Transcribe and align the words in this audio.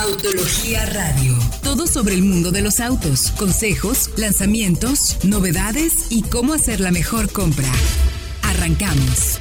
Autología 0.00 0.86
Radio. 0.86 1.34
Todo 1.64 1.88
sobre 1.88 2.14
el 2.14 2.22
mundo 2.22 2.52
de 2.52 2.62
los 2.62 2.78
autos, 2.78 3.32
consejos, 3.32 4.16
lanzamientos, 4.16 5.24
novedades 5.24 6.12
y 6.12 6.22
cómo 6.22 6.52
hacer 6.52 6.78
la 6.78 6.92
mejor 6.92 7.32
compra. 7.32 7.66
Arrancamos. 8.44 9.40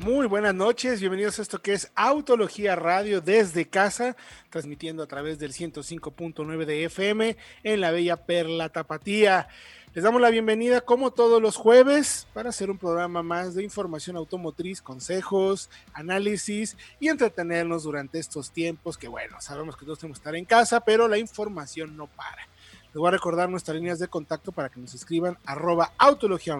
Muy 0.00 0.26
buenas 0.26 0.54
noches, 0.54 1.00
bienvenidos 1.00 1.38
a 1.38 1.42
esto 1.42 1.62
que 1.62 1.72
es 1.72 1.90
Autología 1.94 2.76
Radio 2.76 3.22
desde 3.22 3.68
casa, 3.68 4.14
transmitiendo 4.50 5.02
a 5.02 5.06
través 5.06 5.38
del 5.38 5.52
105.9 5.52 6.64
de 6.66 6.84
FM 6.84 7.36
en 7.62 7.80
la 7.80 7.90
bella 7.90 8.26
Perla 8.26 8.68
Tapatía. 8.68 9.48
Les 9.92 10.04
damos 10.04 10.20
la 10.20 10.30
bienvenida 10.30 10.82
como 10.82 11.10
todos 11.10 11.42
los 11.42 11.56
jueves 11.56 12.28
para 12.32 12.50
hacer 12.50 12.70
un 12.70 12.78
programa 12.78 13.24
más 13.24 13.56
de 13.56 13.64
información 13.64 14.16
automotriz, 14.16 14.80
consejos, 14.80 15.68
análisis 15.92 16.76
y 17.00 17.08
entretenernos 17.08 17.82
durante 17.82 18.20
estos 18.20 18.52
tiempos 18.52 18.96
que 18.96 19.08
bueno, 19.08 19.40
sabemos 19.40 19.76
que 19.76 19.84
todos 19.84 19.98
tenemos 19.98 20.18
que 20.18 20.20
estar 20.20 20.36
en 20.36 20.44
casa, 20.44 20.78
pero 20.78 21.08
la 21.08 21.18
información 21.18 21.96
no 21.96 22.06
para. 22.06 22.46
Les 22.84 22.94
voy 22.94 23.08
a 23.08 23.10
recordar 23.10 23.50
nuestras 23.50 23.74
líneas 23.78 23.98
de 23.98 24.06
contacto 24.06 24.52
para 24.52 24.68
que 24.68 24.78
nos 24.78 24.94
escriban 24.94 25.36
arroba 25.44 25.92
autología 25.98 26.56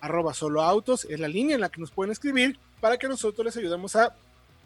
arroba 0.00 0.34
solo 0.34 0.60
autos, 0.60 1.06
es 1.08 1.20
la 1.20 1.28
línea 1.28 1.54
en 1.54 1.60
la 1.60 1.68
que 1.68 1.80
nos 1.80 1.92
pueden 1.92 2.10
escribir 2.10 2.58
para 2.80 2.96
que 2.96 3.06
nosotros 3.06 3.44
les 3.44 3.56
ayudemos 3.56 3.94
a 3.94 4.12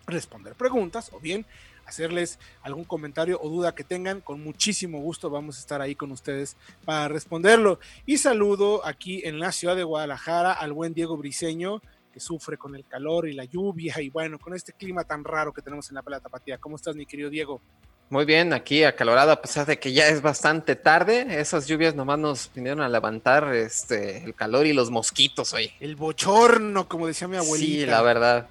responder 0.06 0.54
preguntas 0.54 1.10
o 1.12 1.20
bien 1.20 1.44
hacerles 1.90 2.38
algún 2.62 2.84
comentario 2.84 3.38
o 3.42 3.48
duda 3.48 3.74
que 3.74 3.84
tengan, 3.84 4.20
con 4.20 4.42
muchísimo 4.42 5.00
gusto 5.00 5.28
vamos 5.28 5.56
a 5.56 5.60
estar 5.60 5.80
ahí 5.80 5.94
con 5.94 6.10
ustedes 6.10 6.56
para 6.84 7.08
responderlo. 7.08 7.78
Y 8.06 8.18
saludo 8.18 8.84
aquí 8.86 9.22
en 9.24 9.38
la 9.38 9.52
ciudad 9.52 9.76
de 9.76 9.84
Guadalajara 9.84 10.52
al 10.52 10.72
buen 10.72 10.94
Diego 10.94 11.16
Briseño, 11.16 11.82
que 12.12 12.20
sufre 12.20 12.56
con 12.56 12.74
el 12.74 12.84
calor 12.84 13.28
y 13.28 13.34
la 13.34 13.44
lluvia 13.44 14.00
y 14.00 14.08
bueno, 14.08 14.38
con 14.38 14.54
este 14.54 14.72
clima 14.72 15.04
tan 15.04 15.22
raro 15.24 15.52
que 15.52 15.62
tenemos 15.62 15.88
en 15.90 15.96
la 15.96 16.02
Plata 16.02 16.24
Tapatía. 16.24 16.58
¿Cómo 16.58 16.76
estás, 16.76 16.96
mi 16.96 17.06
querido 17.06 17.30
Diego? 17.30 17.60
Muy 18.08 18.24
bien, 18.24 18.52
aquí 18.52 18.82
acalorado, 18.82 19.30
a 19.30 19.40
pesar 19.40 19.66
de 19.66 19.78
que 19.78 19.92
ya 19.92 20.08
es 20.08 20.20
bastante 20.20 20.74
tarde, 20.74 21.40
esas 21.40 21.68
lluvias 21.68 21.94
nomás 21.94 22.18
nos 22.18 22.50
vinieron 22.52 22.80
a 22.80 22.88
levantar 22.88 23.54
este, 23.54 24.24
el 24.24 24.34
calor 24.34 24.66
y 24.66 24.72
los 24.72 24.90
mosquitos 24.90 25.52
hoy. 25.52 25.70
El 25.78 25.94
bochorno, 25.94 26.88
como 26.88 27.06
decía 27.06 27.28
mi 27.28 27.36
abuelita. 27.36 27.84
Sí, 27.84 27.86
la 27.86 28.02
verdad. 28.02 28.48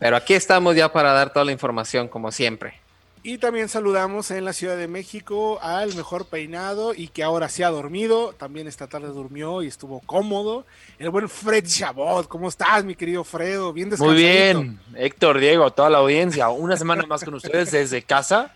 Pero 0.00 0.16
aquí 0.16 0.34
estamos 0.34 0.76
ya 0.76 0.92
para 0.92 1.12
dar 1.12 1.32
toda 1.32 1.44
la 1.44 1.52
información, 1.52 2.08
como 2.08 2.30
siempre. 2.30 2.84
Y 3.26 3.38
también 3.38 3.70
saludamos 3.70 4.30
en 4.30 4.44
la 4.44 4.52
Ciudad 4.52 4.76
de 4.76 4.86
México 4.86 5.58
al 5.62 5.94
mejor 5.94 6.26
peinado 6.26 6.92
y 6.94 7.08
que 7.08 7.22
ahora 7.22 7.48
se 7.48 7.64
ha 7.64 7.70
dormido. 7.70 8.34
También 8.34 8.66
esta 8.66 8.86
tarde 8.86 9.08
durmió 9.08 9.62
y 9.62 9.66
estuvo 9.66 10.00
cómodo. 10.00 10.66
El 10.98 11.08
buen 11.08 11.30
Fred 11.30 11.64
Chabot. 11.66 12.28
¿Cómo 12.28 12.48
estás, 12.48 12.84
mi 12.84 12.94
querido 12.94 13.24
Fredo? 13.24 13.72
Bien 13.72 13.90
Muy 13.98 14.14
bien, 14.14 14.78
Héctor, 14.94 15.38
Diego, 15.38 15.70
toda 15.70 15.88
la 15.88 15.98
audiencia. 15.98 16.50
Una 16.50 16.76
semana 16.76 17.06
más 17.06 17.24
con 17.24 17.32
ustedes 17.32 17.70
desde 17.70 18.02
casa. 18.02 18.54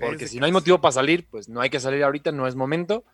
Porque 0.00 0.26
si 0.26 0.40
no 0.40 0.46
hay 0.46 0.52
motivo 0.52 0.80
para 0.80 0.92
salir, 0.92 1.24
pues 1.30 1.48
no 1.48 1.60
hay 1.60 1.70
que 1.70 1.78
salir 1.78 2.02
ahorita, 2.02 2.32
no 2.32 2.48
es 2.48 2.56
momento. 2.56 3.04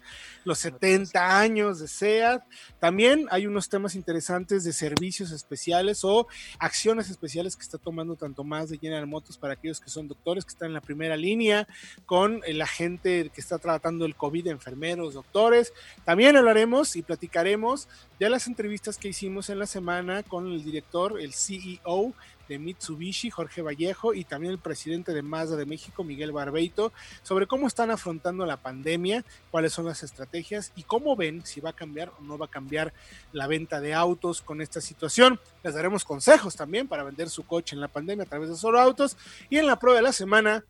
los 0.44 0.59
70 0.59 1.41
años 1.41 1.81
de 1.81 1.88
SEAT. 1.88 2.43
También 2.78 3.27
hay 3.31 3.47
unos 3.47 3.69
temas 3.69 3.94
interesantes 3.97 4.62
de 4.62 4.72
servicios 4.72 5.33
especiales 5.33 6.05
o 6.05 6.28
acciones 6.59 7.11
especiales 7.11 7.56
que 7.56 7.62
está 7.62 7.78
tomando 7.78 8.15
tanto 8.15 8.44
más 8.44 8.69
de 8.69 8.78
General 8.78 9.06
Motors 9.06 9.38
para 9.38 9.55
aquellos 9.55 9.81
que 9.81 9.91
son 9.91 10.06
doctores, 10.06 10.44
que 10.44 10.53
están 10.53 10.69
en 10.69 10.75
la 10.75 10.81
primera 10.81 11.16
línea, 11.16 11.66
con 12.05 12.43
la 12.47 12.66
gente 12.66 13.31
que 13.34 13.41
está 13.41 13.59
tratando 13.59 14.05
el 14.05 14.15
COVID, 14.15 14.47
enfermeros, 14.49 15.15
doctores. 15.15 15.72
También 16.05 16.37
hablaremos 16.37 16.94
y 16.94 17.03
platicaremos 17.03 17.88
de 18.21 18.31
las 18.31 18.47
entrevistas 18.47 18.99
que 18.99 19.09
hicimos 19.09 19.50
en 19.50 19.59
la 19.59 19.66
semana 19.66 20.22
con 20.22 20.36
el 20.45 20.63
director, 20.63 21.21
el 21.21 21.33
CEO 21.33 22.13
de 22.49 22.59
Mitsubishi, 22.59 23.31
Jorge 23.31 23.63
Vallejo, 23.63 24.15
y 24.15 24.25
también 24.25 24.53
el 24.53 24.59
presidente 24.59 25.13
de 25.13 25.23
Mazda 25.23 25.57
de 25.57 25.67
México, 25.67 26.05
Miguel 26.05 26.33
Barbeito, 26.33 26.93
sobre 27.23 27.47
cómo 27.47 27.67
están 27.67 27.91
afrontando 27.91 28.47
la 28.47 28.57
pandemia, 28.57 29.25
cuáles 29.51 29.73
son 29.73 29.87
las 29.87 30.03
estrategias 30.03 30.73
y 30.77 30.85
cómo 30.85 31.17
ven 31.17 31.45
si 31.45 31.61
va 31.61 31.71
a 31.71 31.77
cambiar 31.77 32.13
o 32.19 32.23
no 32.23 32.39
va 32.39 32.47
a 32.47 32.51
cambiar 32.51 32.93
la 33.33 33.47
venta 33.47 33.81
de 33.81 33.95
autos 33.95 34.43
con 34.43 34.61
esta 34.61 34.81
situación. 34.81 35.41
Les 35.63 35.75
daremos 35.75 36.05
consejos 36.05 36.55
también 36.55 36.89
para 36.89 37.03
vender 37.03 37.29
su 37.29 37.45
coche 37.45 37.75
en 37.75 37.81
la 37.81 37.89
pandemia 37.89 38.25
a 38.25 38.29
través 38.29 38.49
de 38.49 38.57
solo 38.57 38.81
autos. 38.81 39.17
Y 39.51 39.59
en 39.59 39.67
la 39.67 39.79
prueba 39.79 39.97
de 39.97 40.03
la 40.03 40.13
semana 40.13 40.65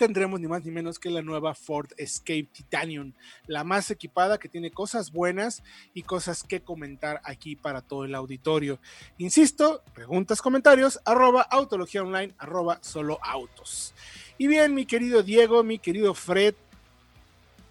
tendremos 0.00 0.40
ni 0.40 0.48
más 0.48 0.64
ni 0.64 0.70
menos 0.70 0.98
que 0.98 1.10
la 1.10 1.20
nueva 1.20 1.54
Ford 1.54 1.90
Escape 1.98 2.48
Titanium, 2.50 3.12
la 3.46 3.64
más 3.64 3.90
equipada 3.90 4.38
que 4.38 4.48
tiene 4.48 4.70
cosas 4.70 5.12
buenas 5.12 5.62
y 5.92 6.04
cosas 6.04 6.42
que 6.42 6.62
comentar 6.62 7.20
aquí 7.22 7.54
para 7.54 7.82
todo 7.82 8.06
el 8.06 8.14
auditorio. 8.14 8.78
Insisto, 9.18 9.82
preguntas, 9.92 10.40
comentarios, 10.40 10.98
arroba 11.04 11.42
autología 11.42 12.02
online, 12.02 12.32
arroba 12.38 12.78
solo 12.80 13.18
autos. 13.22 13.92
Y 14.38 14.46
bien, 14.46 14.74
mi 14.74 14.86
querido 14.86 15.22
Diego, 15.22 15.62
mi 15.62 15.78
querido 15.78 16.14
Fred, 16.14 16.54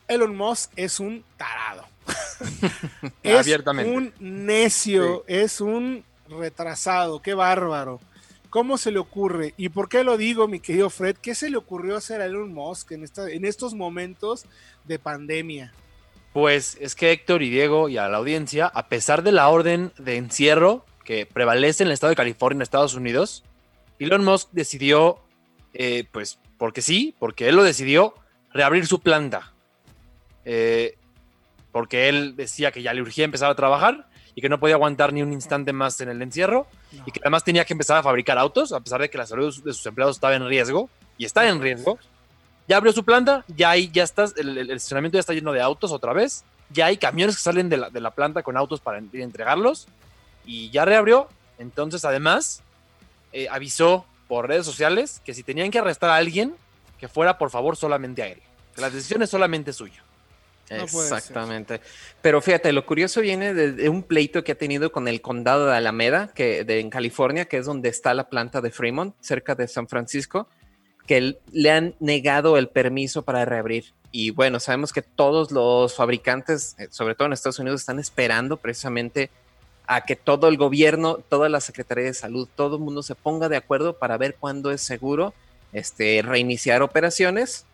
Elon 0.08 0.36
Musk 0.36 0.72
es 0.76 1.00
un 1.00 1.26
tarado. 1.36 1.88
es 3.24 3.48
un 3.88 4.14
necio, 4.20 5.24
es 5.26 5.62
un 5.62 6.06
retrasado, 6.28 7.24
qué 7.24 7.34
bárbaro. 7.34 8.00
¿Cómo 8.50 8.78
se 8.78 8.92
le 8.92 9.00
ocurre? 9.00 9.54
¿Y 9.58 9.70
por 9.70 9.90
qué 9.90 10.04
lo 10.04 10.18
digo, 10.18 10.48
mi 10.48 10.60
querido 10.60 10.90
Fred? 10.90 11.18
¿Qué 11.18 11.36
se 11.36 11.50
le 11.50 11.58
ocurrió 11.58 11.96
hacer 11.96 12.22
a 12.22 12.26
Elon 12.26 12.52
Musk 12.54 12.92
en, 12.92 13.06
en 13.06 13.46
estos 13.46 13.76
momentos 13.76 14.46
de 14.86 14.98
pandemia? 14.98 15.72
Pues 16.34 16.78
es 16.82 16.96
que 16.96 17.12
Héctor 17.12 17.44
y 17.44 17.50
Diego 17.50 17.90
y 17.90 17.98
a 17.98 18.08
la 18.08 18.18
audiencia, 18.18 18.66
a 18.68 18.88
pesar 18.88 19.24
de 19.24 19.32
la 19.32 19.50
orden 19.50 19.92
de 19.98 20.18
encierro 20.18 20.86
que 21.04 21.26
prevalece 21.26 21.84
en 21.84 21.88
el 21.88 21.94
estado 21.94 22.10
de 22.10 22.16
California, 22.16 22.64
Estados 22.64 22.96
Unidos, 22.96 23.44
Elon 24.00 24.24
Musk 24.24 24.50
decidió, 24.52 25.20
eh, 25.74 26.06
pues 26.12 26.40
porque 26.58 26.82
sí, 26.82 27.16
porque 27.20 27.50
él 27.50 27.56
lo 27.56 27.64
decidió, 27.64 28.16
reabrir 28.52 28.88
su 28.88 29.00
planta. 29.00 29.54
Eh, 30.46 30.98
porque 31.72 32.10
él 32.10 32.36
decía 32.36 32.72
que 32.72 32.82
ya 32.82 32.94
le 32.94 33.02
urgía 33.02 33.26
empezar 33.26 33.52
a 33.52 33.56
trajar 33.56 34.09
y 34.40 34.42
que 34.42 34.48
no 34.48 34.58
podía 34.58 34.76
aguantar 34.76 35.12
ni 35.12 35.22
un 35.22 35.34
instante 35.34 35.74
más 35.74 36.00
en 36.00 36.08
el 36.08 36.22
encierro 36.22 36.66
y 37.06 37.12
que 37.12 37.20
además 37.20 37.44
tenía 37.44 37.66
que 37.66 37.74
empezar 37.74 37.98
a 37.98 38.04
fabricar 38.04 38.38
autos, 38.38 38.72
a 38.72 38.80
pesar 38.80 39.02
de 39.02 39.10
que 39.10 39.18
la 39.18 39.26
salud 39.26 39.54
de 39.66 39.74
sus 39.74 39.86
empleados 39.86 40.16
estaba 40.16 40.34
en 40.34 40.48
riesgo 40.48 40.90
y 41.18 41.26
está 41.26 41.50
en 41.50 41.62
riesgo. 41.62 42.00
Ya 42.66 42.78
abrió 42.78 42.94
su 42.94 43.04
planta, 43.04 43.44
ya 43.50 43.72
hay, 43.72 43.92
ya 43.92 44.04
está, 44.04 44.28
el, 44.38 44.72
estacionamiento 44.72 45.18
ya 45.18 45.20
está 45.20 45.34
lleno 45.34 45.52
de 45.52 45.60
autos 45.60 45.92
otra 45.92 46.14
vez, 46.14 46.46
ya 46.70 46.86
hay 46.86 46.96
camiones 46.96 47.36
que 47.36 47.42
salen 47.42 47.68
de 47.68 47.76
la, 47.76 47.90
de 47.90 48.00
la 48.00 48.12
planta 48.12 48.42
con 48.42 48.56
autos 48.56 48.80
para 48.80 49.00
entregarlos 49.00 49.90
y 50.46 50.70
ya 50.70 50.86
reabrió. 50.86 51.28
Entonces, 51.58 52.06
además, 52.06 52.64
eh, 53.34 53.50
avisó 53.52 54.06
por 54.30 54.48
redes 54.48 54.66
sociales 54.66 55.22
que 55.26 55.34
si 55.34 55.44
tenían 55.44 55.70
que 55.70 55.80
arrestar 55.80 56.12
a 56.12 56.16
alguien, 56.16 56.56
que 56.98 57.10
fuera 57.10 57.38
por 57.38 57.50
favor 57.50 57.76
solamente 57.76 58.24
a 58.24 58.28
él. 58.28 58.42
Que 58.74 58.80
la 58.80 58.90
decisión 58.90 59.22
es 59.22 59.30
solamente 59.32 59.74
suya. 59.74 60.02
Exactamente. 60.70 61.82
Pero 62.22 62.42
fíjate, 62.42 62.72
lo 62.72 62.86
curioso 62.86 63.22
viene 63.22 63.54
de, 63.54 63.90
un 63.90 64.04
pleito 64.04 64.44
que 64.44 64.54
ha 64.54 64.58
tenido 64.58 64.92
con 64.92 65.08
el 65.08 65.22
condado 65.22 65.68
de 65.68 65.76
Alameda, 65.76 66.32
que 66.34 66.64
de, 66.64 66.80
en 66.80 66.90
California, 66.90 67.46
que 67.46 67.58
es 67.58 67.66
donde 67.66 67.90
está 67.90 68.14
la 68.14 68.30
planta 68.30 68.62
de 68.62 68.72
Fremont, 68.72 69.16
cerca 69.20 69.56
de 69.56 69.68
San 69.68 69.88
Francisco, 69.88 70.48
que 71.08 71.38
le 71.52 71.72
han 71.72 71.96
negado 72.00 72.58
el 72.58 72.70
permiso 72.70 73.24
para 73.24 73.46
reabrir. 73.46 73.94
Y 74.12 74.32
bueno, 74.32 74.60
sabemos 74.60 74.94
que 74.94 75.02
todos 75.02 75.52
los 75.52 75.96
fabricantes, 75.96 76.76
eh, 76.78 76.88
sobre 76.90 77.16
todo 77.16 77.28
en 77.28 77.34
Estados 77.34 77.60
Unidos, 77.60 77.82
están 77.82 78.00
esperando 78.00 78.58
precisamente 78.58 79.30
a 79.88 80.02
que 80.02 80.16
todo 80.16 80.48
el 80.48 80.58
gobierno, 80.58 81.18
toda 81.18 81.50
la 81.50 81.62
Secretaría 81.62 82.06
de 82.06 82.14
Salud, 82.14 82.48
todo 82.56 82.76
el 82.76 82.82
mundo 82.84 83.02
se 83.02 83.16
ponga 83.16 83.50
de 83.50 83.58
acuerdo 83.58 83.98
para 83.98 84.18
ver 84.18 84.36
cuándo 84.40 84.72
es 84.72 84.82
seguro 84.82 85.34
este, 85.74 86.22
reiniciar 86.22 86.82
operaciones 86.82 87.66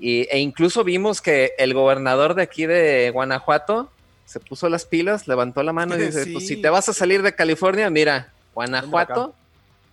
e 0.00 0.38
incluso 0.38 0.82
vimos 0.84 1.20
que 1.20 1.52
el 1.58 1.74
gobernador 1.74 2.34
de 2.34 2.42
aquí 2.42 2.66
de 2.66 3.10
Guanajuato 3.10 3.90
se 4.24 4.40
puso 4.40 4.68
las 4.68 4.84
pilas, 4.84 5.28
levantó 5.28 5.62
la 5.62 5.72
mano 5.72 5.96
y 5.96 5.98
dice, 6.06 6.26
pues 6.32 6.46
si 6.46 6.56
te 6.56 6.70
vas 6.70 6.88
a 6.88 6.92
salir 6.92 7.22
de 7.22 7.34
California, 7.34 7.90
mira, 7.90 8.32
Guanajuato 8.54 9.34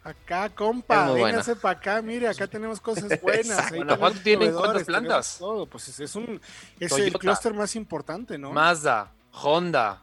Acá, 0.08 0.48
compa, 0.48 1.12
véngase 1.12 1.58
para 1.58 1.78
acá, 1.78 2.02
mire, 2.02 2.30
acá 2.30 2.48
tenemos 2.48 2.80
cosas 2.80 3.10
buenas. 3.22 3.70
Guanajuato 3.74 4.20
tiene 4.24 4.50
cuántas 4.54 4.86
plantas. 4.86 5.36
Todo. 5.38 5.66
Pues 5.66 6.00
es, 6.00 6.16
un 6.16 6.40
es 6.80 6.94
el 6.94 7.12
clúster 7.12 7.54
más 7.54 7.76
importante, 7.76 8.38
¿no? 8.38 8.54
Mazda, 8.54 9.12
Honda. 9.34 10.02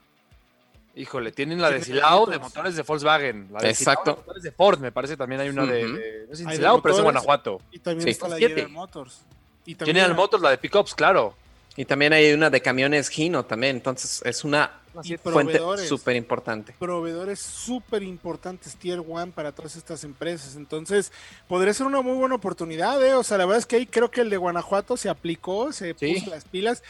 Híjole, 0.95 1.33
tienen 1.33 1.62
la 1.62 1.71
de 1.71 1.83
Silao 1.83 2.27
de 2.27 2.39
motores 2.39 2.77
de 2.77 2.83
Volkswagen. 2.83 3.49
La 3.51 3.61
de 3.61 3.71
Exacto. 3.71 4.11
de 4.11 4.17
motores 4.19 4.43
de 4.43 4.53
Ford, 4.53 4.79
me 4.79 4.93
parece 4.93 5.17
también 5.17 5.41
hay 5.41 5.49
una 5.49 5.65
de, 5.65 6.27
no 6.29 6.37
sé 6.37 6.45
si 6.45 6.51
Silao, 6.51 6.83
pero 6.83 6.93
es 6.93 6.99
de 6.99 7.03
Guanajuato. 7.03 7.62
Y 7.73 7.79
también 7.79 8.06
está 8.06 8.29
la 8.29 8.37
de 8.37 8.43
General 8.43 8.69
Motors. 8.69 9.23
Y 9.67 9.75
también 9.75 9.97
General 9.97 10.17
Motors, 10.17 10.43
la 10.43 10.51
de 10.51 10.59
pickups, 10.59 10.95
claro. 10.95 11.35
Y 11.77 11.85
también 11.85 12.13
hay 12.13 12.33
una 12.33 12.51
de 12.51 12.61
camiones 12.61 13.09
Gino 13.09 13.45
también, 13.45 13.77
entonces 13.77 14.23
es 14.25 14.45
una 14.45 14.81
fuente 15.25 15.59
súper 15.89 16.15
importante. 16.15 16.75
Proveedores 16.79 17.41
súper 17.41 18.05
importantes, 18.05 18.77
Tier 18.77 19.01
One 19.01 19.33
para 19.33 19.51
todas 19.51 19.75
estas 19.75 20.05
empresas. 20.05 20.55
Entonces, 20.55 21.11
podría 21.49 21.75
ser 21.75 21.87
una 21.87 22.01
muy 22.01 22.17
buena 22.17 22.37
oportunidad, 22.37 23.05
¿eh? 23.05 23.15
O 23.15 23.25
sea, 23.25 23.39
la 23.39 23.47
verdad 23.47 23.59
es 23.59 23.67
que 23.67 23.77
ahí 23.77 23.87
creo 23.87 24.11
que 24.11 24.21
el 24.21 24.31
de 24.31 24.37
Guanajuato 24.37 24.97
se 24.97 25.09
aplicó, 25.09 25.73
se 25.73 25.95
puso 25.95 26.31
las 26.31 26.45
pilas. 26.45 26.83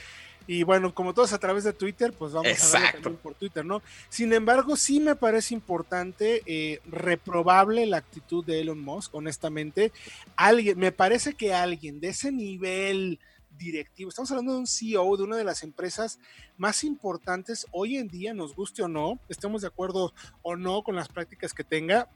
Y 0.47 0.63
bueno, 0.63 0.95
como 0.95 1.15
todos 1.15 1.33
a 1.33 1.39
través 1.39 1.65
de 1.65 1.73
Twitter, 1.73 2.13
pues 2.13 2.33
vamos 2.33 2.75
a 2.75 2.93
también 2.93 3.17
por 3.17 3.35
Twitter, 3.35 3.65
¿no? 3.65 3.83
Sin 4.09 4.33
embargo, 4.33 4.77
sí 4.77 5.01
me 5.01 5.17
parece 5.17 5.55
importante, 5.55 6.43
eh, 6.47 6.81
reprobable 6.85 7.87
la 7.87 7.99
actitud 7.99 8.45
de 8.45 8.61
Elon 8.61 8.81
Musk, 8.81 9.15
honestamente. 9.15 9.93
Alguien, 10.37 10.79
me 10.79 10.93
parece 10.93 11.35
que 11.35 11.55
alguien 11.55 11.99
de 12.01 12.09
ese 12.09 12.31
nivel 12.31 13.19
directivo. 13.57 14.11
Estamos 14.11 14.31
hablando 14.31 14.53
de 14.53 14.59
un 14.59 14.67
CEO 14.67 15.17
de 15.17 15.23
una 15.23 15.37
de 15.37 15.45
las 15.45 15.63
empresas 15.63 16.19
más 16.57 16.85
importantes 16.85 17.67
hoy 17.71 17.97
en 17.97 18.09
día, 18.09 18.35
nos 18.35 18.55
guste 18.55 18.83
o 18.83 18.89
no, 18.89 19.19
estemos 19.29 19.63
de 19.63 19.69
acuerdo 19.69 20.13
o 20.43 20.57
no 20.57 20.83
con 20.83 20.97
las 20.97 21.09
prácticas 21.09 21.55
que 21.55 21.65
tenga. 21.65 22.09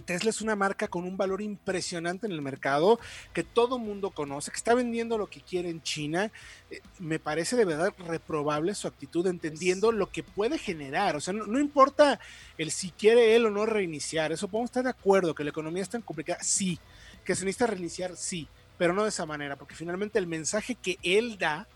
Tesla 0.00 0.30
es 0.30 0.40
una 0.40 0.56
marca 0.56 0.88
con 0.88 1.04
un 1.04 1.18
valor 1.18 1.42
impresionante 1.42 2.26
en 2.26 2.32
el 2.32 2.40
mercado, 2.40 2.98
que 3.34 3.42
todo 3.42 3.78
mundo 3.78 4.10
conoce, 4.10 4.50
que 4.50 4.56
está 4.56 4.74
vendiendo 4.74 5.18
lo 5.18 5.26
que 5.26 5.42
quiere 5.42 5.68
en 5.68 5.82
China. 5.82 6.30
Eh, 6.70 6.80
me 6.98 7.18
parece 7.18 7.56
de 7.56 7.66
verdad 7.66 7.92
reprobable 7.98 8.74
su 8.74 8.88
actitud, 8.88 9.26
entendiendo 9.26 9.92
lo 9.92 10.10
que 10.10 10.22
puede 10.22 10.56
generar. 10.56 11.16
O 11.16 11.20
sea, 11.20 11.34
no, 11.34 11.46
no, 11.46 11.58
importa 11.58 12.18
el 12.56 12.70
si 12.70 12.90
quiere 12.90 13.36
él 13.36 13.44
o 13.44 13.50
no 13.50 13.66
reiniciar, 13.66 14.32
eso 14.32 14.48
podemos 14.48 14.70
estar 14.70 14.84
de 14.84 14.90
acuerdo, 14.90 15.34
que 15.34 15.44
la 15.44 15.50
economía 15.50 15.82
es 15.82 15.90
tan 15.90 16.00
complicada, 16.00 16.42
sí, 16.42 16.78
que 17.24 17.34
se 17.34 17.44
necesita 17.44 17.66
reiniciar, 17.66 18.16
sí 18.16 18.48
pero 18.82 18.94
no 18.94 19.04
de 19.04 19.10
esa 19.10 19.26
manera, 19.26 19.54
porque 19.54 19.76
finalmente 19.76 20.18
el 20.18 20.26
mensaje 20.26 20.74
que 20.74 20.98
él 21.04 21.38
da, 21.38 21.68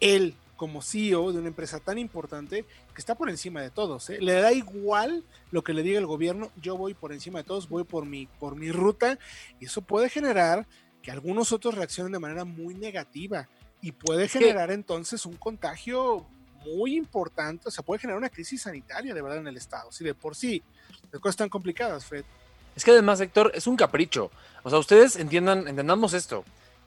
él 0.00 0.34
como 0.56 0.82
CEO 0.82 1.32
de 1.32 1.38
una 1.38 1.48
empresa 1.48 1.80
tan 1.80 1.98
importante, 1.98 2.64
que 2.94 3.00
está 3.00 3.14
por 3.14 3.30
encima 3.30 3.60
de 3.60 3.70
todos, 3.70 4.10
¿eh? 4.10 4.18
le 4.20 4.34
da 4.34 4.52
igual 4.52 5.24
lo 5.50 5.62
que 5.62 5.74
le 5.74 5.82
diga 5.82 5.98
el 5.98 6.06
gobierno, 6.06 6.50
yo 6.60 6.76
voy 6.76 6.94
por 6.94 7.12
encima 7.12 7.40
de 7.40 7.44
todos, 7.44 7.68
voy 7.68 7.84
por 7.84 8.06
mi, 8.06 8.26
por 8.26 8.56
mi 8.56 8.70
ruta, 8.70 9.18
y 9.60 9.66
eso 9.66 9.82
puede 9.82 10.08
generar 10.08 10.66
que 11.02 11.10
algunos 11.10 11.52
otros 11.52 11.74
reaccionen 11.74 12.12
de 12.12 12.18
manera 12.18 12.44
muy 12.44 12.74
negativa 12.74 13.48
y 13.80 13.92
puede 13.92 14.28
generar 14.28 14.70
entonces 14.70 15.26
un 15.26 15.36
contagio 15.36 16.26
muy 16.64 16.96
importante, 16.96 17.68
o 17.68 17.70
sea, 17.70 17.84
puede 17.84 18.00
generar 18.00 18.18
una 18.18 18.30
crisis 18.30 18.62
sanitaria 18.62 19.12
de 19.12 19.20
verdad 19.20 19.38
en 19.38 19.46
el 19.46 19.56
Estado, 19.56 19.92
si 19.92 20.02
de 20.04 20.14
por 20.14 20.34
sí 20.34 20.62
las 21.12 21.20
cosas 21.20 21.34
están 21.34 21.50
complicadas, 21.50 22.06
Fred. 22.06 22.24
Es 22.74 22.84
que 22.84 22.90
además, 22.90 23.20
Héctor, 23.20 23.52
es 23.54 23.66
un 23.66 23.76
capricho. 23.76 24.30
O 24.62 24.70
sea, 24.70 24.78
ustedes 24.78 25.16
entiendan, 25.16 25.68
entendamos 25.68 26.12
esto. 26.12 26.44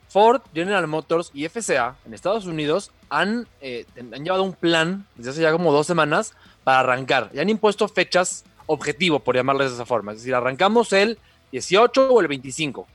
Ford, 0.09 0.41
General 0.53 0.87
Motors 0.87 1.31
y 1.33 1.47
FCA 1.47 1.95
en 2.05 2.13
Estados 2.13 2.45
Unidos 2.45 2.91
han, 3.09 3.47
eh, 3.61 3.85
han 3.97 4.23
llevado 4.23 4.43
un 4.43 4.53
plan 4.53 5.05
desde 5.15 5.31
hace 5.31 5.41
ya 5.41 5.51
como 5.51 5.71
dos 5.71 5.87
semanas 5.87 6.33
para 6.63 6.79
arrancar. 6.79 7.29
Y 7.33 7.39
han 7.39 7.49
impuesto 7.49 7.87
fechas 7.87 8.45
objetivo, 8.65 9.19
por 9.19 9.35
llamarles 9.35 9.69
de 9.69 9.75
esa 9.75 9.85
forma. 9.85 10.11
Es 10.11 10.19
decir, 10.19 10.35
arrancamos 10.35 10.93
el 10.93 11.17
18 11.51 12.09
o 12.09 12.21
el 12.21 12.27
25. 12.27 12.87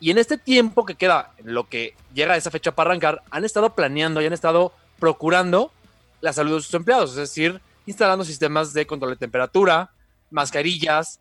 Y 0.00 0.10
en 0.10 0.18
este 0.18 0.38
tiempo 0.38 0.86
que 0.86 0.94
queda, 0.94 1.32
lo 1.44 1.68
que 1.68 1.94
llega 2.14 2.34
a 2.34 2.36
esa 2.36 2.50
fecha 2.50 2.74
para 2.74 2.90
arrancar, 2.90 3.22
han 3.30 3.44
estado 3.44 3.74
planeando 3.74 4.22
y 4.22 4.26
han 4.26 4.32
estado 4.32 4.72
procurando 4.98 5.72
la 6.20 6.32
salud 6.32 6.56
de 6.56 6.62
sus 6.62 6.74
empleados. 6.74 7.10
Es 7.10 7.16
decir, 7.16 7.60
instalando 7.86 8.24
sistemas 8.24 8.72
de 8.72 8.86
control 8.86 9.12
de 9.12 9.16
temperatura, 9.16 9.90
mascarillas, 10.30 11.20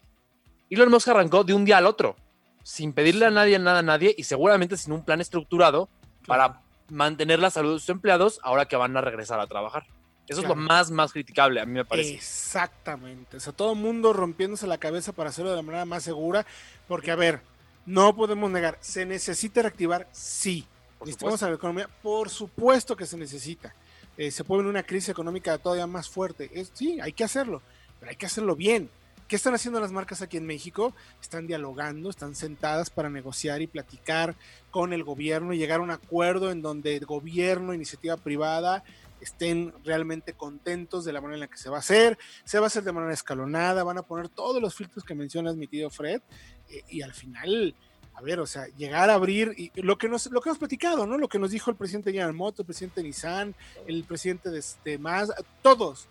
Elon 0.69 0.89
Musk 0.89 1.09
arrancó 1.09 1.43
de 1.43 1.53
un 1.53 1.65
día 1.65 1.77
al 1.77 1.85
otro, 1.85 2.15
sin 2.63 2.93
pedirle 2.93 3.25
a 3.25 3.31
nadie 3.31 3.57
nada 3.59 3.79
a 3.79 3.83
nadie 3.83 4.13
y 4.17 4.23
seguramente 4.23 4.77
sin 4.77 4.93
un 4.93 5.03
plan 5.03 5.21
estructurado 5.21 5.89
para 6.25 6.61
mantener 6.89 7.39
la 7.39 7.49
salud 7.49 7.73
de 7.73 7.79
sus 7.79 7.89
empleados 7.89 8.39
ahora 8.43 8.67
que 8.67 8.75
van 8.75 8.95
a 8.97 9.01
regresar 9.01 9.39
a 9.39 9.47
trabajar. 9.47 9.85
Eso 10.27 10.41
es 10.41 10.47
lo 10.47 10.55
más, 10.55 10.91
más 10.91 11.11
criticable, 11.11 11.59
a 11.59 11.65
mí 11.65 11.73
me 11.73 11.85
parece. 11.85 12.13
Exactamente. 12.13 13.37
O 13.37 13.39
sea, 13.39 13.51
todo 13.51 13.73
el 13.73 13.79
mundo 13.79 14.13
rompiéndose 14.13 14.67
la 14.67 14.77
cabeza 14.77 15.11
para 15.11 15.29
hacerlo 15.29 15.49
de 15.49 15.55
la 15.55 15.63
manera 15.63 15.85
más 15.85 16.03
segura, 16.03 16.45
porque, 16.87 17.09
a 17.09 17.15
ver, 17.15 17.41
no 17.87 18.15
podemos 18.15 18.51
negar, 18.51 18.77
¿se 18.79 19.07
necesita 19.07 19.63
reactivar? 19.63 20.07
Sí. 20.11 20.67
Necesitamos 20.99 21.41
a 21.41 21.49
la 21.49 21.55
economía, 21.55 21.89
por 22.03 22.29
supuesto 22.29 22.95
que 22.95 23.07
se 23.07 23.17
necesita. 23.17 23.73
Eh, 24.17 24.29
se 24.29 24.43
puede 24.43 24.59
venir 24.59 24.69
una 24.69 24.83
crisis 24.83 25.09
económica 25.09 25.57
todavía 25.57 25.87
más 25.87 26.07
fuerte. 26.07 26.51
sí, 26.73 26.99
hay 27.01 27.13
que 27.13 27.23
hacerlo, 27.23 27.63
pero 27.99 28.11
hay 28.11 28.15
que 28.15 28.27
hacerlo 28.27 28.55
bien. 28.55 28.89
¿Qué 29.29 29.35
están 29.35 29.53
haciendo 29.53 29.79
las 29.79 29.91
marcas 29.91 30.23
aquí 30.23 30.37
en 30.37 30.47
México? 30.47 30.95
Están 31.21 31.45
dialogando, 31.45 32.09
están 32.09 32.33
sentadas 32.33 32.89
para 32.89 33.11
negociar 33.11 33.61
y 33.61 33.67
platicar 33.67 34.35
con 34.71 34.91
el 34.91 35.03
gobierno 35.03 35.53
y 35.53 35.59
llegar 35.59 35.81
a 35.81 35.83
un 35.83 35.91
acuerdo 35.91 36.49
en 36.49 36.63
donde 36.63 36.95
el 36.95 37.05
gobierno, 37.05 37.75
iniciativa 37.75 38.17
privada, 38.17 38.83
estén 39.21 39.71
realmente 39.85 40.33
contentos 40.33 41.05
de 41.05 41.13
la 41.13 41.21
manera 41.21 41.35
en 41.35 41.41
la 41.41 41.47
que 41.47 41.59
se 41.59 41.69
va 41.69 41.75
a 41.77 41.81
hacer. 41.81 42.17
Se 42.43 42.57
va 42.57 42.65
a 42.65 42.67
hacer 42.69 42.83
de 42.83 42.91
manera 42.91 43.13
escalonada, 43.13 43.83
van 43.83 43.99
a 43.99 44.01
poner 44.01 44.29
todos 44.29 44.59
los 44.59 44.73
filtros 44.73 45.03
que 45.03 45.13
mencionas 45.13 45.55
mi 45.55 45.67
tío 45.67 45.91
Fred 45.91 46.23
eh, 46.67 46.81
y 46.89 47.03
al 47.03 47.13
final 47.13 47.75
a 48.15 48.21
ver, 48.21 48.39
o 48.39 48.47
sea, 48.47 48.65
llegar 48.77 49.11
a 49.11 49.13
abrir 49.13 49.53
y 49.55 49.71
lo 49.79 49.99
que 49.99 50.09
nos 50.09 50.25
lo 50.31 50.41
que 50.41 50.49
hemos 50.49 50.57
platicado, 50.57 51.05
¿no? 51.05 51.19
Lo 51.19 51.29
que 51.29 51.37
nos 51.37 51.51
dijo 51.51 51.69
el 51.69 51.77
presidente 51.77 52.11
Motors, 52.33 52.61
el 52.61 52.65
presidente 52.65 53.03
Nissan, 53.03 53.55
el 53.85 54.03
presidente 54.05 54.49
de, 54.49 54.59
este 54.59 54.97
más, 54.97 55.31
todos, 55.61 56.09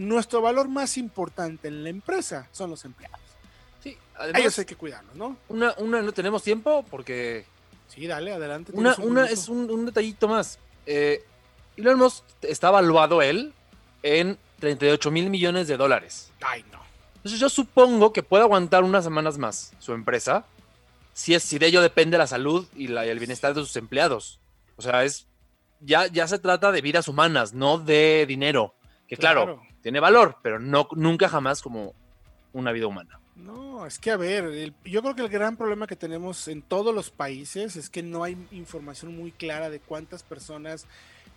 nuestro 0.00 0.40
valor 0.40 0.68
más 0.68 0.96
importante 0.96 1.68
en 1.68 1.84
la 1.84 1.90
empresa 1.90 2.48
son 2.52 2.70
los 2.70 2.84
empleados. 2.86 3.20
Sí, 3.82 3.96
además, 4.16 4.40
ellos 4.40 4.58
hay 4.58 4.64
que 4.64 4.76
cuidarlos, 4.76 5.14
¿no? 5.14 5.36
Una, 5.48 5.74
una 5.76 6.00
no 6.00 6.12
tenemos 6.12 6.42
tiempo 6.42 6.84
porque. 6.90 7.44
Sí, 7.88 8.06
dale, 8.06 8.32
adelante. 8.32 8.72
Una, 8.74 8.94
una 8.98 9.26
es 9.26 9.48
un, 9.48 9.84
detallito 9.84 10.26
más. 10.26 10.58
Eh, 10.86 11.22
Elon 11.76 11.98
Musk 11.98 12.24
está 12.42 12.68
evaluado 12.68 13.20
él 13.20 13.52
en 14.02 14.38
38 14.60 15.10
mil 15.10 15.28
millones 15.28 15.68
de 15.68 15.76
dólares. 15.76 16.30
Ay, 16.40 16.64
no. 16.72 16.80
Entonces 17.16 17.38
yo 17.38 17.50
supongo 17.50 18.12
que 18.12 18.22
puede 18.22 18.44
aguantar 18.44 18.84
unas 18.84 19.04
semanas 19.04 19.36
más 19.36 19.74
su 19.78 19.92
empresa 19.92 20.46
si, 21.12 21.34
es, 21.34 21.42
si 21.42 21.58
de 21.58 21.66
ello 21.66 21.82
depende 21.82 22.16
la 22.16 22.26
salud 22.26 22.66
y, 22.74 22.88
la, 22.88 23.04
y 23.04 23.10
el 23.10 23.18
bienestar 23.18 23.52
de 23.52 23.60
sus 23.60 23.76
empleados. 23.76 24.40
O 24.76 24.82
sea, 24.82 25.04
es 25.04 25.26
ya, 25.80 26.06
ya 26.06 26.26
se 26.26 26.38
trata 26.38 26.72
de 26.72 26.80
vidas 26.80 27.06
humanas, 27.08 27.52
no 27.52 27.76
de 27.78 28.24
dinero. 28.26 28.74
Que 29.06 29.18
claro 29.18 29.60
tiene 29.82 30.00
valor, 30.00 30.36
pero 30.42 30.58
no, 30.58 30.88
nunca 30.92 31.28
jamás 31.28 31.62
como 31.62 31.94
una 32.52 32.72
vida 32.72 32.86
humana. 32.86 33.20
No, 33.36 33.86
es 33.86 33.98
que 33.98 34.10
a 34.10 34.16
ver, 34.16 34.74
yo 34.84 35.02
creo 35.02 35.14
que 35.14 35.22
el 35.22 35.28
gran 35.28 35.56
problema 35.56 35.86
que 35.86 35.96
tenemos 35.96 36.46
en 36.48 36.60
todos 36.62 36.94
los 36.94 37.10
países 37.10 37.76
es 37.76 37.88
que 37.88 38.02
no 38.02 38.22
hay 38.22 38.36
información 38.50 39.16
muy 39.16 39.32
clara 39.32 39.70
de 39.70 39.80
cuántas 39.80 40.22
personas 40.22 40.86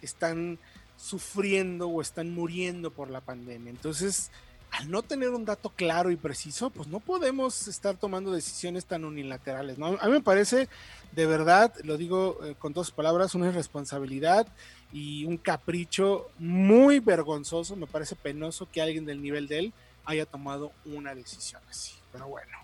están 0.01 0.59
sufriendo 0.97 1.88
o 1.88 2.01
están 2.01 2.33
muriendo 2.33 2.91
por 2.91 3.09
la 3.09 3.21
pandemia. 3.21 3.69
Entonces, 3.69 4.31
al 4.73 4.89
no 4.89 5.03
tener 5.03 5.29
un 5.29 5.45
dato 5.45 5.69
claro 5.69 6.09
y 6.09 6.15
preciso, 6.15 6.71
pues 6.71 6.87
no 6.87 6.99
podemos 6.99 7.67
estar 7.67 7.95
tomando 7.95 8.31
decisiones 8.31 8.85
tan 8.85 9.05
unilaterales. 9.05 9.77
¿no? 9.77 9.97
A 10.01 10.07
mí 10.07 10.11
me 10.11 10.21
parece, 10.21 10.67
de 11.11 11.25
verdad, 11.27 11.71
lo 11.83 11.95
digo 11.95 12.39
eh, 12.43 12.55
con 12.57 12.73
dos 12.73 12.89
palabras, 12.89 13.35
una 13.35 13.49
irresponsabilidad 13.49 14.47
y 14.91 15.25
un 15.25 15.37
capricho 15.37 16.31
muy 16.39 16.99
vergonzoso. 16.99 17.75
Me 17.75 17.85
parece 17.85 18.15
penoso 18.15 18.67
que 18.71 18.81
alguien 18.81 19.05
del 19.05 19.21
nivel 19.21 19.47
de 19.47 19.59
él 19.59 19.73
haya 20.05 20.25
tomado 20.25 20.71
una 20.85 21.13
decisión 21.13 21.61
así. 21.69 21.93
Pero 22.11 22.27
bueno, 22.27 22.57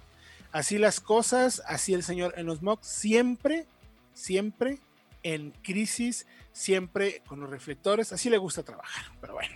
así 0.52 0.80
las 0.80 1.00
cosas, 1.00 1.62
así 1.68 1.94
el 1.94 2.02
señor 2.02 2.34
Enosmog 2.38 2.80
siempre, 2.82 3.68
siempre 4.16 4.80
en 5.22 5.52
crisis, 5.62 6.26
siempre 6.54 7.22
con 7.28 7.40
los 7.40 7.52
reflectores, 7.52 8.12
así 8.14 8.32
le 8.32 8.40
gusta 8.40 8.64
trabajar. 8.64 9.06
Pero 9.22 9.34
bueno, 9.34 9.56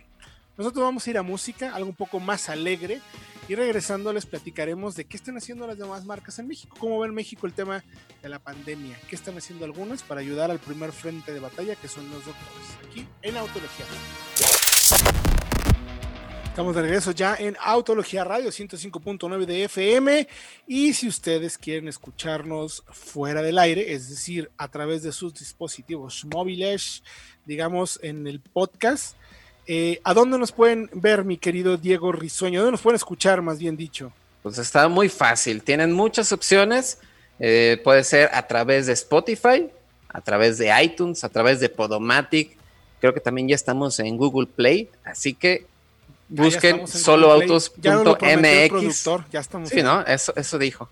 nosotros 0.57 0.83
vamos 0.83 1.05
a 1.05 1.09
ir 1.09 1.17
a 1.17 1.23
música, 1.23 1.73
algo 1.73 1.89
un 1.89 1.95
poco 1.95 2.19
más 2.19 2.49
alegre. 2.49 3.01
Y 3.49 3.55
regresando 3.55 4.13
les 4.13 4.25
platicaremos 4.25 4.95
de 4.95 5.03
qué 5.03 5.17
están 5.17 5.35
haciendo 5.35 5.67
las 5.67 5.77
demás 5.77 6.05
marcas 6.05 6.39
en 6.39 6.47
México, 6.47 6.77
cómo 6.79 6.99
ve 6.99 7.07
en 7.07 7.13
México 7.13 7.45
el 7.45 7.51
tema 7.51 7.83
de 8.21 8.29
la 8.29 8.39
pandemia, 8.39 8.97
qué 9.09 9.17
están 9.17 9.37
haciendo 9.37 9.65
algunas 9.65 10.01
para 10.01 10.21
ayudar 10.21 10.49
al 10.49 10.59
primer 10.59 10.93
frente 10.93 11.33
de 11.33 11.41
batalla 11.41 11.75
que 11.75 11.89
son 11.89 12.09
los 12.09 12.25
doctores, 12.25 12.77
aquí 12.87 13.05
en 13.21 13.35
Autología 13.35 13.85
Estamos 16.45 16.75
de 16.75 16.83
regreso 16.83 17.11
ya 17.11 17.35
en 17.35 17.57
Autología 17.59 18.23
Radio 18.23 18.49
105.9 18.49 19.45
de 19.45 19.63
FM 19.63 20.27
y 20.67 20.93
si 20.93 21.07
ustedes 21.07 21.57
quieren 21.57 21.87
escucharnos 21.87 22.83
fuera 22.91 23.41
del 23.41 23.57
aire, 23.57 23.91
es 23.91 24.07
decir, 24.07 24.51
a 24.57 24.69
través 24.69 25.03
de 25.03 25.11
sus 25.11 25.33
dispositivos 25.33 26.23
móviles, 26.31 27.03
digamos 27.43 27.99
en 28.03 28.27
el 28.27 28.39
podcast, 28.39 29.17
eh, 29.65 30.01
¿A 30.03 30.13
dónde 30.13 30.37
nos 30.37 30.51
pueden 30.51 30.89
ver, 30.93 31.23
mi 31.23 31.37
querido 31.37 31.77
Diego 31.77 32.11
Risueño? 32.11 32.59
¿Dónde 32.59 32.73
nos 32.73 32.81
pueden 32.81 32.97
escuchar, 32.97 33.41
más 33.41 33.59
bien 33.59 33.77
dicho? 33.77 34.11
Pues 34.41 34.57
está 34.57 34.89
muy 34.89 35.09
fácil. 35.09 35.63
Tienen 35.63 35.93
muchas 35.93 36.33
opciones. 36.33 36.97
Eh, 37.39 37.79
puede 37.83 38.03
ser 38.03 38.29
a 38.33 38.45
través 38.45 38.87
de 38.87 38.93
Spotify, 38.93 39.69
a 40.09 40.21
través 40.21 40.57
de 40.57 40.71
iTunes, 40.83 41.23
a 41.23 41.29
través 41.29 41.61
de 41.61 41.69
Podomatic. 41.69 42.57
Creo 42.99 43.13
que 43.13 43.21
también 43.21 43.47
ya 43.47 43.55
estamos 43.55 43.99
en 43.99 44.17
Google 44.17 44.47
Play. 44.47 44.89
Así 45.05 45.33
que 45.33 45.65
busquen 46.27 46.85
soloautos.mx. 46.87 49.09
Sí, 49.65 49.81
¿no? 49.81 50.05
Eso, 50.05 50.33
eso 50.35 50.57
dijo. 50.57 50.89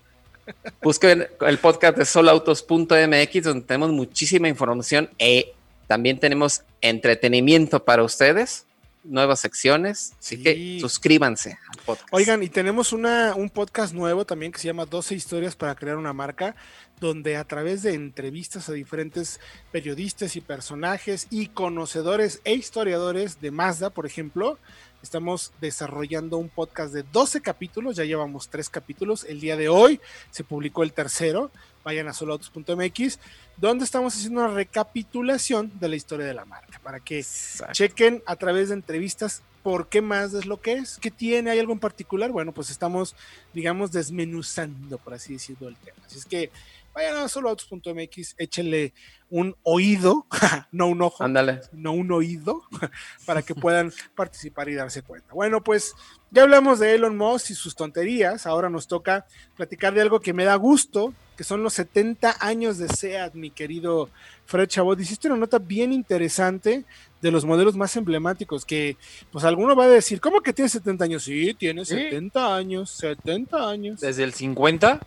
Busquen 0.82 1.28
el 1.40 1.58
podcast 1.58 1.98
de 1.98 2.04
soloautos.mx 2.04 3.44
donde 3.44 3.64
tenemos 3.66 3.90
muchísima 3.90 4.48
información 4.48 5.08
e 5.18 5.54
también 5.92 6.18
tenemos 6.18 6.62
entretenimiento 6.80 7.84
para 7.84 8.02
ustedes, 8.02 8.64
nuevas 9.04 9.40
secciones, 9.40 10.14
así 10.18 10.42
que 10.42 10.78
suscríbanse 10.80 11.58
al 11.68 11.84
podcast. 11.84 12.08
Oigan, 12.12 12.42
y 12.42 12.48
tenemos 12.48 12.94
una, 12.94 13.34
un 13.36 13.50
podcast 13.50 13.92
nuevo 13.92 14.24
también 14.24 14.52
que 14.52 14.58
se 14.58 14.68
llama 14.68 14.86
12 14.86 15.14
historias 15.14 15.54
para 15.54 15.74
crear 15.74 15.98
una 15.98 16.14
marca, 16.14 16.56
donde 16.98 17.36
a 17.36 17.44
través 17.44 17.82
de 17.82 17.92
entrevistas 17.92 18.70
a 18.70 18.72
diferentes 18.72 19.38
periodistas 19.70 20.34
y 20.34 20.40
personajes 20.40 21.26
y 21.28 21.48
conocedores 21.48 22.40
e 22.44 22.54
historiadores 22.54 23.42
de 23.42 23.50
Mazda, 23.50 23.90
por 23.90 24.06
ejemplo, 24.06 24.58
Estamos 25.02 25.52
desarrollando 25.60 26.38
un 26.38 26.48
podcast 26.48 26.94
de 26.94 27.02
12 27.02 27.40
capítulos, 27.40 27.96
ya 27.96 28.04
llevamos 28.04 28.48
tres 28.48 28.70
capítulos. 28.70 29.24
El 29.24 29.40
día 29.40 29.56
de 29.56 29.68
hoy 29.68 30.00
se 30.30 30.44
publicó 30.44 30.84
el 30.84 30.92
tercero, 30.92 31.50
vayan 31.82 32.06
a 32.06 32.12
soloautos.mx, 32.12 33.18
donde 33.56 33.84
estamos 33.84 34.14
haciendo 34.14 34.40
una 34.40 34.54
recapitulación 34.54 35.72
de 35.78 35.88
la 35.88 35.96
historia 35.96 36.26
de 36.26 36.34
la 36.34 36.44
marca, 36.44 36.80
para 36.82 37.00
que 37.00 37.24
chequen 37.72 38.22
a 38.26 38.36
través 38.36 38.68
de 38.68 38.74
entrevistas 38.74 39.42
por 39.62 39.88
qué 39.88 40.02
más 40.02 40.34
es 40.34 40.46
lo 40.46 40.60
que 40.60 40.72
es, 40.72 40.98
qué 41.00 41.10
tiene, 41.10 41.50
hay 41.50 41.58
algo 41.58 41.72
en 41.72 41.78
particular. 41.78 42.30
Bueno, 42.30 42.52
pues 42.52 42.70
estamos, 42.70 43.14
digamos, 43.52 43.92
desmenuzando, 43.92 44.98
por 44.98 45.14
así 45.14 45.34
decirlo, 45.34 45.68
el 45.68 45.76
tema. 45.76 45.98
Así 46.04 46.18
es 46.18 46.24
que 46.24 46.50
vayan 46.94 47.16
a 47.16 47.28
soloautos.mx, 47.28 48.34
échenle 48.38 48.92
un 49.30 49.56
oído, 49.62 50.26
no 50.72 50.88
un 50.88 51.02
ojo, 51.02 51.26
no 51.26 51.92
un 51.92 52.12
oído, 52.12 52.62
para 53.26 53.42
que 53.42 53.54
puedan 53.54 53.92
participar 54.14 54.68
y 54.68 54.74
darse 54.74 55.02
cuenta. 55.02 55.32
Bueno, 55.32 55.62
pues 55.62 55.94
ya 56.32 56.42
hablamos 56.42 56.80
de 56.80 56.94
Elon 56.94 57.16
Musk 57.16 57.50
y 57.50 57.54
sus 57.54 57.76
tonterías, 57.76 58.46
ahora 58.46 58.68
nos 58.68 58.88
toca 58.88 59.26
platicar 59.56 59.94
de 59.94 60.00
algo 60.00 60.20
que 60.20 60.32
me 60.32 60.44
da 60.44 60.56
gusto, 60.56 61.14
que 61.36 61.44
son 61.44 61.62
los 61.62 61.74
70 61.74 62.36
años 62.40 62.78
de 62.78 62.88
SEAT, 62.88 63.34
mi 63.34 63.50
querido 63.50 64.10
Fred 64.46 64.68
Chabot. 64.68 64.98
Hiciste 64.98 65.28
una 65.28 65.36
nota 65.36 65.58
bien 65.58 65.92
interesante 65.92 66.84
de 67.20 67.30
los 67.30 67.44
modelos 67.44 67.76
más 67.76 67.94
emblemáticos, 67.96 68.64
que 68.64 68.96
pues 69.30 69.44
alguno 69.44 69.76
va 69.76 69.84
a 69.84 69.88
decir, 69.88 70.20
¿cómo 70.20 70.40
que 70.40 70.52
tiene 70.52 70.68
70 70.68 71.04
años? 71.04 71.22
Sí, 71.22 71.54
tiene 71.54 71.84
70 71.84 72.56
años, 72.56 72.90
70 72.90 73.68
años. 73.68 74.00
Desde 74.00 74.24
el 74.24 74.32
50 74.32 75.00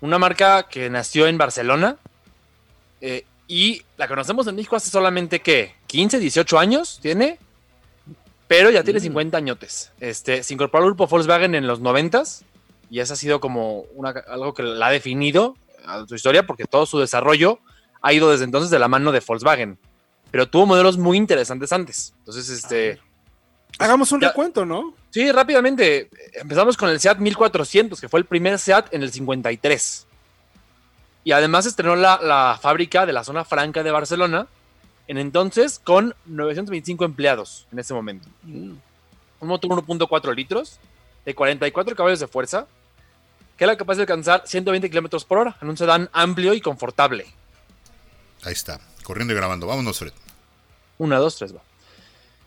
una 0.00 0.18
marca 0.18 0.66
que 0.68 0.88
nació 0.88 1.26
en 1.26 1.36
Barcelona 1.36 1.96
eh, 3.00 3.24
y 3.48 3.82
la 3.96 4.08
conocemos 4.08 4.46
en 4.46 4.56
México 4.56 4.76
hace 4.76 4.90
solamente, 4.90 5.40
¿qué? 5.40 5.74
15, 5.88 6.18
18 6.18 6.58
años 6.58 6.98
tiene, 7.02 7.38
pero 8.50 8.68
ya 8.68 8.82
tiene 8.82 8.98
50 8.98 9.36
mm. 9.36 9.38
añotes. 9.38 9.92
Este, 10.00 10.42
se 10.42 10.54
incorporó 10.54 10.82
al 10.82 10.90
grupo 10.90 11.06
Volkswagen 11.06 11.54
en 11.54 11.68
los 11.68 11.78
90 11.78 12.24
y 12.90 12.98
eso 12.98 13.12
ha 13.12 13.16
sido 13.16 13.40
como 13.40 13.84
algo 14.26 14.54
que 14.54 14.64
la 14.64 14.88
ha 14.88 14.90
definido 14.90 15.56
a 15.86 16.04
su 16.08 16.16
historia 16.16 16.44
porque 16.48 16.64
todo 16.64 16.84
su 16.84 16.98
desarrollo 16.98 17.60
ha 18.02 18.12
ido 18.12 18.28
desde 18.28 18.42
entonces 18.42 18.68
de 18.70 18.80
la 18.80 18.88
mano 18.88 19.12
de 19.12 19.22
Volkswagen. 19.24 19.78
Pero 20.32 20.48
tuvo 20.48 20.66
modelos 20.66 20.98
muy 20.98 21.16
interesantes 21.16 21.72
antes. 21.72 22.12
Entonces, 22.18 22.50
este, 22.50 22.98
Hagamos 23.78 24.10
un 24.10 24.20
recuento, 24.20 24.66
¿no? 24.66 24.94
Sí, 25.10 25.30
rápidamente. 25.30 26.10
Empezamos 26.34 26.76
con 26.76 26.90
el 26.90 26.98
SEAT 26.98 27.18
1400, 27.18 28.00
que 28.00 28.08
fue 28.08 28.18
el 28.18 28.26
primer 28.26 28.58
SEAT 28.58 28.92
en 28.92 29.04
el 29.04 29.12
53. 29.12 30.08
Y 31.22 31.30
además 31.30 31.66
estrenó 31.66 31.94
la, 31.94 32.58
fábrica 32.60 33.06
de 33.06 33.12
la 33.12 33.22
zona 33.22 33.44
franca 33.44 33.84
de 33.84 33.92
Barcelona, 33.92 34.48
en 35.10 35.18
entonces 35.18 35.80
con 35.82 36.14
925 36.26 37.04
empleados 37.04 37.66
en 37.72 37.80
ese 37.80 37.92
momento. 37.92 38.28
Mm. 38.44 38.74
Un 39.40 39.48
motor 39.48 39.72
1.4 39.72 40.36
litros, 40.36 40.78
de 41.24 41.34
44 41.34 41.96
caballos 41.96 42.20
de 42.20 42.28
fuerza, 42.28 42.68
que 43.56 43.64
era 43.64 43.76
capaz 43.76 43.96
de 43.96 44.02
alcanzar 44.02 44.44
120 44.46 44.88
kilómetros 44.88 45.24
por 45.24 45.38
hora 45.38 45.56
en 45.60 45.68
un 45.68 45.76
sedán 45.76 46.08
amplio 46.12 46.54
y 46.54 46.60
confortable. 46.60 47.26
Ahí 48.44 48.52
está, 48.52 48.80
corriendo 49.02 49.34
y 49.34 49.36
grabando. 49.36 49.66
Vámonos, 49.66 49.98
Fred. 49.98 50.12
Una, 50.98 51.18
dos, 51.18 51.36
tres, 51.36 51.56
va. 51.56 51.62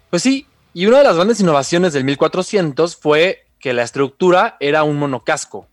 Pues 0.09 0.23
sí, 0.23 0.47
y 0.73 0.85
una 0.85 0.99
de 0.99 1.03
las 1.03 1.17
grandes 1.17 1.41
innovaciones 1.41 1.91
del 1.91 2.05
1400 2.05 2.95
fue 2.95 3.45
que 3.59 3.73
la 3.73 3.83
estructura 3.83 4.55
era 4.61 4.83
un 4.83 4.95
monocasco, 4.95 5.67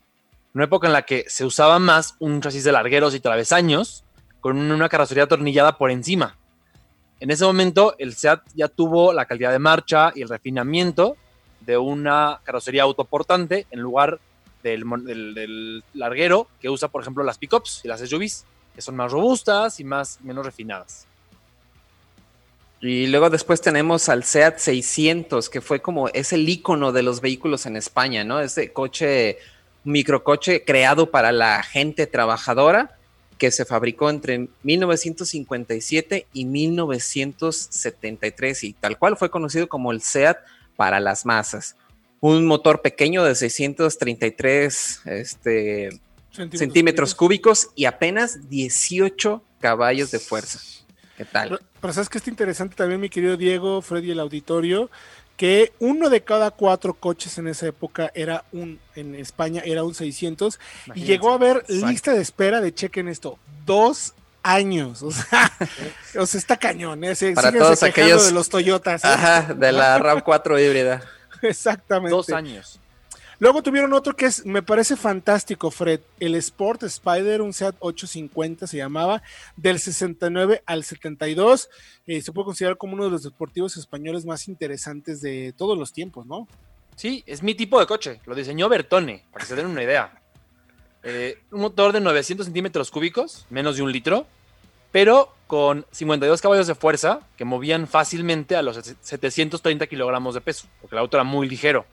una 0.54 0.64
época 0.64 0.88
en 0.88 0.92
la 0.92 1.02
que 1.02 1.24
se 1.28 1.44
usaba 1.44 1.78
más 1.78 2.16
un 2.18 2.40
chasis 2.40 2.64
de 2.64 2.72
largueros 2.72 3.14
y 3.14 3.20
travesaños 3.20 4.02
con 4.40 4.58
una 4.58 4.88
carrocería 4.88 5.24
atornillada 5.24 5.78
por 5.78 5.92
encima. 5.92 6.36
En 7.20 7.30
ese 7.30 7.44
momento 7.44 7.94
el 7.98 8.14
SEAT 8.14 8.42
ya 8.54 8.68
tuvo 8.68 9.12
la 9.12 9.26
calidad 9.26 9.52
de 9.52 9.58
marcha 9.58 10.12
y 10.14 10.22
el 10.22 10.28
refinamiento 10.28 11.16
de 11.60 11.76
una 11.76 12.40
carrocería 12.44 12.82
autoportante 12.82 13.66
en 13.70 13.80
lugar 13.80 14.18
del, 14.62 14.84
del 15.34 15.84
larguero 15.94 16.48
que 16.60 16.70
usa, 16.70 16.88
por 16.88 17.02
ejemplo, 17.02 17.22
las 17.22 17.38
pickups 17.38 17.82
y 17.84 17.88
las 17.88 18.00
SUVs, 18.00 18.44
que 18.74 18.82
son 18.82 18.96
más 18.96 19.12
robustas 19.12 19.80
y 19.80 19.84
más 19.84 20.20
menos 20.22 20.44
refinadas. 20.44 21.06
Y 22.80 23.08
luego 23.08 23.28
después 23.28 23.60
tenemos 23.60 24.08
al 24.08 24.24
SEAT 24.24 24.58
600, 24.58 25.50
que 25.50 25.60
fue 25.60 25.82
como, 25.82 26.08
es 26.08 26.32
el 26.32 26.48
icono 26.48 26.92
de 26.92 27.02
los 27.02 27.20
vehículos 27.20 27.66
en 27.66 27.76
España, 27.76 28.24
¿no? 28.24 28.40
Ese 28.40 28.72
coche, 28.72 29.38
microcoche 29.84 30.64
creado 30.64 31.10
para 31.10 31.30
la 31.30 31.62
gente 31.62 32.06
trabajadora, 32.06 32.96
que 33.40 33.50
se 33.50 33.64
fabricó 33.64 34.08
entre 34.10 34.48
1957 34.62 36.28
y 36.34 36.44
1973 36.44 38.64
y 38.64 38.74
tal 38.74 38.98
cual 38.98 39.16
fue 39.16 39.30
conocido 39.30 39.66
como 39.66 39.92
el 39.92 40.02
SEAT 40.02 40.36
para 40.76 41.00
las 41.00 41.24
masas. 41.24 41.74
Un 42.20 42.44
motor 42.44 42.82
pequeño 42.82 43.24
de 43.24 43.34
633 43.34 45.00
este, 45.06 45.88
centímetros 46.52 47.14
cúbicos 47.14 47.70
y 47.74 47.86
apenas 47.86 48.50
18 48.50 49.42
caballos 49.58 50.10
de 50.10 50.18
fuerza. 50.18 50.60
¿Qué 51.16 51.24
tal? 51.24 51.58
Pero, 51.80 51.94
sabes 51.94 52.10
que 52.10 52.18
está 52.18 52.28
interesante 52.28 52.76
también, 52.76 53.00
mi 53.00 53.08
querido 53.08 53.38
Diego, 53.38 53.80
Freddy 53.80 54.10
el 54.10 54.20
auditorio, 54.20 54.90
que 55.40 55.72
uno 55.78 56.10
de 56.10 56.22
cada 56.22 56.50
cuatro 56.50 56.92
coches 56.92 57.38
en 57.38 57.48
esa 57.48 57.66
época 57.66 58.12
era 58.14 58.44
un, 58.52 58.78
en 58.94 59.14
España 59.14 59.62
era 59.64 59.84
un 59.84 59.94
600 59.94 60.60
y 60.94 61.04
llegó 61.04 61.30
a 61.30 61.36
haber 61.36 61.64
lista 61.66 62.12
de 62.12 62.20
espera 62.20 62.60
de 62.60 62.74
chequen 62.74 63.08
esto, 63.08 63.38
dos 63.64 64.12
años. 64.42 65.02
O 65.02 65.10
sea, 65.10 65.50
o 66.18 66.26
sea 66.26 66.38
está 66.38 66.58
cañón. 66.58 67.02
¿eh? 67.04 67.14
Para 67.34 67.52
todos 67.52 67.82
aquellos 67.82 68.26
de 68.26 68.32
los 68.32 68.50
Toyotas. 68.50 69.02
¿eh? 69.02 69.08
Ajá, 69.08 69.54
de 69.54 69.72
la 69.72 69.98
RAV4 70.22 70.62
híbrida. 70.62 71.02
Exactamente. 71.40 72.14
Dos 72.14 72.28
años. 72.28 72.78
Luego 73.40 73.62
tuvieron 73.62 73.94
otro 73.94 74.14
que 74.14 74.26
es, 74.26 74.44
me 74.44 74.62
parece 74.62 74.96
fantástico, 74.96 75.70
Fred, 75.70 76.00
el 76.20 76.34
Sport 76.34 76.82
Spider, 76.82 77.40
un 77.40 77.54
SEAT 77.54 77.74
850 77.78 78.66
se 78.66 78.76
llamaba, 78.76 79.22
del 79.56 79.80
69 79.80 80.62
al 80.66 80.84
72. 80.84 81.70
Eh, 82.06 82.20
se 82.20 82.32
puede 82.32 82.44
considerar 82.44 82.76
como 82.76 82.92
uno 82.92 83.04
de 83.04 83.10
los 83.10 83.22
deportivos 83.22 83.78
españoles 83.78 84.26
más 84.26 84.46
interesantes 84.46 85.22
de 85.22 85.54
todos 85.56 85.78
los 85.78 85.94
tiempos, 85.94 86.26
¿no? 86.26 86.46
Sí, 86.96 87.24
es 87.26 87.42
mi 87.42 87.54
tipo 87.54 87.80
de 87.80 87.86
coche. 87.86 88.20
Lo 88.26 88.34
diseñó 88.34 88.68
Bertone, 88.68 89.24
para 89.32 89.42
que 89.42 89.48
se 89.48 89.56
den 89.56 89.68
una 89.68 89.82
idea. 89.82 90.20
Eh, 91.02 91.38
un 91.50 91.62
motor 91.62 91.92
de 91.92 92.00
900 92.00 92.44
centímetros 92.44 92.90
cúbicos, 92.90 93.46
menos 93.48 93.76
de 93.76 93.82
un 93.82 93.90
litro, 93.90 94.26
pero 94.92 95.32
con 95.46 95.86
52 95.92 96.42
caballos 96.42 96.66
de 96.66 96.74
fuerza 96.74 97.20
que 97.38 97.46
movían 97.46 97.86
fácilmente 97.86 98.54
a 98.54 98.60
los 98.60 98.76
730 98.76 99.86
kilogramos 99.86 100.34
de 100.34 100.42
peso, 100.42 100.68
porque 100.82 100.94
el 100.94 101.00
auto 101.00 101.16
era 101.16 101.24
muy 101.24 101.48
ligero. 101.48 101.86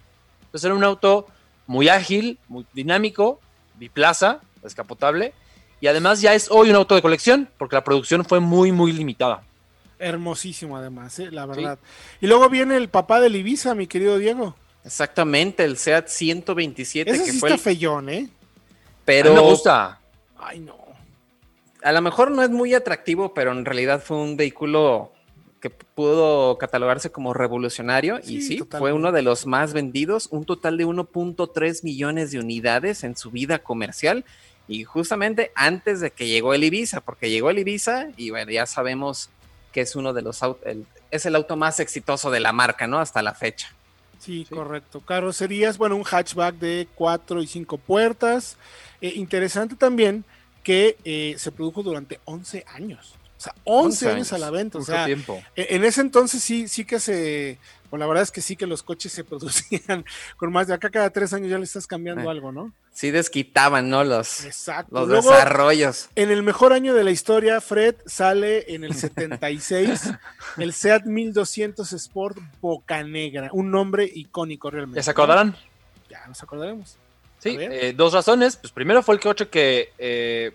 Entonces 0.48 0.66
era 0.66 0.76
un 0.76 0.84
auto 0.84 1.28
muy 1.68 1.90
ágil, 1.90 2.40
muy 2.48 2.66
dinámico, 2.74 3.40
biplaza, 3.76 4.42
descapotable. 4.64 5.34
Y 5.80 5.88
además 5.88 6.22
ya 6.22 6.34
es 6.34 6.50
hoy 6.50 6.72
un 6.72 6.76
auto 6.76 6.96
de 6.96 7.02
colección, 7.02 7.50
porque 7.58 7.76
la 7.76 7.84
producción 7.84 8.26
fue 8.26 8.40
muy, 8.40 8.72
muy 8.72 8.92
limitada. 8.92 9.44
Hermosísimo 10.00 10.78
además, 10.78 11.18
¿eh? 11.20 11.30
la 11.32 11.46
verdad. 11.46 11.80
Y 12.22 12.28
luego 12.28 12.50
viene 12.50 12.78
el 12.78 12.90
papá 12.90 13.20
del 13.20 13.36
Ibiza, 13.36 13.76
mi 13.76 13.88
querido 13.88 14.18
Diego. 14.18 14.56
Exactamente, 14.84 15.64
el 15.64 15.78
SEAT 15.78 16.08
127. 16.08 17.12
Ese 17.12 17.26
que 17.26 17.32
sí 17.32 17.40
fue 17.40 17.50
está 17.50 17.62
feyón, 17.62 18.10
¿eh? 18.10 18.30
Pero... 19.06 19.34
me 19.34 19.40
gusta. 19.42 20.00
Ay, 20.38 20.60
no. 20.60 20.78
A 21.84 21.92
lo 21.92 22.02
mejor 22.02 22.32
no 22.32 22.42
es 22.42 22.50
muy 22.50 22.74
atractivo, 22.74 23.34
pero 23.34 23.52
en 23.52 23.66
realidad 23.66 24.02
fue 24.04 24.18
un 24.18 24.38
vehículo 24.38 25.12
que 25.70 25.86
pudo 25.96 26.58
catalogarse 26.58 27.12
como 27.12 27.34
revolucionario 27.34 28.20
y 28.26 28.42
sí, 28.42 28.64
fue 28.78 28.94
uno 28.94 29.12
de 29.12 29.22
los 29.22 29.46
más 29.46 29.74
vendidos, 29.74 30.28
un 30.32 30.46
total 30.46 30.78
de 30.78 30.86
1.3 30.86 31.84
millones 31.84 32.32
de 32.32 32.40
unidades 32.40 33.04
en 33.04 33.16
su 33.16 33.32
vida 33.32 33.60
comercial 33.60 34.26
y 34.68 34.84
justamente 34.84 35.52
antes 35.56 36.02
de 36.02 36.12
que 36.12 36.28
llegó 36.28 36.54
el 36.54 36.64
Ibiza, 36.64 37.02
porque 37.02 37.30
llegó 37.30 37.50
el 37.50 37.60
Ibiza 37.60 38.08
y 38.18 38.30
bueno, 38.30 38.52
ya 38.52 38.66
sabemos 38.66 39.30
que 39.72 39.82
es 39.82 39.96
uno 39.96 40.14
de 40.14 40.22
los 40.22 40.44
autos, 40.44 40.66
es 41.12 41.26
el 41.26 41.36
auto 41.36 41.56
más 41.56 41.80
exitoso 41.80 42.32
de 42.32 42.40
la 42.40 42.52
marca, 42.52 42.88
¿no? 42.88 43.00
Hasta 43.00 43.22
la 43.22 43.34
fecha. 43.34 43.74
Sí, 44.20 44.46
correcto. 44.50 45.02
Carrocerías, 45.02 45.78
bueno, 45.78 45.96
un 45.96 46.04
hatchback 46.04 46.56
de 46.56 46.88
cuatro 46.96 47.42
y 47.42 47.48
cinco 47.48 47.78
puertas. 47.78 48.58
Eh, 49.00 49.14
interesante 49.16 49.76
también 49.76 50.26
que 50.64 50.98
eh, 51.06 51.36
se 51.38 51.52
produjo 51.52 51.84
durante 51.84 52.20
11 52.26 52.66
años. 52.68 53.16
O 53.38 53.40
sea, 53.40 53.54
11, 53.66 54.10
años, 54.10 54.34
a 54.34 54.38
la 54.40 54.50
venta. 54.50 54.80
O 54.80 54.84
sea, 54.84 55.06
tiempo. 55.06 55.42
e, 55.56 55.68
en 55.76 55.84
ese 55.84 56.02
entonces 56.02 56.42
sí, 56.44 56.68
sí 56.68 56.86
que 56.86 57.00
se, 57.00 57.60
pues 57.90 58.00
la 58.00 58.08
verdad 58.08 58.24
es 58.24 58.32
que 58.32 58.42
sí 58.42 58.56
que 58.56 58.66
los 58.66 58.82
coches 58.82 59.12
se 59.12 59.24
producían 59.24 60.06
con 60.38 60.52
más 60.52 60.68
de 60.68 60.74
acá 60.74 60.90
cada 60.90 61.10
tres 61.12 61.34
años 61.34 61.50
ya 61.52 61.58
le 61.60 61.64
estás 61.66 61.86
cambiando 61.86 62.24
Eh. 62.24 62.30
algo, 62.30 62.52
¿no? 62.52 62.74
Sí 62.94 63.12
desquitaban, 63.12 63.92
¿no? 63.92 64.04
Los, 64.04 64.44
Exacto. 64.44 64.90
los 64.96 65.08
Luego, 65.08 65.30
desarrollos. 65.30 66.10
en 66.16 66.32
el 66.32 66.42
mejor 66.42 66.74
año 66.74 66.96
de 66.96 67.04
la 67.04 67.12
historia, 67.12 67.62
Fred 67.62 67.94
sale 68.08 68.74
en 68.74 68.84
el 68.84 68.96
76 68.96 70.02
el 70.58 70.74
Seat 70.74 71.06
1200 71.06 71.94
Sport 71.94 72.40
Boca 72.60 73.04
Negra, 73.04 73.50
un 73.54 73.70
nombre 73.70 74.10
icónico 74.12 74.72
realmente. 74.72 74.98
¿Ya 74.98 75.04
se 75.04 75.12
acordarán? 75.12 75.56
Ya 76.10 76.26
nos 76.28 76.42
acordaremos. 76.42 76.98
Sí, 77.38 77.56
eh, 77.60 77.94
dos 77.96 78.14
razones. 78.14 78.56
Pues 78.56 78.74
primero 78.74 79.04
fue 79.04 79.14
el 79.14 79.22
coche 79.22 79.48
que. 79.48 79.94
eh, 80.00 80.54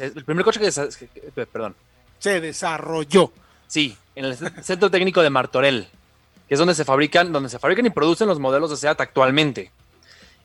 el 0.00 0.24
primer 0.24 0.44
coche 0.44 0.60
que, 0.60 0.70
se- 0.70 0.88
que- 0.90 1.06
que- 1.08 1.46
Perdón. 1.46 1.74
Se 2.20 2.40
desarrolló. 2.40 3.32
Sí, 3.66 3.96
en 4.14 4.26
el 4.26 4.36
Centro 4.62 4.90
Técnico 4.90 5.22
de 5.22 5.30
Martorell, 5.30 5.88
que 6.46 6.54
es 6.54 6.58
donde 6.58 6.74
se 6.74 6.84
fabrican, 6.84 7.32
donde 7.32 7.48
se 7.48 7.58
fabrican 7.58 7.86
y 7.86 7.90
producen 7.90 8.28
los 8.28 8.38
modelos 8.38 8.70
de 8.70 8.76
SEAT 8.76 9.00
actualmente. 9.00 9.72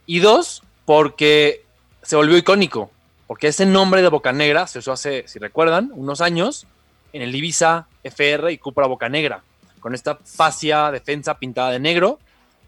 Y 0.08 0.20
dos, 0.20 0.64
porque 0.86 1.64
se 2.02 2.16
volvió 2.16 2.38
icónico, 2.38 2.92
porque 3.28 3.48
ese 3.48 3.66
nombre 3.66 4.02
de 4.02 4.10
Boca 4.10 4.32
Negra 4.32 4.68
se 4.68 4.80
usó 4.80 4.92
hace, 4.92 5.28
si 5.28 5.38
recuerdan, 5.40 5.92
unos 5.94 6.22
años 6.22 6.66
en 7.14 7.22
el 7.22 7.34
Ibiza 7.36 7.88
FR 8.04 8.52
y 8.52 8.58
Cupra 8.58 8.88
Boca 8.88 9.10
Negra, 9.10 9.44
con 9.80 9.94
esta 9.96 10.18
fascia 10.24 10.92
defensa 10.92 11.38
pintada 11.38 11.72
de 11.72 11.80
negro. 11.80 12.20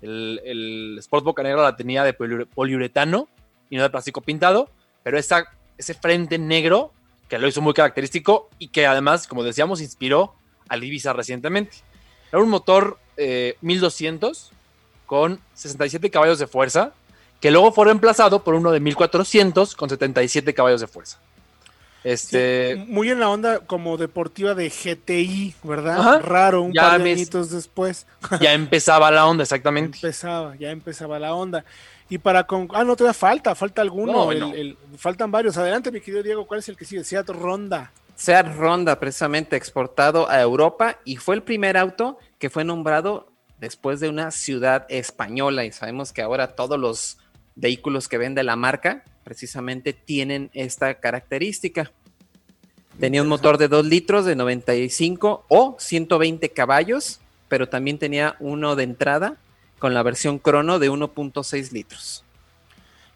El, 0.02 0.96
Sport 1.00 1.24
Boca 1.24 1.44
Negra 1.44 1.62
la 1.64 1.76
tenía 1.76 2.04
de 2.04 2.18
poliure- 2.18 2.48
poliuretano 2.48 3.28
y 3.70 3.78
no 3.78 3.84
de 3.84 3.90
plástico 3.90 4.22
pintado, 4.22 4.70
pero 5.04 5.18
esta, 5.18 5.46
ese 5.78 5.94
frente 5.94 6.38
negro 6.38 6.92
que 7.28 7.38
lo 7.38 7.48
hizo 7.48 7.62
muy 7.62 7.74
característico 7.74 8.50
y 8.60 8.70
que 8.70 8.86
además, 8.88 9.28
como 9.28 9.44
decíamos, 9.44 9.82
inspiró 9.82 10.34
al 10.70 10.84
Ibiza 10.84 11.14
recientemente. 11.14 11.78
Era 12.32 12.42
un 12.42 12.50
motor 12.50 13.00
eh, 13.18 13.58
1200 13.62 14.52
con 15.06 15.40
67 15.54 16.10
caballos 16.12 16.40
de 16.40 16.48
fuerza, 16.48 16.94
que 17.40 17.52
luego 17.52 17.72
fue 17.72 17.86
reemplazado 17.86 18.44
por 18.44 18.56
uno 18.56 18.72
de 18.72 18.80
1400 18.80 19.76
con 19.76 19.90
77 19.90 20.54
caballos 20.54 20.82
de 20.82 20.88
fuerza. 20.88 21.20
Este, 22.04 22.76
Sí, 22.76 22.86
muy 22.88 23.10
en 23.10 23.20
la 23.20 23.30
onda 23.30 23.60
como 23.60 23.98
deportiva 23.98 24.54
de 24.54 24.70
GTI, 24.70 25.56
¿verdad? 25.64 26.00
Ajá. 26.00 26.20
Raro, 26.20 26.62
un 26.62 26.74
Ya 26.74 26.84
par 26.84 27.04
de 27.04 27.12
añitos 27.12 27.50
después. 27.52 28.06
ya 28.40 28.54
empezaba 28.54 29.12
la 29.12 29.26
onda, 29.26 29.44
exactamente. 29.44 29.98
Empezaba, 29.98 30.56
ya 30.58 30.72
empezaba 30.72 31.20
la 31.20 31.34
onda. 31.34 31.66
Y 32.10 32.18
para 32.20 32.46
con. 32.46 32.68
Ah, 32.74 32.84
no, 32.84 32.96
todavía 32.96 33.14
falta, 33.14 33.54
falta 33.56 33.82
alguno. 33.82 34.12
No, 34.14 34.32
el- 34.32 34.40
no. 34.40 34.54
el- 34.54 34.78
faltan 34.98 35.32
varios. 35.32 35.58
Adelante, 35.58 35.92
mi 35.92 36.00
querido 36.00 36.24
Diego, 36.24 36.48
¿cuál 36.48 36.60
es 36.62 36.70
el 36.70 36.78
que 36.78 36.86
sigue? 36.86 37.04
Seat 37.04 37.28
Ronda. 37.30 37.92
Seat 38.16 38.56
Ronda, 38.56 39.00
precisamente 39.00 39.56
exportado 39.56 40.30
a 40.30 40.42
Europa 40.42 40.98
y 41.06 41.18
fue 41.18 41.36
el 41.36 41.44
primer 41.44 41.78
auto 41.78 42.18
que 42.40 42.50
fue 42.50 42.64
nombrado 42.64 43.32
después 43.60 44.00
de 44.00 44.10
una 44.10 44.32
ciudad 44.32 44.86
española. 44.90 45.66
Y 45.66 45.72
sabemos 45.72 46.14
que 46.14 46.22
ahora 46.22 46.56
todos 46.56 46.80
los 46.80 47.18
vehículos 47.56 48.08
que 48.08 48.18
vende 48.18 48.44
la 48.44 48.56
marca 48.56 49.04
precisamente 49.24 49.92
tienen 49.94 50.50
esta 50.54 50.96
característica. 50.96 51.92
Tenía 53.00 53.22
un 53.22 53.28
motor 53.28 53.58
de 53.58 53.68
2 53.68 53.86
litros 53.86 54.26
de 54.26 54.36
95 54.36 55.46
o 55.50 55.76
120 55.78 56.50
caballos, 56.50 57.20
pero 57.48 57.68
también 57.70 58.00
tenía 58.00 58.36
uno 58.40 58.76
de 58.76 58.84
entrada 58.84 59.36
con 59.80 59.94
la 59.94 60.04
versión 60.04 60.40
crono 60.40 60.80
de 60.80 60.90
1.6 60.90 61.72
litros. 61.72 62.24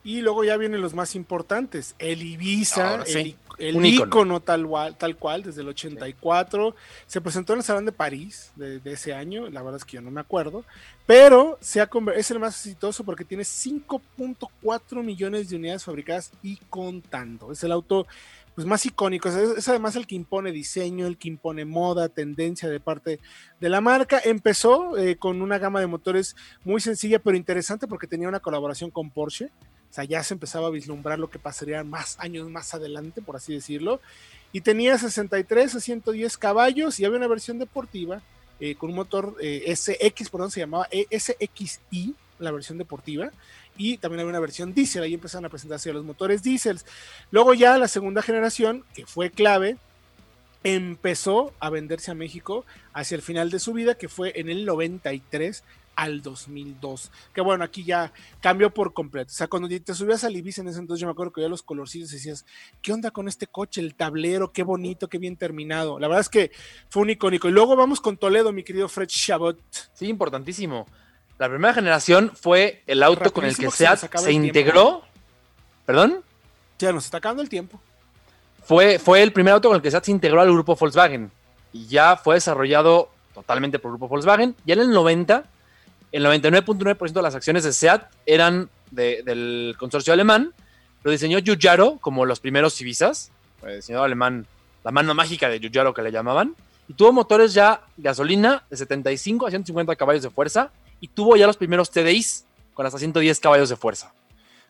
Y 0.03 0.22
luego 0.22 0.44
ya 0.44 0.58
vienen 0.58 0.82
los 0.82 0.96
más 0.96 1.13
importantes. 1.15 1.94
El 2.00 2.24
Ibiza, 2.24 3.06
sí. 3.06 3.36
el, 3.60 3.75
el 3.75 3.86
ícono. 3.86 4.39
tal, 4.39 4.65
cual- 4.65 4.98
tal 4.98 5.15
cual, 5.15 5.44
desde 5.44 5.62
el 5.62 5.68
84. 5.68 6.75
Se 7.06 7.22
presentó 7.22 7.53
en 7.53 7.60
el 7.60 7.63
Salón 7.63 7.86
de 7.86 7.91
París 7.91 8.51
de, 8.56 8.80
de 8.80 8.94
ese 8.94 9.13
año. 9.13 9.48
La 9.51 9.62
verdad 9.62 9.77
es 9.77 9.86
que 9.86 9.98
yo 9.98 10.01
no 10.01 10.10
me 10.10 10.20
acuerdo. 10.22 10.65
Pero 11.06 11.60
se 11.62 11.82
ha 11.82 11.89
es 12.15 12.31
el 12.31 12.40
más 12.40 12.55
exitoso 12.55 13.03
porque 13.03 13.25
tiene 13.25 13.44
5.4 13.44 15.03
millones 15.03 15.50
de 15.50 15.55
unidades 15.57 15.83
fabricadas 15.83 16.31
y 16.42 16.57
contando. 16.70 17.51
Es 17.51 17.64
el 17.64 17.72
auto 17.72 18.07
pues, 18.55 18.68
más 18.68 18.85
icónico. 18.85 19.29
Es, 19.29 19.68
además 19.68 19.96
el 19.96 20.07
que 20.07 20.16
impone 20.16 20.51
diseño, 20.51 21.07
el 21.07 21.18
que 21.18 21.29
impone 21.29 21.66
moda, 21.66 22.09
tendencia 22.09 22.70
de 22.70 22.79
parte 22.79 23.20
de 23.59 23.70
la 23.70 23.81
marca. 23.81 24.22
Empezó 24.24 24.98
eh, 24.98 25.16
con 25.18 25.42
una 25.42 25.57
gama 25.57 25.79
de 25.79 25.87
motores 25.87 26.35
muy 26.64 26.81
sencilla 26.81 27.20
pero 27.20 27.37
interesante 27.37 27.87
porque 27.87 28.07
tenía 28.07 28.27
una 28.27 28.40
colaboración 28.40 28.92
con 28.92 29.09
Porsche. 29.09 29.51
O 29.90 29.94
sea, 29.94 30.05
ya 30.05 30.24
se 30.24 30.33
empezaba 30.33 30.68
a 30.68 30.72
vislumbrar 30.72 31.20
lo 31.20 31.29
que 31.29 31.37
pasaría 31.37 31.83
más 31.83 32.18
años 32.20 32.50
más 32.50 32.74
adelante, 32.74 33.22
por 33.22 33.35
así 33.35 33.53
decirlo. 33.53 34.00
Y 34.53 34.61
tenía 34.61 34.98
63 34.98 35.75
a 35.75 35.79
110 35.79 36.37
caballos 36.37 37.00
y 37.00 37.05
había 37.05 37.18
una 37.18 37.27
versión 37.27 37.59
deportiva 37.59 38.22
eh, 38.61 38.75
con 38.75 38.92
un 38.92 38.96
motor 38.96 39.35
eh, 39.42 39.75
SX, 39.75 40.29
por 40.29 40.42
donde 40.42 40.53
se 40.53 40.59
llamaba 40.59 40.87
eh, 40.92 41.07
SXI, 41.09 42.14
la 42.37 42.51
versión 42.51 42.77
deportiva. 42.77 43.31
Y 43.81 43.98
también 43.98 44.20
había 44.20 44.29
una 44.29 44.39
versión 44.39 44.75
diésel, 44.75 45.01
ahí 45.01 45.15
empezaron 45.15 45.46
a 45.46 45.50
presentarse 45.50 45.91
los 45.91 46.05
motores 46.05 46.44
diésels. 46.44 46.85
Luego 47.31 47.55
ya 47.55 47.79
la 47.79 47.87
segunda 47.87 48.22
generación, 48.22 48.85
que 48.94 49.07
fue 49.07 49.31
clave, 49.31 49.77
empezó 50.63 51.51
a 51.59 51.72
venderse 51.72 52.11
a 52.11 52.13
México 52.13 52.63
hacia 52.94 53.15
el 53.15 53.24
final 53.24 53.50
de 53.50 53.57
su 53.57 53.74
vida, 53.74 53.96
que 53.96 54.07
fue 54.07 54.39
en 54.39 54.50
el 54.50 54.65
93 54.65 55.63
al 55.96 56.22
2002. 56.22 57.11
Que 57.33 57.41
bueno, 57.41 57.63
aquí 57.63 57.83
ya 57.83 58.13
cambió 58.39 58.72
por 58.72 58.94
completo. 58.94 59.31
O 59.31 59.35
sea, 59.35 59.48
cuando 59.48 59.67
te 59.67 59.96
subías 59.96 60.24
al 60.25 60.35
Ibiza 60.35 60.61
en 60.61 60.67
ese 60.67 60.77
entonces, 60.77 61.01
yo 61.01 61.07
me 61.07 61.13
acuerdo 61.13 61.33
que 61.33 61.41
ya 61.41 61.50
los 61.50 61.63
colorcitos 61.63 62.11
decías, 62.11 62.46
¿qué 62.83 62.94
onda 62.94 63.09
con 63.09 63.27
este 63.27 63.48
coche? 63.48 63.81
El 63.81 63.96
tablero, 63.96 64.51
qué 64.51 64.61
bonito, 64.61 65.09
qué 65.09 65.17
bien 65.17 65.37
terminado. 65.37 65.98
La 65.98 66.07
verdad 66.07 66.22
es 66.22 66.29
que 66.29 66.51
fue 66.87 67.01
un 67.01 67.09
icónico. 67.09 67.50
Y 67.50 67.51
luego 67.51 67.75
vamos 67.75 68.00
con 68.00 68.15
Toledo, 68.15 68.51
mi 68.51 68.63
querido 68.63 68.87
Fred 68.87 69.07
Chabot. 69.07 69.59
Sí, 69.96 70.05
importantísimo. 70.05 70.85
La 71.42 71.50
primera 71.50 71.74
generación 71.74 72.32
fue 72.40 72.84
el 72.86 73.01
auto 73.01 73.34
con 73.34 73.46
el 73.46 73.58
que 73.58 73.72
se 73.72 73.77
SEAT 73.77 73.98
se 74.25 74.32
integró. 74.32 75.01
¿Perdón? 75.88 76.22
Ya 76.77 76.92
nos 76.94 77.06
está 77.06 77.18
acabando 77.18 77.42
el 77.42 77.50
tiempo. 77.50 77.82
Fue, 78.64 79.00
fue 79.00 79.24
el 79.24 79.34
primer 79.34 79.51
auto 79.56 79.68
con 79.70 79.75
el 79.75 79.82
que 79.82 79.90
SEAT 79.90 80.04
se 80.06 80.12
integró 80.12 80.40
al 80.40 80.51
grupo 80.51 80.75
Volkswagen. 80.75 81.32
Y 81.74 81.88
ya 81.88 82.16
fue 82.16 82.36
desarrollado 82.36 83.10
totalmente 83.34 83.80
por 83.80 83.90
el 83.90 83.94
grupo 83.94 84.08
Volkswagen. 84.08 84.56
Ya 84.68 84.75
en 84.75 84.82
el 84.82 84.92
90, 84.92 85.44
el 86.12 86.24
99.9% 86.27 87.12
de 87.12 87.22
las 87.24 87.34
acciones 87.34 87.64
de 87.64 87.74
SEAT 87.74 88.04
eran 88.27 88.70
de- 88.92 89.24
del 89.25 89.75
consorcio 89.80 90.14
alemán. 90.14 90.54
Lo 91.01 91.10
diseñó 91.10 91.40
Giugiaro 91.40 91.98
como 92.01 92.27
los 92.27 92.40
primeros 92.40 92.80
Ibizas. 92.82 93.32
El 93.66 93.77
diseñador 93.77 94.06
alemán, 94.06 94.46
la 94.84 94.92
mano 94.92 95.16
mágica 95.16 95.50
de 95.50 95.58
Giugiaro 95.60 95.92
que 95.96 96.04
le 96.04 96.12
llamaban. 96.12 96.56
Y 96.88 96.94
tuvo 96.94 97.12
motores 97.14 97.56
ya 97.56 97.82
gasolina 97.98 98.64
de 98.70 98.77
75 98.77 99.48
a 99.48 99.50
150 99.50 99.96
caballos 99.96 100.22
de 100.22 100.30
fuerza. 100.30 100.70
Y 101.01 101.09
tuvo 101.09 101.35
ya 101.35 101.48
los 101.48 101.57
primeros 101.57 101.92
TDIs 101.92 102.46
con 102.74 102.85
hasta 102.85 103.00
110 103.00 103.40
caballos 103.42 103.68
de 103.68 103.75
fuerza. 103.75 104.14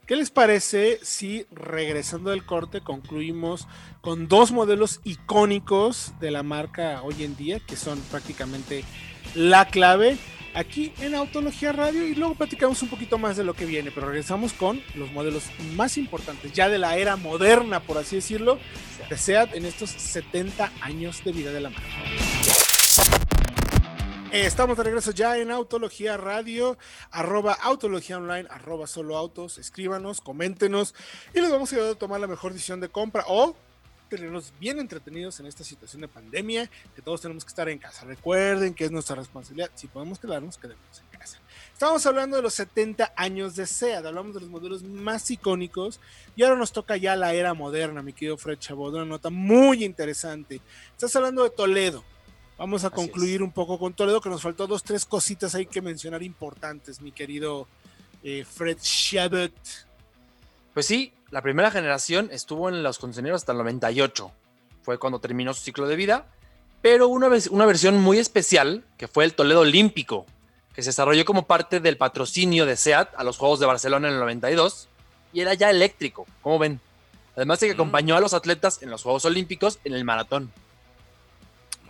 ¿Qué 0.08 0.16
les 0.16 0.32
parece 0.32 1.00
si 1.04 1.46
regresando 1.52 2.32
del 2.32 2.46
corte 2.46 2.82
concluimos 2.82 3.68
con 4.02 4.28
dos 4.28 4.52
modelos 4.52 5.00
icónicos 5.04 6.14
de 6.20 6.32
la 6.32 6.42
marca 6.42 7.02
hoy 7.04 7.24
en 7.24 7.38
día, 7.38 7.60
que 7.60 7.76
son 7.76 8.00
prácticamente 8.10 8.84
la 9.36 9.68
clave 9.68 10.18
aquí 10.54 10.92
en 11.00 11.16
Autología 11.16 11.72
Radio 11.72 12.06
y 12.06 12.16
luego 12.16 12.36
platicamos 12.36 12.82
un 12.82 12.90
poquito 12.90 13.18
más 13.18 13.38
de 13.38 13.44
lo 13.44 13.54
que 13.54 13.66
viene, 13.66 13.92
pero 13.92 14.08
regresamos 14.08 14.54
con 14.54 14.82
los 14.96 15.12
modelos 15.12 15.44
más 15.76 15.98
importantes, 15.98 16.52
ya 16.52 16.68
de 16.68 16.80
la 16.80 16.98
era 16.98 17.16
moderna, 17.16 17.80
por 17.80 17.98
así 17.98 18.18
decirlo, 18.18 18.60
de 19.10 19.18
SEAT 19.18 19.56
en 19.56 19.66
estos 19.66 19.92
70 19.92 20.72
años 20.82 21.24
de 21.24 21.32
vida 21.32 21.52
de 21.52 21.62
la 21.62 21.70
marca. 21.70 23.31
Eh, 24.32 24.46
Estamos 24.46 24.78
de 24.78 24.84
regreso 24.84 25.12
ya 25.12 25.38
en 25.38 25.52
Autología 25.52 26.16
Radio, 26.16 26.78
arroba 27.12 27.52
Autología 27.52 28.16
Online, 28.18 28.48
arroba 28.50 28.88
Solo 28.88 29.18
Autos. 29.18 29.58
Escríbanos, 29.58 30.22
coméntenos 30.22 30.96
y 31.34 31.42
les 31.42 31.52
vamos 31.52 31.74
a 31.74 31.76
ayudar 31.76 31.92
a 31.92 31.96
tomar 31.96 32.22
la 32.22 32.28
mejor 32.28 32.54
decisión 32.54 32.80
de 32.80 32.88
compra 32.88 33.26
o 33.28 33.58
tenernos 34.08 34.54
bien 34.58 34.80
entretenidos 34.80 35.38
en 35.42 35.48
esta 35.48 35.66
situación 35.66 36.02
de 36.02 36.08
pandemia, 36.08 36.70
que 36.96 37.02
todos 37.02 37.20
tenemos 37.20 37.44
que 37.44 37.50
estar 37.50 37.68
en 37.68 37.78
casa. 37.78 38.06
Recuerden 38.06 38.74
que 38.74 38.86
es 38.86 38.92
nuestra 38.92 39.18
responsabilidad. 39.18 39.70
Si 39.76 39.88
podemos 39.88 40.18
quedarnos, 40.18 40.58
quedemos 40.58 41.02
en 41.02 41.20
casa. 41.20 41.38
Estamos 41.74 42.06
hablando 42.06 42.38
de 42.38 42.44
los 42.44 42.54
70 42.54 43.12
años 43.18 43.58
de 43.58 43.68
SEAT, 43.68 44.06
hablamos 44.06 44.34
de 44.34 44.40
los 44.40 44.50
modelos 44.50 44.82
más 44.82 45.30
icónicos 45.30 46.00
y 46.38 46.44
ahora 46.44 46.56
nos 46.56 46.72
toca 46.72 46.96
ya 46.96 47.18
la 47.18 47.34
era 47.34 47.54
moderna, 47.54 48.02
mi 48.02 48.14
querido 48.14 48.38
Fred 48.38 48.60
Chabot, 48.60 48.94
una 48.94 49.04
nota 49.04 49.30
muy 49.30 49.84
interesante. 49.84 50.62
Estás 50.94 51.14
hablando 51.18 51.44
de 51.44 51.50
Toledo. 51.50 52.06
Vamos 52.62 52.84
a 52.84 52.88
Así 52.88 52.96
concluir 52.96 53.38
es. 53.38 53.42
un 53.42 53.52
poco 53.52 53.80
con 53.80 53.94
Toledo, 53.94 54.22
que 54.22 54.30
nos 54.30 54.44
faltó 54.44 54.68
dos, 54.68 54.84
tres 54.84 55.04
cositas 55.06 55.56
ahí 55.56 55.66
que 55.66 55.82
mencionar 55.82 56.22
importantes, 56.22 57.02
mi 57.02 57.12
querido 57.12 57.68
eh, 58.24 58.46
Fred 58.48 58.78
Chabot. 58.80 59.52
Pues 60.76 60.86
sí, 60.86 61.12
la 61.32 61.42
primera 61.42 61.72
generación 61.72 62.30
estuvo 62.32 62.70
en 62.70 62.84
los 62.84 63.00
concesionarios 63.00 63.42
hasta 63.42 63.54
el 63.54 63.58
98. 63.58 64.32
Fue 64.84 65.00
cuando 65.00 65.18
terminó 65.20 65.56
su 65.56 65.64
ciclo 65.64 65.88
de 65.88 65.96
vida. 65.96 66.28
Pero 66.84 67.08
una, 67.08 67.30
vez- 67.30 67.48
una 67.48 67.66
versión 67.66 68.00
muy 68.00 68.20
especial, 68.20 68.84
que 68.98 69.08
fue 69.08 69.24
el 69.26 69.34
Toledo 69.34 69.62
Olímpico, 69.62 70.28
que 70.76 70.84
se 70.84 70.90
desarrolló 70.90 71.26
como 71.26 71.48
parte 71.48 71.80
del 71.80 71.98
patrocinio 71.98 72.68
de 72.68 72.78
SEAT 72.78 73.10
a 73.18 73.24
los 73.24 73.38
Juegos 73.40 73.60
de 73.60 73.66
Barcelona 73.66 74.08
en 74.08 74.14
el 74.14 74.20
92 74.20 74.88
y 75.34 75.40
era 75.42 75.56
ya 75.56 75.72
eléctrico, 75.72 76.28
como 76.44 76.60
ven. 76.60 76.80
Además 77.36 77.60
de 77.60 77.68
que 77.68 77.74
acompañó 77.74 78.16
a 78.16 78.20
los 78.20 78.36
atletas 78.36 78.84
en 78.84 78.92
los 78.92 79.02
Juegos 79.02 79.26
Olímpicos 79.26 79.80
en 79.84 79.94
el 79.94 80.04
maratón. 80.04 80.52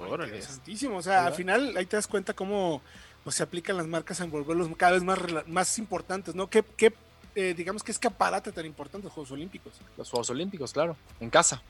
Órale. 0.09 0.29
Interesantísimo. 0.29 0.97
O 0.97 1.01
sea, 1.01 1.25
al 1.25 1.33
final 1.33 1.75
ahí 1.77 1.85
te 1.85 1.95
das 1.95 2.07
cuenta 2.07 2.33
cómo 2.33 2.81
pues, 3.23 3.35
se 3.35 3.43
aplican 3.43 3.77
las 3.77 3.87
marcas 3.87 4.21
a 4.21 4.23
envolverlos 4.23 4.69
cada 4.77 4.93
vez 4.93 5.03
más, 5.03 5.19
más 5.47 5.77
importantes, 5.77 6.35
¿no? 6.35 6.49
¿Qué, 6.49 6.63
qué, 6.77 6.93
eh, 7.35 7.53
digamos 7.55 7.83
que 7.83 7.91
escaparate 7.91 8.51
tan 8.51 8.65
importante 8.65 9.05
los 9.05 9.13
Juegos 9.13 9.31
Olímpicos? 9.31 9.73
Los 9.97 10.09
Juegos 10.09 10.29
Olímpicos, 10.29 10.73
claro, 10.73 10.97
en 11.19 11.29
casa. 11.29 11.61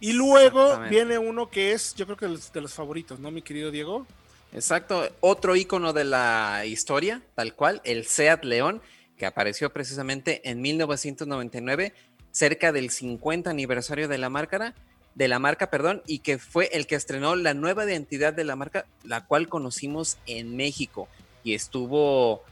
Y 0.00 0.12
luego 0.12 0.78
viene 0.90 1.18
uno 1.18 1.48
que 1.48 1.72
es, 1.72 1.94
yo 1.94 2.04
creo 2.04 2.16
que 2.16 2.26
de 2.26 2.32
los, 2.32 2.52
de 2.52 2.60
los 2.60 2.74
favoritos, 2.74 3.20
¿no, 3.20 3.30
mi 3.30 3.42
querido 3.42 3.70
Diego? 3.70 4.06
Exacto, 4.52 5.08
otro 5.20 5.56
icono 5.56 5.92
de 5.92 6.04
la 6.04 6.64
historia, 6.66 7.22
tal 7.34 7.54
cual, 7.54 7.80
el 7.84 8.06
Seat 8.06 8.44
León, 8.44 8.82
que 9.16 9.26
apareció 9.26 9.72
precisamente 9.72 10.48
en 10.48 10.60
1999, 10.60 11.94
cerca 12.30 12.72
del 12.72 12.90
50 12.90 13.50
aniversario 13.50 14.08
de 14.08 14.18
la 14.18 14.28
marca, 14.28 14.74
de 15.14 15.28
la 15.28 15.38
marca, 15.38 15.70
perdón, 15.70 16.02
y 16.06 16.20
que 16.20 16.38
fue 16.38 16.70
el 16.72 16.86
que 16.86 16.94
estrenó 16.94 17.36
la 17.36 17.54
nueva 17.54 17.84
identidad 17.84 18.32
de 18.32 18.44
la 18.44 18.56
marca, 18.56 18.86
la 19.04 19.24
cual 19.24 19.48
conocimos 19.48 20.18
en 20.26 20.56
México. 20.56 21.08
Y 21.44 21.54
estuvo 21.54 22.42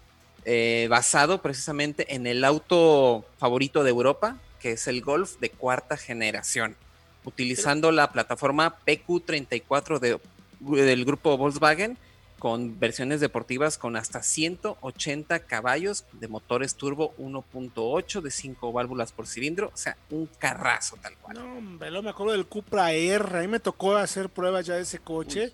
eh, 0.44 0.86
basado 0.90 1.42
precisamente 1.42 2.14
en 2.14 2.26
el 2.26 2.44
auto 2.44 3.24
favorito 3.38 3.82
de 3.84 3.90
Europa, 3.90 4.38
que 4.60 4.72
es 4.72 4.86
el 4.86 5.02
Golf 5.02 5.38
de 5.40 5.50
cuarta 5.50 5.96
generación, 5.96 6.76
utilizando 7.24 7.90
la 7.90 8.12
plataforma 8.12 8.76
PQ34 8.86 9.98
de 9.98 10.20
del 10.62 11.04
grupo 11.04 11.36
Volkswagen 11.36 11.98
con 12.42 12.80
versiones 12.80 13.20
deportivas 13.20 13.78
con 13.78 13.94
hasta 13.94 14.20
180 14.20 15.44
caballos 15.44 16.06
de 16.10 16.26
motores 16.26 16.74
turbo 16.74 17.14
1.8 17.16 18.20
de 18.20 18.32
5 18.32 18.72
válvulas 18.72 19.12
por 19.12 19.28
cilindro, 19.28 19.70
o 19.72 19.76
sea, 19.76 19.96
un 20.10 20.26
carrazo 20.40 20.96
tal 21.00 21.16
cual. 21.18 21.36
No, 21.36 21.58
hombre, 21.58 22.02
me 22.02 22.10
acuerdo 22.10 22.32
del 22.32 22.46
Cupra 22.46 22.90
R, 22.90 23.38
a 23.38 23.42
mí 23.42 23.46
me 23.46 23.60
tocó 23.60 23.94
hacer 23.94 24.28
pruebas 24.28 24.66
ya 24.66 24.74
de 24.74 24.82
ese 24.82 24.98
coche. 24.98 25.52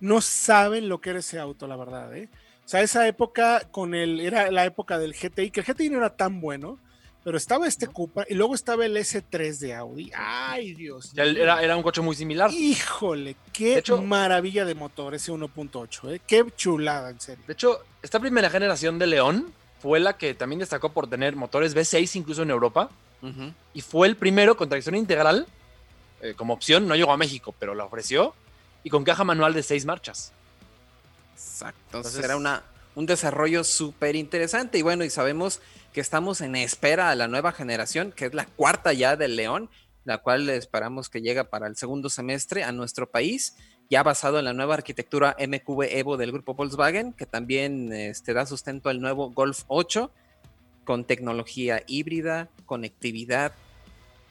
No 0.00 0.20
saben 0.20 0.88
lo 0.88 1.00
que 1.00 1.10
era 1.10 1.20
ese 1.20 1.38
auto, 1.38 1.68
la 1.68 1.76
verdad, 1.76 2.12
¿eh? 2.16 2.28
O 2.64 2.68
sea, 2.68 2.82
esa 2.82 3.06
época 3.06 3.68
con 3.70 3.94
el, 3.94 4.18
era 4.18 4.50
la 4.50 4.64
época 4.64 4.98
del 4.98 5.14
GTI, 5.14 5.52
que 5.52 5.60
el 5.60 5.66
GTI 5.66 5.88
no 5.90 5.98
era 5.98 6.16
tan 6.16 6.40
bueno, 6.40 6.80
pero 7.24 7.36
estaba 7.36 7.66
este 7.68 7.86
Cupra 7.86 8.24
y 8.28 8.34
luego 8.34 8.54
estaba 8.54 8.84
el 8.84 8.96
S3 8.96 9.58
de 9.58 9.74
Audi. 9.74 10.10
Ay, 10.16 10.74
Dios. 10.74 11.12
Era, 11.16 11.62
era 11.62 11.76
un 11.76 11.82
coche 11.82 12.00
muy 12.00 12.16
similar. 12.16 12.50
Híjole, 12.52 13.36
qué 13.52 13.74
De 13.74 13.78
hecho- 13.78 14.02
maravilla 14.02 14.64
de 14.64 14.74
motor 14.74 15.14
ese 15.14 15.30
1.8, 15.32 16.14
¿eh? 16.14 16.20
Qué 16.26 16.44
chulada, 16.56 17.10
en 17.10 17.20
serio. 17.20 17.44
De 17.46 17.52
hecho, 17.52 17.80
esta 18.02 18.18
primera 18.20 18.50
generación 18.50 18.98
de 18.98 19.06
León 19.06 19.52
fue 19.80 20.00
la 20.00 20.16
que 20.16 20.34
también 20.34 20.60
destacó 20.60 20.90
por 20.92 21.08
tener 21.08 21.36
motores 21.36 21.74
V6 21.76 22.16
incluso 22.16 22.42
en 22.42 22.50
Europa 22.50 22.90
Ujú. 23.22 23.52
y 23.74 23.80
fue 23.80 24.06
el 24.08 24.16
primero 24.16 24.56
con 24.56 24.68
tracción 24.68 24.94
integral 24.96 25.46
eh, 26.20 26.34
como 26.36 26.54
opción. 26.54 26.86
No 26.88 26.94
llegó 26.96 27.12
a 27.12 27.16
México, 27.16 27.54
pero 27.58 27.74
la 27.74 27.84
ofreció 27.84 28.34
y 28.84 28.90
con 28.90 29.04
caja 29.04 29.22
manual 29.24 29.54
de 29.54 29.62
seis 29.62 29.84
marchas. 29.84 30.32
Exacto. 31.34 31.78
Entonces 31.86 32.12
Entonces- 32.14 32.24
era 32.24 32.36
una, 32.36 32.62
un 32.94 33.06
desarrollo 33.06 33.64
súper 33.64 34.16
interesante. 34.16 34.78
Y 34.78 34.82
bueno, 34.82 35.04
y 35.04 35.10
sabemos 35.10 35.60
que 35.92 36.00
estamos 36.00 36.40
en 36.40 36.56
espera 36.56 37.10
a 37.10 37.14
la 37.14 37.28
nueva 37.28 37.52
generación, 37.52 38.12
que 38.12 38.26
es 38.26 38.34
la 38.34 38.46
cuarta 38.46 38.92
ya 38.92 39.16
del 39.16 39.36
León, 39.36 39.70
la 40.04 40.18
cual 40.18 40.48
esperamos 40.48 41.08
que 41.08 41.20
llegue 41.20 41.44
para 41.44 41.66
el 41.66 41.76
segundo 41.76 42.08
semestre 42.08 42.64
a 42.64 42.72
nuestro 42.72 43.10
país, 43.10 43.56
ya 43.90 44.02
basado 44.02 44.38
en 44.38 44.46
la 44.46 44.54
nueva 44.54 44.74
arquitectura 44.74 45.36
MQB 45.38 45.82
Evo 45.90 46.16
del 46.16 46.32
grupo 46.32 46.54
Volkswagen, 46.54 47.12
que 47.12 47.26
también 47.26 47.92
este, 47.92 48.32
da 48.32 48.46
sustento 48.46 48.88
al 48.88 49.00
nuevo 49.00 49.30
Golf 49.30 49.64
8, 49.68 50.10
con 50.84 51.04
tecnología 51.04 51.82
híbrida, 51.86 52.48
conectividad 52.66 53.52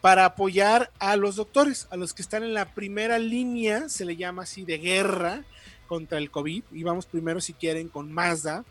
para 0.00 0.24
apoyar 0.24 0.90
a 0.98 1.16
los 1.16 1.36
doctores, 1.36 1.86
a 1.90 1.96
los 1.96 2.14
que 2.14 2.22
están 2.22 2.42
en 2.42 2.54
la 2.54 2.74
primera 2.74 3.18
línea, 3.18 3.88
se 3.88 4.04
le 4.04 4.16
llama 4.16 4.42
así, 4.42 4.64
de 4.64 4.78
guerra 4.78 5.44
contra 5.86 6.18
el 6.18 6.30
COVID. 6.30 6.64
Y 6.72 6.82
vamos 6.82 7.06
primero, 7.06 7.40
si 7.40 7.52
quieren, 7.52 7.88
con 7.88 8.10
Mazda, 8.10 8.64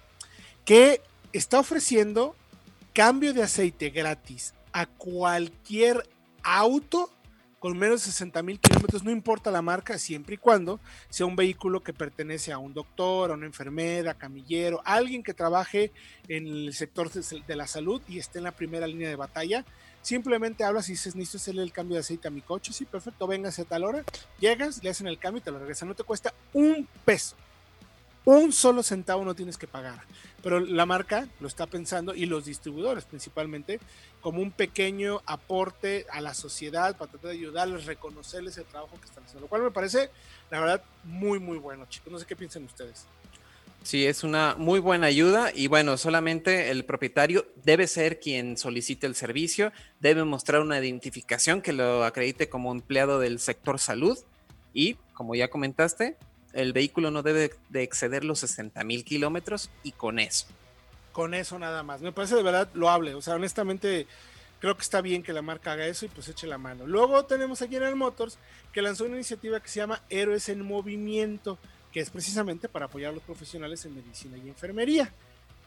que 0.65 1.01
está 1.31 1.59
ofreciendo 1.59 2.35
cambio 2.93 3.33
de 3.33 3.43
aceite 3.43 3.91
gratis 3.91 4.53
a 4.73 4.87
cualquier 4.87 6.07
auto 6.43 7.11
con 7.59 7.77
menos 7.77 8.05
de 8.05 8.11
60 8.11 8.41
mil 8.41 8.59
kilómetros, 8.59 9.03
no 9.03 9.11
importa 9.11 9.51
la 9.51 9.61
marca, 9.61 9.97
siempre 9.97 10.35
y 10.35 10.37
cuando 10.37 10.79
sea 11.09 11.25
un 11.25 11.35
vehículo 11.35 11.83
que 11.83 11.93
pertenece 11.93 12.51
a 12.51 12.57
un 12.57 12.73
doctor, 12.73 13.31
a 13.31 13.33
una 13.33 13.45
enfermera, 13.45 14.13
camillero, 14.13 14.81
alguien 14.85 15.23
que 15.23 15.33
trabaje 15.33 15.91
en 16.27 16.47
el 16.47 16.73
sector 16.73 17.11
de 17.11 17.55
la 17.55 17.67
salud 17.67 18.01
y 18.07 18.17
esté 18.17 18.37
en 18.37 18.45
la 18.45 18.55
primera 18.55 18.87
línea 18.87 19.09
de 19.09 19.15
batalla. 19.15 19.65
Simplemente 20.01 20.63
hablas 20.63 20.87
y 20.87 20.93
dices, 20.93 21.15
necesito 21.15 21.37
hacerle 21.37 21.63
el 21.63 21.73
cambio 21.73 21.95
de 21.95 21.99
aceite 21.99 22.29
a 22.29 22.31
mi 22.31 22.41
coche. 22.41 22.71
Sí, 22.71 22.85
perfecto, 22.85 23.27
véngase 23.27 23.63
a 23.63 23.65
tal 23.65 23.83
hora. 23.83 24.03
Llegas, 24.39 24.81
le 24.81 24.89
hacen 24.89 25.07
el 25.07 25.19
cambio 25.19 25.39
y 25.39 25.43
te 25.43 25.51
lo 25.51 25.59
regresan. 25.59 25.89
No 25.89 25.95
te 25.95 26.03
cuesta 26.03 26.33
un 26.53 26.87
peso. 27.03 27.35
Un 28.29 28.53
solo 28.53 28.83
centavo 28.83 29.25
no 29.25 29.33
tienes 29.33 29.57
que 29.57 29.65
pagar. 29.65 30.03
Pero 30.43 30.59
la 30.59 30.85
marca 30.85 31.27
lo 31.39 31.47
está 31.47 31.65
pensando 31.65 32.13
y 32.13 32.27
los 32.27 32.45
distribuidores 32.45 33.03
principalmente 33.05 33.79
como 34.21 34.39
un 34.39 34.51
pequeño 34.51 35.23
aporte 35.25 36.05
a 36.11 36.21
la 36.21 36.35
sociedad 36.35 36.95
para 36.95 37.09
tratar 37.09 37.31
de 37.31 37.37
ayudarles, 37.37 37.87
reconocerles 37.87 38.55
el 38.59 38.65
trabajo 38.65 38.99
que 38.99 39.07
están 39.07 39.23
haciendo. 39.23 39.41
Lo 39.41 39.47
cual 39.47 39.63
me 39.63 39.71
parece, 39.71 40.11
la 40.51 40.59
verdad, 40.59 40.83
muy, 41.05 41.39
muy 41.39 41.57
bueno, 41.57 41.87
chicos. 41.89 42.13
No 42.13 42.19
sé 42.19 42.27
qué 42.27 42.35
piensan 42.35 42.65
ustedes. 42.65 43.07
Sí, 43.81 44.05
es 44.05 44.23
una 44.23 44.53
muy 44.55 44.79
buena 44.79 45.07
ayuda 45.07 45.51
y 45.51 45.65
bueno, 45.65 45.97
solamente 45.97 46.69
el 46.69 46.85
propietario 46.85 47.47
debe 47.63 47.87
ser 47.87 48.19
quien 48.19 48.57
solicite 48.57 49.07
el 49.07 49.15
servicio, 49.15 49.71
debe 50.01 50.23
mostrar 50.23 50.61
una 50.61 50.77
identificación 50.77 51.63
que 51.63 51.73
lo 51.73 52.03
acredite 52.03 52.47
como 52.47 52.71
empleado 52.71 53.19
del 53.19 53.39
sector 53.39 53.79
salud 53.79 54.19
y, 54.71 54.97
como 55.15 55.33
ya 55.33 55.49
comentaste, 55.49 56.15
el 56.53 56.73
vehículo 56.73 57.11
no 57.11 57.23
debe 57.23 57.51
de 57.69 57.83
exceder 57.83 58.23
los 58.23 58.39
60 58.39 58.83
mil 58.83 59.03
kilómetros 59.03 59.69
y 59.83 59.91
con 59.91 60.19
eso. 60.19 60.47
Con 61.11 61.33
eso 61.33 61.59
nada 61.59 61.83
más. 61.83 62.01
Me 62.01 62.11
parece 62.11 62.35
de 62.35 62.43
verdad 62.43 62.69
loable. 62.73 63.13
O 63.15 63.21
sea, 63.21 63.35
honestamente, 63.35 64.07
creo 64.59 64.75
que 64.75 64.81
está 64.81 65.01
bien 65.01 65.23
que 65.23 65.33
la 65.33 65.41
marca 65.41 65.73
haga 65.73 65.87
eso 65.87 66.05
y 66.05 66.09
pues 66.09 66.27
eche 66.27 66.47
la 66.47 66.57
mano. 66.57 66.85
Luego 66.87 67.25
tenemos 67.25 67.61
a 67.61 67.67
General 67.67 67.95
Motors 67.95 68.37
que 68.71 68.81
lanzó 68.81 69.05
una 69.05 69.15
iniciativa 69.15 69.59
que 69.59 69.69
se 69.69 69.79
llama 69.79 70.01
Héroes 70.09 70.49
en 70.49 70.65
Movimiento, 70.65 71.57
que 71.91 71.99
es 71.99 72.09
precisamente 72.09 72.69
para 72.69 72.85
apoyar 72.85 73.11
a 73.11 73.15
los 73.15 73.23
profesionales 73.23 73.85
en 73.85 73.95
medicina 73.95 74.37
y 74.37 74.47
enfermería. 74.47 75.11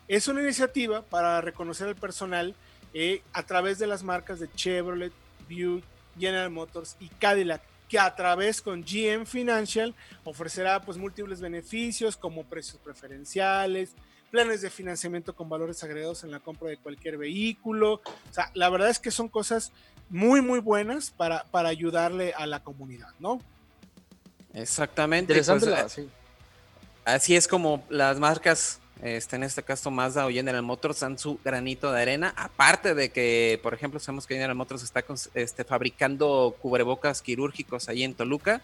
Es 0.08 0.28
una 0.28 0.42
iniciativa 0.42 1.02
para 1.02 1.40
reconocer 1.40 1.88
al 1.88 1.96
personal 1.96 2.54
eh, 2.94 3.22
a 3.32 3.44
través 3.44 3.78
de 3.78 3.86
las 3.86 4.02
marcas 4.02 4.40
de 4.40 4.50
Chevrolet, 4.52 5.12
Buick, 5.48 5.84
General 6.18 6.50
Motors 6.50 6.96
y 7.00 7.08
Cadillac, 7.08 7.62
que 7.92 7.98
a 7.98 8.14
través 8.14 8.62
con 8.62 8.82
GM 8.82 9.26
Financial 9.26 9.94
ofrecerá 10.24 10.80
pues 10.80 10.96
múltiples 10.96 11.42
beneficios 11.42 12.16
como 12.16 12.42
precios 12.44 12.80
preferenciales, 12.82 13.90
planes 14.30 14.62
de 14.62 14.70
financiamiento 14.70 15.36
con 15.36 15.50
valores 15.50 15.84
agregados 15.84 16.24
en 16.24 16.30
la 16.30 16.40
compra 16.40 16.70
de 16.70 16.78
cualquier 16.78 17.18
vehículo. 17.18 17.96
O 17.96 18.32
sea, 18.32 18.50
la 18.54 18.70
verdad 18.70 18.88
es 18.88 18.98
que 18.98 19.10
son 19.10 19.28
cosas 19.28 19.72
muy, 20.08 20.40
muy 20.40 20.60
buenas 20.60 21.10
para, 21.10 21.44
para 21.50 21.68
ayudarle 21.68 22.32
a 22.32 22.46
la 22.46 22.64
comunidad, 22.64 23.10
¿no? 23.20 23.42
Exactamente. 24.54 25.34
Pues, 25.34 25.46
Interesante. 25.46 26.08
Así 27.04 27.36
es 27.36 27.46
como 27.46 27.84
las 27.90 28.18
marcas, 28.18 28.80
este, 29.02 29.34
en 29.34 29.42
este 29.42 29.64
caso 29.64 29.90
Mazda 29.90 30.26
o 30.26 30.30
General 30.30 30.62
Motors, 30.62 31.00
dan 31.00 31.18
su 31.18 31.40
granito 31.44 31.90
de 31.90 32.00
arena. 32.00 32.32
Aparte 32.36 32.94
de 32.94 33.10
que, 33.10 33.58
por 33.60 33.74
ejemplo, 33.74 33.98
sabemos 33.98 34.28
que 34.28 34.34
General 34.34 34.54
Motors 34.54 34.84
está 34.84 35.04
este, 35.34 35.64
fabricando 35.64 36.54
cubrebocas 36.62 37.20
quirúrgicos 37.20 37.88
ahí 37.88 38.04
en 38.04 38.14
Toluca. 38.14 38.62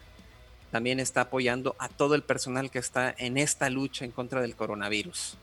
También 0.70 1.00
está 1.00 1.22
apoyando 1.22 1.74
a 1.80 1.88
todo 1.88 2.14
el 2.14 2.22
personal 2.22 2.70
que 2.70 2.78
está 2.78 3.12
en 3.18 3.36
esta 3.36 3.68
lucha 3.68 4.04
en 4.04 4.12
contra 4.12 4.40
del 4.40 4.54
coronavirus. 4.54 5.36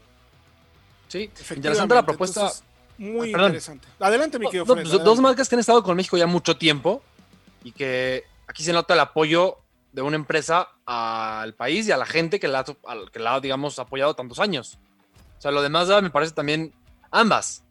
Sí, 1.09 1.29
interesante 1.53 1.93
la 1.93 2.05
propuesta. 2.05 2.51
muy 2.97 3.33
ah, 3.33 3.41
interesante. 3.41 3.87
Adelante, 3.99 4.39
mi 4.39 4.45
querido 4.45 4.65
pues, 4.65 4.89
Dos 4.89 5.19
marcas 5.19 5.49
que 5.49 5.55
han 5.55 5.59
estado 5.59 5.83
con 5.83 5.97
México 5.97 6.15
ya 6.15 6.25
mucho 6.25 6.55
tiempo 6.55 7.03
y 7.65 7.73
que 7.73 8.23
aquí 8.47 8.63
se 8.63 8.71
nota 8.71 8.93
el 8.93 9.01
apoyo 9.01 9.57
de 9.91 10.01
una 10.01 10.15
empresa 10.15 10.69
al 10.85 11.53
país 11.53 11.85
y 11.87 11.91
a 11.91 11.97
la 11.97 12.05
gente 12.05 12.39
que 12.39 12.47
la, 12.47 12.63
que 13.11 13.19
la 13.19 13.35
ha, 13.35 13.39
digamos, 13.41 13.77
apoyado 13.79 14.13
tantos 14.13 14.39
años. 14.39 14.77
O 15.37 15.41
sea, 15.41 15.51
lo 15.51 15.61
demás 15.61 15.87
me 16.01 16.09
parece 16.09 16.33
también 16.33 16.73
ambas. 17.11 17.63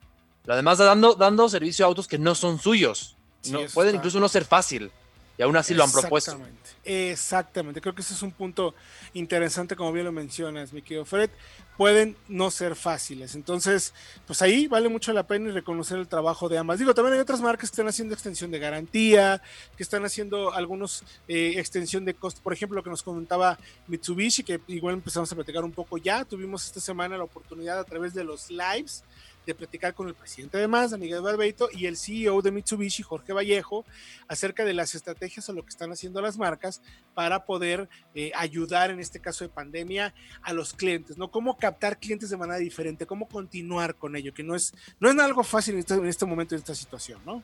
Lo 0.44 0.56
demás 0.56 0.78
dando, 0.78 1.14
dando 1.14 1.48
servicio 1.48 1.84
a 1.84 1.88
autos 1.88 2.06
que 2.06 2.18
no 2.18 2.34
son 2.34 2.58
suyos. 2.58 3.16
no, 3.50 3.60
pueden 3.72 3.96
incluso 3.96 4.20
no 4.20 4.28
ser 4.28 4.44
fácil. 4.44 4.92
Y 5.36 5.42
aún 5.42 5.56
así 5.56 5.74
lo 5.74 5.82
han 5.82 5.90
propuesto. 5.90 6.38
Exactamente. 6.84 7.80
Creo 7.80 7.94
que 7.94 8.02
ese 8.02 8.14
es 8.14 8.22
un 8.22 8.30
punto 8.30 8.74
interesante, 9.14 9.74
como 9.74 9.92
bien 9.92 10.04
lo 10.04 10.12
mencionas, 10.12 10.72
mi 10.72 10.82
querido 10.82 11.04
Fred. 11.04 11.30
Pueden 11.76 12.16
no 12.28 12.52
ser 12.52 12.76
fáciles. 12.76 13.34
Entonces, 13.34 13.94
pues 14.28 14.42
ahí 14.42 14.68
vale 14.68 14.88
mucho 14.88 15.12
la 15.12 15.26
pena 15.26 15.50
reconocer 15.50 15.98
el 15.98 16.06
trabajo 16.06 16.48
de 16.48 16.58
ambas. 16.58 16.78
Digo, 16.78 16.94
también 16.94 17.14
hay 17.14 17.20
otras 17.20 17.40
marcas 17.40 17.68
que 17.68 17.74
están 17.74 17.88
haciendo 17.88 18.14
extensión 18.14 18.52
de 18.52 18.60
garantía, 18.60 19.42
que 19.76 19.82
están 19.82 20.04
haciendo 20.04 20.52
algunos 20.52 21.02
eh, 21.26 21.54
extensión 21.56 22.04
de 22.04 22.14
costo. 22.14 22.40
Por 22.40 22.52
ejemplo, 22.52 22.76
lo 22.76 22.84
que 22.84 22.90
nos 22.90 23.02
comentaba 23.02 23.58
Mitsubishi, 23.88 24.44
que 24.44 24.60
igual 24.68 24.94
empezamos 24.94 25.32
a 25.32 25.34
platicar 25.34 25.64
un 25.64 25.72
poco 25.72 25.98
ya. 25.98 26.24
Tuvimos 26.24 26.64
esta 26.64 26.80
semana 26.80 27.18
la 27.18 27.24
oportunidad 27.24 27.80
a 27.80 27.84
través 27.84 28.14
de 28.14 28.22
los 28.22 28.50
lives 28.50 29.02
de 29.46 29.54
platicar 29.54 29.94
con 29.94 30.08
el 30.08 30.14
presidente 30.14 30.58
de 30.58 30.68
Mazda, 30.68 30.96
Miguel 30.96 31.20
Barbeito, 31.20 31.68
y 31.72 31.86
el 31.86 31.96
CEO 31.96 32.42
de 32.42 32.50
Mitsubishi, 32.50 33.02
Jorge 33.02 33.32
Vallejo, 33.32 33.84
acerca 34.28 34.64
de 34.64 34.74
las 34.74 34.94
estrategias 34.94 35.48
o 35.48 35.52
lo 35.52 35.62
que 35.62 35.70
están 35.70 35.92
haciendo 35.92 36.20
las 36.20 36.38
marcas 36.38 36.80
para 37.14 37.44
poder 37.44 37.88
eh, 38.14 38.32
ayudar 38.34 38.90
en 38.90 39.00
este 39.00 39.20
caso 39.20 39.44
de 39.44 39.50
pandemia 39.50 40.14
a 40.42 40.52
los 40.52 40.72
clientes, 40.74 41.18
¿no? 41.18 41.30
Cómo 41.30 41.56
captar 41.56 41.98
clientes 41.98 42.30
de 42.30 42.36
manera 42.36 42.58
diferente, 42.58 43.06
cómo 43.06 43.28
continuar 43.28 43.94
con 43.94 44.16
ello, 44.16 44.32
que 44.32 44.42
no 44.42 44.54
es, 44.54 44.74
no 45.00 45.10
es 45.10 45.18
algo 45.18 45.44
fácil 45.44 45.74
en 45.74 45.80
este, 45.80 45.94
en 45.94 46.06
este 46.06 46.26
momento, 46.26 46.54
en 46.54 46.60
esta 46.60 46.74
situación, 46.74 47.20
¿no? 47.24 47.42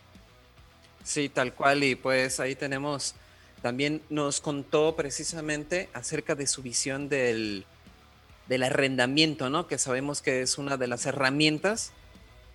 Sí, 1.03 1.29
tal 1.29 1.55
cual, 1.55 1.83
y 1.83 1.95
pues 1.95 2.41
ahí 2.41 2.55
tenemos, 2.55 3.15
también 3.63 4.03
nos 4.11 4.41
contó 4.41 4.95
precisamente 4.97 5.89
acerca 5.93 6.35
de 6.35 6.47
su 6.47 6.63
visión 6.63 7.09
del, 7.09 7.65
del 8.51 8.65
arrendamiento, 8.65 9.49
¿no? 9.49 9.69
Que 9.69 9.79
sabemos 9.79 10.23
que 10.23 10.43
es 10.43 10.59
una 10.59 10.77
de 10.77 10.89
las 10.89 11.07
herramientas 11.07 11.93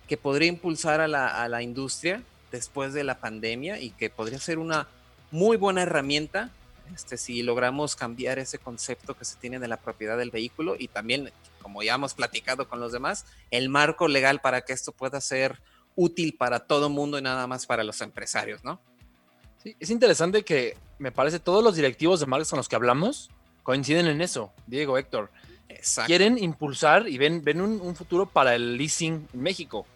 que 0.06 0.18
podría 0.18 0.46
impulsar 0.46 1.00
a 1.00 1.08
la, 1.08 1.62
industria 1.62 2.22
después 2.52 2.92
de 2.92 3.02
la 3.02 3.18
pandemia 3.18 3.80
y 3.80 3.92
que 3.92 4.10
podría 4.10 4.38
ser 4.38 4.58
una 4.58 4.88
muy 5.30 5.56
buena 5.56 5.82
herramienta 5.82 6.50
este, 6.94 7.16
si 7.16 7.42
logramos 7.42 7.96
cambiar 7.96 8.38
ese 8.38 8.58
concepto 8.58 9.16
que 9.16 9.24
se 9.24 9.36
tiene 9.36 9.58
de 9.58 9.68
la 9.68 9.78
propiedad 9.78 10.18
del 10.18 10.30
vehículo 10.30 10.76
y 10.78 10.88
también, 10.88 11.32
como 11.62 11.82
ya 11.82 11.94
hemos 11.94 12.12
platicado 12.12 12.68
con 12.68 12.78
los 12.78 12.92
demás, 12.92 13.24
el 13.50 13.70
marco 13.70 14.06
legal 14.06 14.42
para 14.42 14.60
que 14.60 14.74
esto 14.74 14.92
pueda 14.92 15.22
ser 15.22 15.62
útil 15.94 16.36
para 16.36 16.60
todo 16.60 16.90
mundo 16.90 17.18
y 17.18 17.22
nada 17.22 17.46
más 17.46 17.64
para 17.64 17.82
los 17.84 18.02
empresarios, 18.02 18.62
¿no? 18.62 18.82
Sí, 19.62 19.74
es 19.80 19.88
interesante 19.88 20.44
que 20.44 20.76
me 20.98 21.10
parece 21.10 21.40
todos 21.40 21.64
los 21.64 21.74
directivos 21.74 22.20
de 22.20 22.26
marcas 22.26 22.50
con 22.50 22.58
los 22.58 22.68
que 22.68 22.76
hablamos 22.76 23.30
coinciden 23.62 24.06
en 24.06 24.20
eso, 24.20 24.52
Diego, 24.66 24.98
Héctor 24.98 25.30
quieren 26.06 26.38
impulsar 26.38 27.08
y 27.08 27.18
ven, 27.18 27.42
ven 27.42 27.60
un, 27.60 27.96
futuro 27.96 28.26
para 28.26 28.54
el 28.54 28.76
leasing 28.76 29.28
en 29.32 29.42
México. 29.42 29.86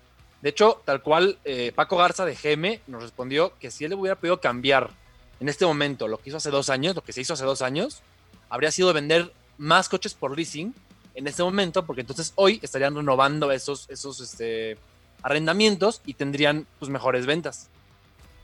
De 0.43 0.51
hecho, 0.51 0.83
tal 0.85 1.03
cual, 1.03 1.39
eh, 1.45 1.73
Paco 1.75 1.97
Garza 1.97 2.25
de 2.25 2.35
GM 2.35 2.81
nos 2.87 3.03
respondió 3.03 3.53
que 3.59 3.71
si 3.71 3.85
él 3.85 3.91
le 3.91 3.97
hubiera 3.97 4.17
podido 4.17 4.41
cambiar 4.41 4.91
en 5.39 5.49
este 5.49 5.67
momento 5.67 6.09
lo 6.09 6.19
que 6.19 6.31
hizo 6.31 6.39
hace 6.39 6.51
dos 6.51 6.71
años, 6.71 6.95
lo 6.95 7.03
que 7.03 7.13
se 7.13 7.21
hizo 7.21 7.35
hace 7.35 7.45
dos 7.45 7.63
años, 7.63 8.03
habría 8.49 8.71
sido 8.71 8.93
vender 8.93 9.33
más 9.59 9.89
coches 9.89 10.15
por 10.15 10.37
leasing 10.37 10.75
en 11.15 11.27
este 11.27 11.43
momento, 11.43 11.85
porque 11.85 12.01
entonces 12.03 12.33
hoy 12.37 12.61
estarían 12.63 12.95
renovando 12.95 13.51
esos, 13.53 13.89
esos 13.91 14.21
este, 14.21 14.79
arrendamientos 15.23 16.01
y 16.07 16.15
tendrían 16.15 16.67
pues, 16.79 16.91
mejores 16.91 17.27
ventas. 17.27 17.69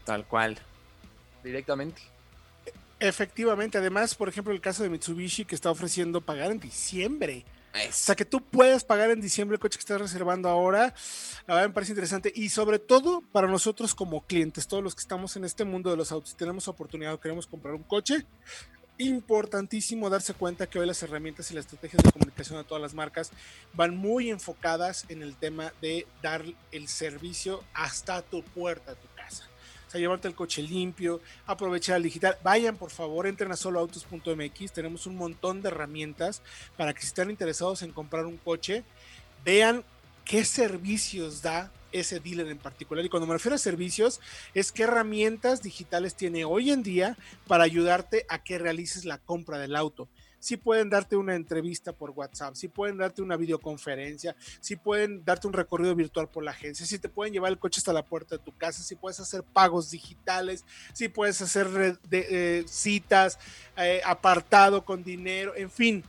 Tal 0.05 0.25
cual. 0.27 0.59
Directamente. 1.43 2.03
Efectivamente, 2.99 3.79
además, 3.79 4.15
por 4.15 4.29
ejemplo, 4.29 4.53
el 4.53 4.61
caso 4.61 4.83
de 4.83 4.89
Mitsubishi 4.89 5.45
que 5.45 5.55
está 5.55 5.71
ofreciendo 5.71 6.21
pagar 6.21 6.51
en 6.51 6.61
diciembre. 6.61 7.45
O 7.75 7.93
sea, 7.93 8.15
que 8.15 8.25
tú 8.25 8.41
puedas 8.43 8.85
pagar 8.85 9.11
en 9.11 9.21
diciembre 9.21 9.57
el 9.57 9.61
coche 9.61 9.77
que 9.77 9.83
estás 9.83 10.01
reservando 10.01 10.49
ahora, 10.49 10.95
la 11.47 11.55
verdad 11.55 11.69
me 11.69 11.75
parece 11.75 11.93
interesante. 11.93 12.33
Y 12.35 12.49
sobre 12.49 12.79
todo 12.79 13.23
para 13.33 13.49
nosotros 13.49 13.95
como 13.95 14.23
clientes, 14.23 14.67
todos 14.67 14.83
los 14.83 14.95
que 14.95 15.03
estamos 15.03 15.37
en 15.37 15.45
este 15.45 15.65
mundo 15.65 15.91
de 15.91 15.97
los 15.99 16.11
autos, 16.11 16.31
si 16.31 16.37
tenemos 16.37 16.69
oportunidad 16.69 17.13
o 17.13 17.21
queremos 17.21 17.47
comprar 17.47 17.75
un 17.75 17.83
coche, 17.83 18.25
importantísimo 18.99 20.09
darse 20.09 20.33
cuenta 20.33 20.67
que 20.67 20.79
hoy 20.79 20.87
las 20.87 21.03
herramientas 21.03 21.51
y 21.51 21.55
las 21.55 21.67
estrategias 21.67 22.03
de 22.03 22.13
comunicación 22.13 22.59
de 22.59 22.65
todas 22.65 22.81
las 22.81 22.95
marcas 22.95 23.31
van 23.75 23.95
muy 23.95 24.31
enfocadas 24.31 25.05
en 25.09 25.23
el 25.23 25.37
tema 25.37 25.73
de 25.83 26.07
dar 26.23 26.45
el 26.73 26.89
servicio 26.89 27.63
hasta 27.75 28.23
tu 28.23 28.43
puerta, 28.43 28.95
tu 28.95 29.07
sea, 29.90 30.01
llevarte 30.01 30.29
el 30.29 30.35
coche 30.35 30.62
limpio, 30.62 31.20
aprovechar 31.46 31.96
el 31.96 32.03
digital. 32.03 32.37
Vayan, 32.42 32.77
por 32.77 32.90
favor, 32.90 33.27
entren 33.27 33.53
a 33.53 33.57
soloautos.mx. 33.57 34.72
Tenemos 34.72 35.07
un 35.07 35.16
montón 35.16 35.62
de 35.62 35.68
herramientas 35.68 36.42
para 36.77 36.92
que 36.92 37.01
si 37.01 37.09
están 37.09 37.31
interesados 37.31 37.83
en 37.83 37.92
comprar 37.92 38.27
un 38.27 38.37
coche, 38.37 38.85
vean 39.44 39.85
qué 40.25 40.44
servicios 40.44 41.42
da 41.42 41.70
ese 41.92 42.20
dealer 42.20 42.49
en 42.49 42.59
particular. 42.59 43.05
Y 43.05 43.09
cuando 43.09 43.27
me 43.27 43.35
refiero 43.35 43.55
a 43.55 43.59
servicios, 43.59 44.20
es 44.55 44.72
qué 44.72 44.83
herramientas 44.83 45.62
digitales 45.62 46.14
tiene 46.14 46.44
hoy 46.44 46.70
en 46.70 46.83
día 46.83 47.16
para 47.46 47.64
ayudarte 47.64 48.27
a 48.29 48.42
que 48.42 48.59
realices 48.59 49.05
la 49.05 49.18
compra 49.18 49.59
del 49.59 49.77
auto 49.77 50.09
si 50.47 50.57
pueden 50.57 50.89
darte 50.89 51.17
una 51.17 51.35
entrevista 51.35 51.93
por 51.93 52.11
WhatsApp, 52.11 52.55
si 52.55 52.69
pueden 52.69 52.99
darte 52.99 53.21
una 53.21 53.37
videoconferencia, 53.37 54.37
si 54.61 54.77
pueden 54.77 55.25
darte 55.25 55.49
un 55.49 55.53
recorrido 55.53 55.93
virtual 55.97 56.29
por 56.29 56.45
la 56.45 56.53
agencia, 56.53 56.87
si 56.87 57.01
te 57.01 57.09
pueden 57.09 57.33
llevar 57.33 57.51
el 57.51 57.59
coche 57.59 57.81
hasta 57.81 57.93
la 57.93 58.05
puerta 58.05 58.37
de 58.37 58.45
tu 58.45 58.57
casa, 58.57 58.81
si 58.85 58.95
puedes 58.95 59.19
hacer 59.19 59.43
pagos 59.43 59.91
digitales, 59.91 60.65
si 60.93 61.09
puedes 61.09 61.43
hacer 61.43 61.99
eh, 62.13 62.63
citas, 62.69 63.41
eh, 63.77 64.01
apartado 64.05 64.85
con 64.85 65.03
dinero, 65.03 65.53
en 65.57 65.69
fin, 65.69 66.05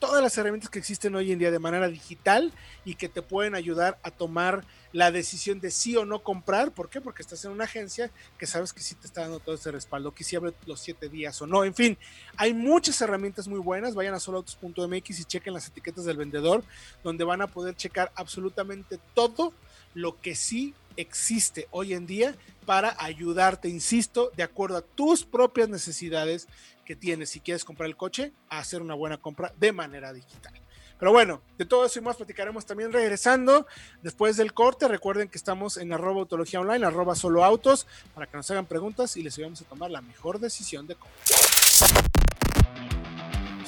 todas 0.00 0.22
las 0.22 0.36
herramientas 0.36 0.70
que 0.70 0.78
existen 0.78 1.14
hoy 1.14 1.30
en 1.30 1.38
día 1.38 1.50
de 1.50 1.58
manera 1.58 1.86
digital 1.86 2.52
y 2.84 2.94
que 2.94 3.08
te 3.08 3.22
pueden 3.22 3.54
ayudar 3.54 3.98
a 4.02 4.10
tomar 4.10 4.64
la 4.92 5.12
decisión 5.12 5.60
de 5.60 5.70
sí 5.70 5.94
o 5.96 6.04
no 6.04 6.22
comprar. 6.22 6.72
¿Por 6.72 6.88
qué? 6.88 7.00
Porque 7.00 7.22
estás 7.22 7.44
en 7.44 7.52
una 7.52 7.64
agencia 7.64 8.10
que 8.38 8.46
sabes 8.46 8.72
que 8.72 8.80
sí 8.80 8.94
te 8.96 9.06
está 9.06 9.20
dando 9.20 9.38
todo 9.38 9.54
ese 9.54 9.70
respaldo, 9.70 10.12
que 10.12 10.24
sí 10.24 10.34
abre 10.34 10.54
los 10.66 10.80
siete 10.80 11.08
días 11.08 11.40
o 11.42 11.46
no. 11.46 11.64
En 11.64 11.74
fin, 11.74 11.98
hay 12.36 12.54
muchas 12.54 13.00
herramientas 13.00 13.46
muy 13.46 13.60
buenas. 13.60 13.94
Vayan 13.94 14.14
a 14.14 14.20
soloautos.mx 14.20 15.20
y 15.20 15.24
chequen 15.24 15.54
las 15.54 15.68
etiquetas 15.68 16.06
del 16.06 16.16
vendedor, 16.16 16.64
donde 17.04 17.22
van 17.22 17.42
a 17.42 17.46
poder 17.46 17.76
checar 17.76 18.10
absolutamente 18.16 18.98
todo 19.14 19.52
lo 19.94 20.20
que 20.20 20.34
sí 20.34 20.74
existe 20.96 21.68
hoy 21.70 21.92
en 21.92 22.06
día 22.06 22.34
para 22.64 22.96
ayudarte, 22.98 23.68
insisto, 23.68 24.30
de 24.36 24.42
acuerdo 24.42 24.78
a 24.78 24.82
tus 24.82 25.24
propias 25.24 25.68
necesidades 25.68 26.48
que 26.90 26.96
tienes 26.96 27.30
si 27.30 27.38
quieres 27.38 27.64
comprar 27.64 27.88
el 27.88 27.96
coche, 27.96 28.32
hacer 28.48 28.82
una 28.82 28.94
buena 28.94 29.16
compra 29.16 29.54
de 29.60 29.70
manera 29.70 30.12
digital. 30.12 30.52
Pero 30.98 31.12
bueno, 31.12 31.40
de 31.56 31.64
todo 31.64 31.86
eso 31.86 32.00
y 32.00 32.02
más 32.02 32.16
platicaremos 32.16 32.66
también 32.66 32.92
regresando 32.92 33.68
después 34.02 34.36
del 34.36 34.52
corte. 34.52 34.88
Recuerden 34.88 35.28
que 35.28 35.38
estamos 35.38 35.76
en 35.76 35.92
arroba 35.92 36.22
autología 36.22 36.60
online, 36.60 36.84
arroba 36.84 37.14
solo 37.14 37.44
autos, 37.44 37.86
para 38.12 38.26
que 38.26 38.36
nos 38.36 38.50
hagan 38.50 38.66
preguntas 38.66 39.16
y 39.16 39.22
les 39.22 39.38
ayudemos 39.38 39.62
a 39.62 39.66
tomar 39.66 39.88
la 39.88 40.00
mejor 40.00 40.40
decisión 40.40 40.88
de 40.88 40.96
compra. 40.96 41.16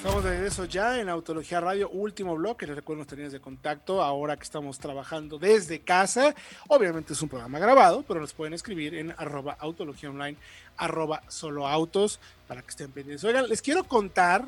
Estamos 0.03 0.25
de 0.25 0.31
regreso 0.31 0.65
ya 0.65 0.99
en 0.99 1.09
Autología 1.09 1.61
Radio, 1.61 1.88
último 1.88 2.35
bloque. 2.35 2.67
Les 2.67 2.75
recuerdo 2.75 2.97
nuestras 2.97 3.19
líneas 3.19 3.33
de 3.33 3.38
contacto 3.38 4.03
ahora 4.03 4.37
que 4.37 4.43
estamos 4.43 4.81
trabajando 4.81 5.38
desde 5.38 5.79
casa. 5.79 6.35
Obviamente 6.67 7.12
es 7.12 7.23
un 7.23 7.29
programa 7.29 7.61
grabado, 7.61 8.03
pero 8.03 8.19
nos 8.19 8.33
pueden 8.33 8.53
escribir 8.53 8.97
en 8.97 9.15
arroba 9.17 9.57
autología 9.61 10.11
online, 10.11 10.37
arroba 10.77 11.23
solo 11.29 11.69
autos, 11.69 12.19
para 12.49 12.62
que 12.62 12.71
estén 12.71 12.91
pendientes. 12.91 13.23
Oigan, 13.23 13.49
les 13.49 13.62
quiero 13.62 13.85
contar 13.85 14.45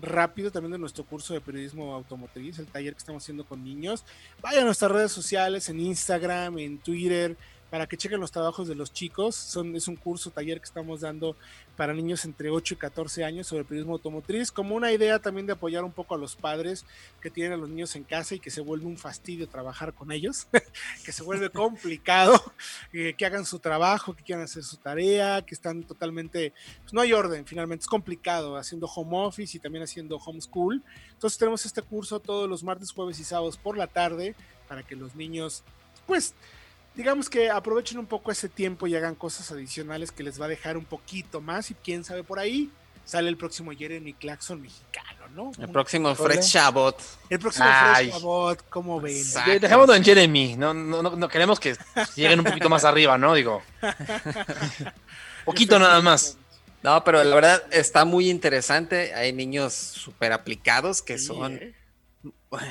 rápido 0.00 0.50
también 0.50 0.72
de 0.72 0.78
nuestro 0.78 1.04
curso 1.04 1.34
de 1.34 1.42
periodismo 1.42 1.94
automotriz, 1.94 2.58
el 2.58 2.66
taller 2.66 2.94
que 2.94 3.00
estamos 3.00 3.22
haciendo 3.22 3.44
con 3.44 3.62
niños. 3.62 4.06
Vayan 4.40 4.62
a 4.62 4.66
nuestras 4.66 4.90
redes 4.90 5.12
sociales, 5.12 5.68
en 5.68 5.80
Instagram, 5.80 6.58
en 6.58 6.78
Twitter, 6.78 7.36
para 7.74 7.88
que 7.88 7.96
chequen 7.96 8.20
los 8.20 8.30
trabajos 8.30 8.68
de 8.68 8.76
los 8.76 8.92
chicos. 8.92 9.34
Son, 9.34 9.74
es 9.74 9.88
un 9.88 9.96
curso, 9.96 10.30
taller 10.30 10.60
que 10.60 10.66
estamos 10.66 11.00
dando 11.00 11.36
para 11.76 11.92
niños 11.92 12.24
entre 12.24 12.48
8 12.48 12.74
y 12.74 12.76
14 12.76 13.24
años 13.24 13.48
sobre 13.48 13.64
periodismo 13.64 13.94
automotriz, 13.94 14.52
como 14.52 14.76
una 14.76 14.92
idea 14.92 15.18
también 15.18 15.44
de 15.48 15.54
apoyar 15.54 15.82
un 15.82 15.90
poco 15.90 16.14
a 16.14 16.18
los 16.18 16.36
padres 16.36 16.86
que 17.20 17.30
tienen 17.30 17.54
a 17.54 17.56
los 17.56 17.68
niños 17.68 17.96
en 17.96 18.04
casa 18.04 18.36
y 18.36 18.38
que 18.38 18.52
se 18.52 18.60
vuelve 18.60 18.86
un 18.86 18.96
fastidio 18.96 19.48
trabajar 19.48 19.92
con 19.92 20.12
ellos, 20.12 20.46
que 21.04 21.10
se 21.10 21.24
vuelve 21.24 21.50
complicado, 21.50 22.40
eh, 22.92 23.14
que 23.18 23.26
hagan 23.26 23.44
su 23.44 23.58
trabajo, 23.58 24.14
que 24.14 24.22
quieran 24.22 24.44
hacer 24.44 24.62
su 24.62 24.76
tarea, 24.76 25.42
que 25.42 25.56
están 25.56 25.82
totalmente, 25.82 26.52
pues 26.82 26.92
no 26.92 27.00
hay 27.00 27.12
orden, 27.12 27.44
finalmente 27.44 27.82
es 27.82 27.88
complicado 27.88 28.56
haciendo 28.56 28.86
home 28.86 29.18
office 29.18 29.56
y 29.56 29.58
también 29.58 29.82
haciendo 29.82 30.16
homeschool. 30.18 30.80
Entonces 31.10 31.36
tenemos 31.40 31.66
este 31.66 31.82
curso 31.82 32.20
todos 32.20 32.48
los 32.48 32.62
martes, 32.62 32.92
jueves 32.92 33.18
y 33.18 33.24
sábados 33.24 33.56
por 33.56 33.76
la 33.76 33.88
tarde 33.88 34.36
para 34.68 34.84
que 34.84 34.94
los 34.94 35.16
niños, 35.16 35.64
pues, 36.06 36.34
digamos 36.94 37.28
que 37.28 37.50
aprovechen 37.50 37.98
un 37.98 38.06
poco 38.06 38.30
ese 38.30 38.48
tiempo 38.48 38.86
y 38.86 38.94
hagan 38.94 39.14
cosas 39.14 39.50
adicionales 39.50 40.12
que 40.12 40.22
les 40.22 40.40
va 40.40 40.46
a 40.46 40.48
dejar 40.48 40.76
un 40.76 40.84
poquito 40.84 41.40
más 41.40 41.70
y 41.70 41.74
quién 41.74 42.04
sabe 42.04 42.22
por 42.22 42.38
ahí 42.38 42.70
sale 43.04 43.28
el 43.28 43.36
próximo 43.36 43.72
Jeremy 43.72 44.14
Claxon 44.14 44.62
mexicano, 44.62 45.28
¿no? 45.34 45.52
El 45.58 45.70
próximo 45.70 46.14
Fred 46.14 46.40
Chabot. 46.40 47.00
El 47.28 47.38
próximo 47.38 47.66
Fred 47.66 48.10
Chabot, 48.10 48.68
¿cómo 48.70 49.00
ven? 49.00 49.22
Dejémoslo 49.60 49.94
en 49.94 50.04
Jeremy, 50.04 50.56
no, 50.56 50.72
no, 50.72 51.02
no, 51.02 51.28
queremos 51.28 51.60
que 51.60 51.76
lleguen 52.16 52.40
un 52.40 52.46
poquito 52.46 52.68
más 52.68 52.84
arriba, 52.84 53.18
¿no? 53.18 53.34
Digo. 53.34 53.62
poquito 55.44 55.78
nada 55.78 56.00
más. 56.00 56.38
No, 56.82 57.02
pero 57.02 57.24
la 57.24 57.34
verdad 57.34 57.62
está 57.70 58.04
muy 58.04 58.28
interesante. 58.28 59.14
Hay 59.14 59.32
niños 59.32 59.72
súper 59.72 60.32
aplicados 60.32 61.00
que 61.00 61.18
son 61.18 61.54
¿eh? 61.54 61.74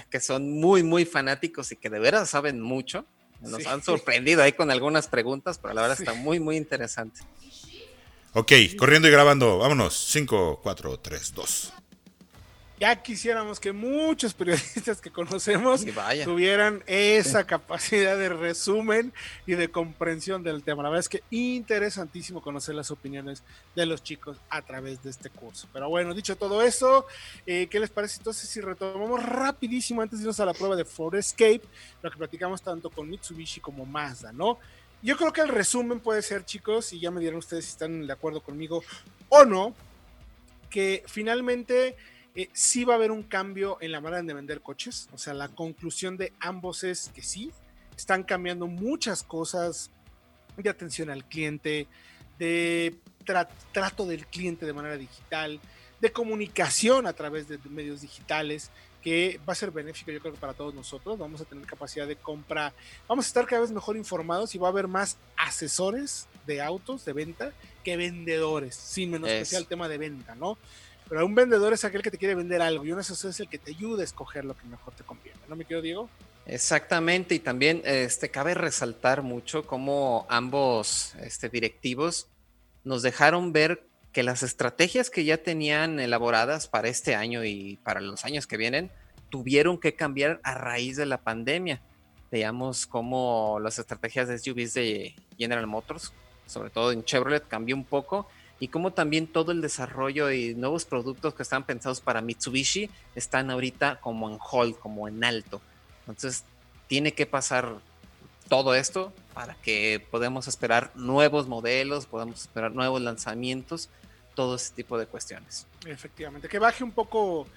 que 0.10 0.20
son 0.20 0.60
muy, 0.60 0.84
muy 0.84 1.06
fanáticos 1.06 1.72
y 1.72 1.76
que 1.76 1.90
de 1.90 2.00
veras 2.00 2.30
saben 2.30 2.62
mucho. 2.62 3.06
Nos 3.44 3.66
han 3.68 3.84
sorprendido 3.84 4.42
ahí 4.42 4.54
con 4.54 4.72
algunas 4.72 5.08
preguntas, 5.08 5.60
pero 5.62 5.74
la 5.74 5.82
verdad 5.82 6.00
está 6.00 6.14
muy, 6.14 6.40
muy 6.40 6.58
interesante. 6.58 7.22
Ok, 8.34 8.52
corriendo 8.78 9.08
y 9.08 9.12
grabando. 9.12 9.60
Vámonos. 9.60 9.94
5, 9.96 10.62
4, 10.64 11.00
3, 11.00 11.34
2. 11.36 11.74
Ya 12.84 13.02
quisiéramos 13.02 13.62
que 13.62 13.72
muchos 13.72 14.34
periodistas 14.34 15.00
que 15.00 15.10
conocemos 15.10 15.86
tuvieran 16.26 16.84
esa 16.86 17.48
capacidad 17.48 18.18
de 18.18 18.28
resumen 18.28 19.14
y 19.46 19.54
de 19.54 19.72
comprensión 19.72 20.44
del 20.44 20.64
tema. 20.64 20.84
La 20.84 20.90
verdad 20.90 21.00
es 21.00 21.08
que 21.08 21.24
interesantísimo 21.32 22.42
conocer 22.42 22.76
las 22.76 22.92
opiniones 22.92 23.42
de 23.74 23.86
los 23.86 24.04
chicos 24.04 24.36
a 24.50 24.62
través 24.64 25.02
de 25.02 25.12
este 25.12 25.30
curso. 25.30 25.70
Pero 25.72 25.88
bueno, 25.88 26.14
dicho 26.14 26.36
todo 26.36 26.62
eso, 26.62 27.08
eh, 27.46 27.68
¿qué 27.68 27.80
les 27.80 27.90
parece 27.90 28.18
entonces 28.18 28.50
si 28.50 28.60
retomamos 28.60 29.26
rapidísimo 29.26 30.02
antes 30.02 30.20
de 30.20 30.24
irnos 30.24 30.42
a 30.42 30.46
la 30.46 30.54
prueba 30.54 30.76
de 30.76 30.84
Ford 30.84 31.16
Escape, 31.16 31.62
lo 32.02 32.12
que 32.12 32.18
platicamos 32.18 32.62
tanto 32.62 32.90
con 32.90 33.10
Mitsubishi 33.10 33.62
como 33.62 33.86
Mazda, 33.86 34.34
¿no? 34.34 34.60
Yo 35.02 35.16
creo 35.16 35.32
que 35.32 35.40
el 35.40 35.48
resumen 35.48 36.02
puede 36.02 36.22
ser, 36.22 36.44
chicos, 36.44 36.92
y 36.92 37.00
ya 37.00 37.12
me 37.12 37.22
dirán 37.22 37.38
ustedes 37.38 37.64
si 37.64 37.72
están 37.72 38.06
de 38.06 38.12
acuerdo 38.12 38.42
conmigo 38.42 38.84
o 39.30 39.46
no, 39.46 39.74
que 40.70 41.06
finalmente 41.08 41.96
eh, 42.36 42.50
sí 42.54 42.84
va 42.84 42.94
a 42.94 42.98
haber 42.98 43.12
un 43.12 43.24
cambio 43.24 43.78
en 43.82 43.92
la 43.92 44.02
manera 44.02 44.24
de 44.24 44.34
vender 44.34 44.62
coches. 44.62 45.08
O 45.14 45.18
sea, 45.18 45.34
la 45.34 45.50
conclusión 45.50 46.18
de 46.18 46.34
ambos 46.40 46.84
es 46.84 47.10
que 47.14 47.22
sí, 47.22 47.52
están 47.96 48.24
cambiando 48.24 48.68
muchas 48.68 49.24
cosas 49.24 49.92
de 50.58 50.70
atención 50.70 51.10
al 51.10 51.26
cliente, 51.26 51.88
de 52.40 52.96
trato 53.72 54.06
del 54.06 54.26
cliente 54.26 54.66
de 54.66 54.74
manera 54.74 54.98
digital, 54.98 55.60
de 56.02 56.12
comunicación 56.12 57.08
a 57.08 57.14
través 57.14 57.48
de 57.48 57.58
medios 57.70 58.02
digitales, 58.02 58.72
que 59.02 59.40
va 59.48 59.54
a 59.54 59.56
ser 59.56 59.72
benéfico 59.72 60.12
yo 60.12 60.20
creo 60.20 60.34
para 60.36 60.54
todos 60.54 60.74
nosotros. 60.74 61.18
Vamos 61.20 61.42
a 61.42 61.46
tener 61.46 61.66
capacidad 61.66 62.08
de 62.08 62.16
compra, 62.16 62.74
vamos 63.08 63.26
a 63.26 63.28
estar 63.28 63.46
cada 63.46 63.62
vez 63.62 63.72
mejor 63.72 63.98
informados 63.98 64.56
y 64.56 64.58
va 64.58 64.68
a 64.68 64.72
haber 64.72 64.88
más 64.88 65.18
asesores 65.38 66.28
de 66.48 66.62
autos 66.62 67.06
de 67.06 67.14
venta 67.14 67.54
que 67.84 67.98
vendedores, 67.98 68.76
sin 68.76 69.12
menospreciar 69.12 69.62
el 69.62 69.68
tema 69.68 69.88
de 69.88 69.98
venta, 69.98 70.36
¿no? 70.36 70.58
Pero 71.14 71.28
un 71.28 71.36
vendedor 71.36 71.74
es 71.74 71.86
aquel 71.86 72.02
que 72.02 72.10
te 72.10 72.18
quiere 72.18 72.34
vender 72.34 72.60
algo 72.60 72.86
y 72.86 72.92
un 72.92 72.98
asesor 72.98 73.30
es 73.30 73.40
el 73.40 73.48
que 73.48 73.60
te 73.60 73.70
ayuda 73.70 74.02
a 74.02 74.04
escoger 74.04 74.46
lo 74.46 74.58
que 74.58 74.66
mejor 74.66 74.96
te 74.96 75.04
conviene. 75.04 75.38
¿No 75.48 75.56
me 75.56 75.64
quiero, 75.64 75.84
Diego? 75.84 76.10
Exactamente, 76.48 77.36
y 77.36 77.40
también 77.40 77.84
este, 77.86 78.32
cabe 78.32 78.56
resaltar 78.56 79.22
mucho 79.22 79.68
cómo 79.68 80.26
ambos 80.28 81.14
este, 81.22 81.50
directivos 81.50 82.30
nos 82.84 83.04
dejaron 83.04 83.54
ver 83.54 83.86
que 84.12 84.24
las 84.24 84.42
estrategias 84.42 85.12
que 85.12 85.24
ya 85.24 85.38
tenían 85.38 86.00
elaboradas 86.00 86.68
para 86.68 86.88
este 86.88 87.14
año 87.14 87.44
y 87.44 87.78
para 87.84 88.02
los 88.02 88.26
años 88.26 88.48
que 88.48 88.58
vienen 88.58 88.90
tuvieron 89.30 89.80
que 89.80 89.94
cambiar 89.94 90.40
a 90.42 90.56
raíz 90.56 90.98
de 90.98 91.06
la 91.06 91.20
pandemia. 91.20 91.80
Veamos 92.32 92.88
cómo 92.88 93.60
las 93.62 93.78
estrategias 93.78 94.30
de 94.30 94.40
SUVs 94.40 94.74
de 94.74 95.16
General 95.38 95.68
Motors, 95.68 96.12
sobre 96.48 96.72
todo 96.72 96.92
en 96.92 97.06
Chevrolet, 97.06 97.48
cambió 97.48 97.76
un 97.76 97.86
poco 97.86 98.28
y 98.60 98.68
como 98.70 98.92
también 98.92 99.28
todo 99.28 99.52
el 99.52 99.62
desarrollo 99.62 100.32
y 100.32 100.56
nuevos 100.56 100.86
productos 100.86 101.34
que 101.34 101.44
están 101.44 101.66
pensados 101.66 102.02
para 102.02 102.22
Mitsubishi 102.22 102.90
están 103.16 103.50
ahorita 103.50 104.00
como 104.00 104.30
en 104.30 104.38
hold, 104.40 104.78
como 104.78 105.08
en 105.08 105.24
alto. 105.24 105.62
Entonces, 106.08 106.44
tiene 106.88 107.14
que 107.14 107.26
pasar 107.26 107.76
todo 108.48 108.76
esto 108.76 109.14
para 109.34 109.56
que 109.56 110.06
podamos 110.12 110.48
esperar 110.48 110.92
nuevos 110.96 111.48
modelos, 111.48 112.06
podamos 112.06 112.42
esperar 112.42 112.72
nuevos 112.74 113.02
lanzamientos, 113.02 113.90
todo 114.36 114.56
ese 114.56 114.74
tipo 114.74 114.98
de 114.98 115.08
cuestiones. 115.08 115.68
Efectivamente, 115.86 116.48
que 116.48 116.60
baje 116.60 116.84
un 116.84 116.92
poco 116.92 117.48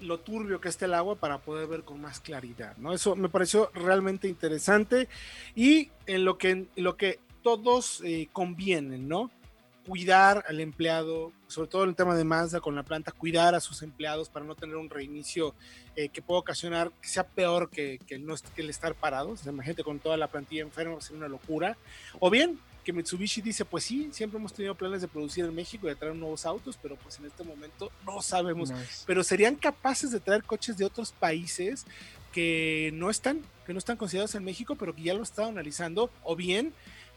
lo 0.00 0.18
turbio 0.18 0.60
que 0.60 0.68
esté 0.68 0.86
el 0.86 0.94
agua 0.94 1.14
para 1.16 1.38
poder 1.38 1.68
ver 1.68 1.82
con 1.84 2.00
más 2.00 2.18
claridad, 2.20 2.76
¿no? 2.78 2.92
Eso 2.92 3.14
me 3.14 3.28
pareció 3.28 3.70
realmente 3.74 4.26
interesante 4.26 5.08
y 5.54 5.90
en 6.06 6.24
lo 6.24 6.36
que, 6.36 6.66
lo 6.76 6.96
que 6.96 7.20
todos 7.42 8.00
eh, 8.04 8.28
convienen, 8.32 9.06
¿no? 9.08 9.30
Cuidar 9.86 10.44
al 10.48 10.60
empleado, 10.60 11.32
sobre 11.48 11.68
todo 11.68 11.84
en 11.84 11.90
el 11.90 11.96
tema 11.96 12.14
de 12.14 12.24
Mazda 12.24 12.60
con 12.60 12.74
la 12.74 12.82
planta, 12.82 13.12
cuidar 13.12 13.54
a 13.54 13.60
sus 13.60 13.82
empleados 13.82 14.28
para 14.28 14.44
no 14.44 14.54
tener 14.54 14.76
un 14.76 14.90
reinicio 14.90 15.54
eh, 15.96 16.08
que 16.08 16.22
pueda 16.22 16.40
ocasionar 16.40 16.90
que 17.00 17.08
sea 17.08 17.24
peor 17.24 17.68
que, 17.70 17.98
que, 18.06 18.16
el, 18.16 18.26
no, 18.26 18.34
que 18.54 18.62
el 18.62 18.70
estar 18.70 18.94
parados. 18.94 19.40
O 19.40 19.42
sea, 19.44 19.52
imagínate 19.52 19.84
con 19.84 19.98
toda 19.98 20.16
la 20.16 20.28
plantilla 20.28 20.62
enferma, 20.62 20.92
va 20.92 20.98
a 20.98 21.02
ser 21.02 21.16
una 21.16 21.28
locura. 21.28 21.76
O 22.20 22.30
bien 22.30 22.58
que 22.84 22.92
Mitsubishi 22.92 23.40
dice, 23.40 23.64
pues 23.64 23.84
sí, 23.84 24.08
siempre 24.12 24.38
hemos 24.38 24.52
tenido 24.52 24.74
planes 24.74 25.00
de 25.02 25.08
producir 25.08 25.44
en 25.44 25.54
México 25.54 25.86
y 25.86 25.90
de 25.90 25.96
traer 25.96 26.14
nuevos 26.14 26.44
autos, 26.44 26.78
pero 26.80 26.96
pues 26.96 27.18
en 27.18 27.26
este 27.26 27.44
momento 27.44 27.90
no 28.04 28.20
sabemos. 28.22 28.72
Pero 29.06 29.22
serían 29.22 29.56
capaces 29.56 30.10
de 30.10 30.20
traer 30.20 30.42
coches 30.42 30.76
de 30.76 30.84
otros 30.84 31.12
países 31.12 31.86
que 32.32 32.90
no 32.94 33.10
están, 33.10 33.42
que 33.66 33.72
no 33.72 33.78
están 33.78 33.96
considerados 33.96 34.34
en 34.34 34.44
México, 34.44 34.74
pero 34.74 34.94
que 34.94 35.02
ya 35.02 35.14
lo 35.14 35.22
están 35.22 35.50
analizando, 35.50 36.10
o 36.24 36.34
bien 36.34 36.72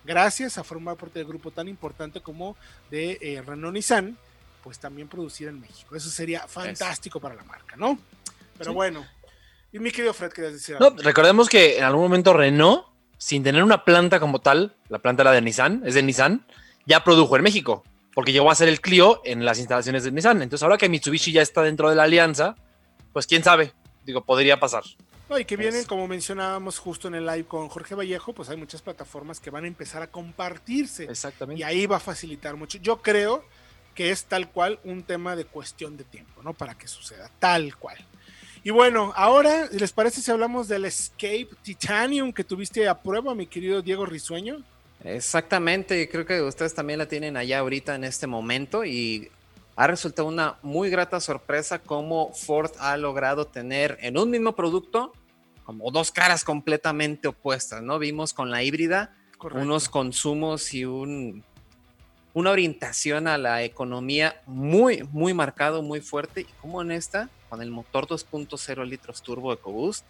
gracias 0.05 0.57
a 0.57 0.63
formar 0.63 0.95
parte 0.95 1.19
del 1.19 1.27
grupo 1.27 1.51
tan 1.51 1.67
importante 1.67 2.21
como 2.21 2.55
de 2.91 3.17
eh, 3.21 3.41
Renault 3.45 3.73
Nissan, 3.73 4.17
pues 4.63 4.79
también 4.79 5.07
producir 5.07 5.47
en 5.47 5.59
México. 5.59 5.95
Eso 5.95 6.09
sería 6.09 6.47
fantástico 6.47 7.19
para 7.19 7.35
la 7.35 7.43
marca, 7.43 7.75
¿no? 7.75 7.99
Pero 8.57 8.73
bueno. 8.73 9.05
Y 9.71 9.79
mi 9.79 9.91
querido 9.91 10.13
Fred, 10.13 10.31
¿querías 10.31 10.53
decir 10.53 10.75
algo? 10.75 10.91
No, 10.91 11.03
recordemos 11.03 11.49
que 11.49 11.77
en 11.77 11.83
algún 11.83 12.03
momento 12.03 12.33
Renault, 12.33 12.85
sin 13.17 13.43
tener 13.43 13.63
una 13.63 13.83
planta 13.83 14.19
como 14.19 14.39
tal, 14.39 14.75
la 14.89 14.99
planta 14.99 15.23
la 15.23 15.31
de 15.31 15.41
Nissan, 15.41 15.83
es 15.85 15.95
de 15.95 16.03
Nissan, 16.03 16.45
ya 16.85 17.03
produjo 17.03 17.35
en 17.35 17.43
México, 17.43 17.83
porque 18.13 18.31
llegó 18.31 18.49
a 18.49 18.55
ser 18.55 18.69
el 18.69 18.81
Clio 18.81 19.21
en 19.25 19.43
las 19.43 19.59
instalaciones 19.59 20.03
de 20.03 20.11
Nissan. 20.11 20.41
Entonces, 20.41 20.63
ahora 20.63 20.77
que 20.77 20.87
Mitsubishi 20.87 21.31
ya 21.31 21.41
está 21.41 21.61
dentro 21.61 21.89
de 21.89 21.95
la 21.95 22.03
alianza, 22.03 22.55
pues 23.11 23.27
quién 23.27 23.43
sabe, 23.43 23.73
digo, 24.05 24.23
podría 24.23 24.59
pasar. 24.59 24.83
No, 25.29 25.39
y 25.39 25.45
que 25.45 25.57
vienen, 25.57 25.85
como 25.85 26.07
mencionábamos 26.07 26.77
justo 26.77 27.07
en 27.07 27.15
el 27.15 27.25
live 27.25 27.45
con 27.45 27.67
Jorge 27.67 27.95
Vallejo, 27.95 28.33
pues 28.33 28.49
hay 28.49 28.57
muchas 28.57 28.81
plataformas 28.81 29.39
que 29.39 29.49
van 29.49 29.63
a 29.63 29.67
empezar 29.67 30.01
a 30.03 30.07
compartirse. 30.07 31.05
Exactamente. 31.05 31.61
Y 31.61 31.63
ahí 31.63 31.87
va 31.87 31.97
a 31.97 31.99
facilitar 31.99 32.55
mucho. 32.55 32.77
Yo 32.77 33.01
creo 33.01 33.43
que 33.95 34.11
es 34.11 34.25
tal 34.25 34.51
cual 34.51 34.79
un 34.83 35.03
tema 35.03 35.35
de 35.35 35.45
cuestión 35.45 35.97
de 35.97 36.03
tiempo, 36.03 36.43
¿no? 36.43 36.53
Para 36.53 36.75
que 36.75 36.87
suceda, 36.87 37.31
tal 37.39 37.75
cual. 37.75 37.97
Y 38.63 38.69
bueno, 38.71 39.13
ahora, 39.15 39.67
¿les 39.71 39.91
parece 39.91 40.21
si 40.21 40.31
hablamos 40.31 40.67
del 40.67 40.85
Escape 40.85 41.49
Titanium 41.63 42.33
que 42.33 42.43
tuviste 42.43 42.87
a 42.87 42.99
prueba, 42.99 43.33
mi 43.33 43.47
querido 43.47 43.81
Diego 43.81 44.05
Risueño? 44.05 44.63
Exactamente, 45.03 46.09
creo 46.09 46.25
que 46.25 46.41
ustedes 46.41 46.73
también 46.73 46.99
la 46.99 47.07
tienen 47.07 47.37
allá 47.37 47.59
ahorita 47.59 47.93
en 47.95 48.03
este 48.03 48.25
momento 48.25 48.83
y 48.83 49.29
ha 49.75 49.87
resultado 49.87 50.27
una 50.27 50.57
muy 50.61 50.89
grata 50.89 51.19
sorpresa 51.19 51.79
cómo 51.79 52.33
Ford 52.33 52.71
ha 52.79 52.95
logrado 52.97 53.47
tener 53.47 53.97
en 54.01 54.17
un 54.17 54.29
mismo 54.29 54.55
producto 54.55 55.11
como 55.65 55.91
dos 55.91 56.11
caras 56.11 56.43
completamente 56.43 57.27
opuestas, 57.27 57.81
¿no? 57.81 57.99
Vimos 57.99 58.33
con 58.33 58.51
la 58.51 58.63
híbrida 58.63 59.15
unos 59.53 59.89
consumos 59.89 60.73
y 60.73 60.85
un 60.85 61.43
una 62.35 62.51
orientación 62.51 63.27
a 63.27 63.37
la 63.37 63.63
economía 63.63 64.41
muy, 64.45 65.03
muy 65.13 65.33
marcado, 65.33 65.81
muy 65.81 66.01
fuerte. 66.01 66.41
Y 66.41 66.51
como 66.61 66.81
en 66.81 66.91
esta, 66.91 67.29
con 67.49 67.61
el 67.61 67.71
motor 67.71 68.07
2.0 68.07 68.85
litros 68.85 69.21
turbo 69.21 69.53
EcoBoost 69.53 70.05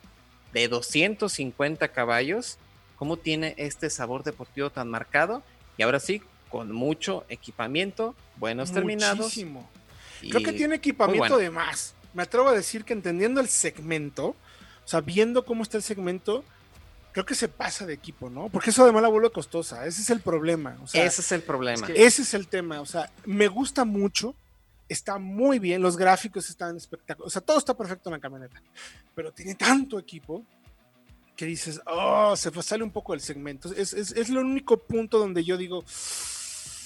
de 0.51 0.67
250 0.67 1.87
caballos, 1.89 2.57
cómo 2.95 3.17
tiene 3.17 3.53
este 3.57 3.91
sabor 3.91 4.23
deportivo 4.23 4.71
tan 4.71 4.89
marcado. 4.89 5.43
Y 5.77 5.83
ahora 5.83 5.99
sí, 5.99 6.23
con 6.55 6.71
mucho 6.71 7.25
equipamiento, 7.27 8.15
buenos 8.37 8.71
terminados. 8.71 9.25
Muchísimo. 9.25 9.69
Creo 10.21 10.41
que 10.41 10.53
tiene 10.53 10.75
equipamiento 10.75 11.37
de 11.37 11.49
más. 11.49 11.95
Me 12.13 12.23
atrevo 12.23 12.47
a 12.47 12.53
decir 12.53 12.85
que 12.85 12.93
entendiendo 12.93 13.41
el 13.41 13.49
segmento, 13.49 14.27
o 14.27 14.87
sea, 14.87 15.01
viendo 15.01 15.43
cómo 15.43 15.63
está 15.63 15.75
el 15.75 15.83
segmento, 15.83 16.45
creo 17.11 17.25
que 17.25 17.35
se 17.35 17.49
pasa 17.49 17.85
de 17.85 17.91
equipo, 17.91 18.29
¿no? 18.29 18.47
Porque 18.47 18.69
eso 18.69 18.83
además 18.83 19.01
la 19.01 19.09
vuelve 19.09 19.31
costosa, 19.31 19.85
ese 19.85 20.01
es 20.01 20.09
el 20.09 20.21
problema. 20.21 20.77
ese 20.93 21.19
es 21.19 21.31
el 21.33 21.41
problema. 21.41 21.87
ese 21.93 22.21
es 22.21 22.33
el 22.33 22.47
tema, 22.47 22.79
o 22.79 22.85
sea, 22.85 23.11
me 23.25 23.49
gusta 23.49 23.83
mucho, 23.83 24.33
está 24.87 25.17
muy 25.17 25.59
bien, 25.59 25.81
los 25.81 25.97
gráficos 25.97 26.49
están 26.49 26.77
espectaculares, 26.77 27.27
o 27.27 27.29
sea, 27.29 27.41
todo 27.41 27.57
está 27.57 27.75
perfecto 27.75 28.07
en 28.07 28.13
la 28.13 28.19
camioneta, 28.21 28.63
pero 29.13 29.33
tiene 29.33 29.55
tanto 29.55 29.99
equipo 29.99 30.45
que 31.35 31.45
dices, 31.45 31.81
oh, 31.85 32.33
se 32.37 32.49
sale 32.63 32.83
un 32.83 32.91
poco 32.91 33.11
del 33.11 33.19
segmento. 33.19 33.73
Es, 33.73 33.93
es, 33.93 34.11
es 34.13 34.29
el 34.29 34.37
único 34.37 34.77
punto 34.77 35.19
donde 35.19 35.43
yo 35.43 35.57
digo, 35.57 35.83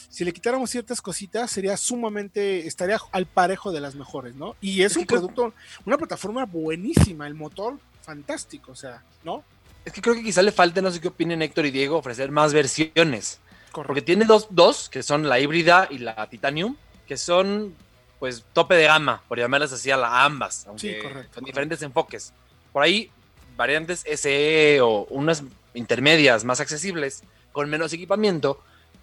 si 0.09 0.25
le 0.25 0.33
quitáramos 0.33 0.69
ciertas 0.71 1.01
cositas, 1.01 1.51
sería 1.51 1.77
sumamente, 1.77 2.67
estaría 2.67 2.99
al 3.11 3.27
parejo 3.27 3.71
de 3.71 3.79
las 3.79 3.95
mejores, 3.95 4.35
¿no? 4.35 4.55
Y 4.59 4.81
es, 4.81 4.97
un 4.97 5.05
producto, 5.05 5.53
una 5.85 5.97
plataforma 5.97 6.45
buenísima, 6.45 7.27
el 7.27 7.35
motor 7.35 7.77
fantástico, 8.01 8.71
o 8.71 8.75
sea, 8.75 9.03
¿no? 9.23 9.43
Es 9.85 9.93
que 9.93 10.01
creo 10.01 10.15
que 10.15 10.23
quizá 10.23 10.41
le 10.41 10.51
falte, 10.51 10.81
no 10.81 10.91
sé 10.91 10.99
qué 10.99 11.09
opinen 11.09 11.41
Héctor 11.41 11.67
y 11.67 11.71
Diego, 11.71 11.97
ofrecer 11.97 12.31
más 12.31 12.53
versiones. 12.53 13.39
Porque 13.71 14.01
tiene 14.01 14.25
dos, 14.25 14.47
dos, 14.49 14.89
que 14.89 15.03
son 15.03 15.29
la 15.29 15.39
híbrida 15.39 15.87
y 15.91 15.99
la 15.99 16.27
Titanium, 16.27 16.75
que 17.07 17.17
son, 17.17 17.75
pues, 18.17 18.43
tope 18.53 18.75
de 18.75 18.85
gama, 18.85 19.21
por 19.27 19.37
llamarlas 19.37 19.71
así 19.71 19.91
a 19.91 19.97
la 19.97 20.25
ambas, 20.25 20.65
aunque 20.67 21.27
son 21.33 21.43
diferentes 21.43 21.81
enfoques. 21.83 22.33
Por 22.73 22.81
ahí, 22.81 23.11
variantes 23.55 24.03
SE 24.15 24.81
o 24.81 25.05
unas 25.11 25.43
intermedias 25.75 26.43
más 26.45 26.59
accesibles, 26.59 27.21
con 27.51 27.69
menos 27.69 27.93
equipamiento, 27.93 28.61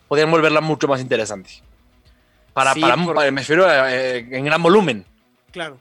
podrían 0.08 0.30
volverla 0.30 0.60
mucho 0.60 0.88
más 0.88 1.00
interesante. 1.00 1.50
Para, 2.52 2.74
para, 2.74 2.96
me 2.96 3.40
refiero 3.40 3.66
eh, 3.70 4.18
en 4.18 4.44
gran 4.44 4.62
volumen. 4.62 5.04
Claro. 5.50 5.78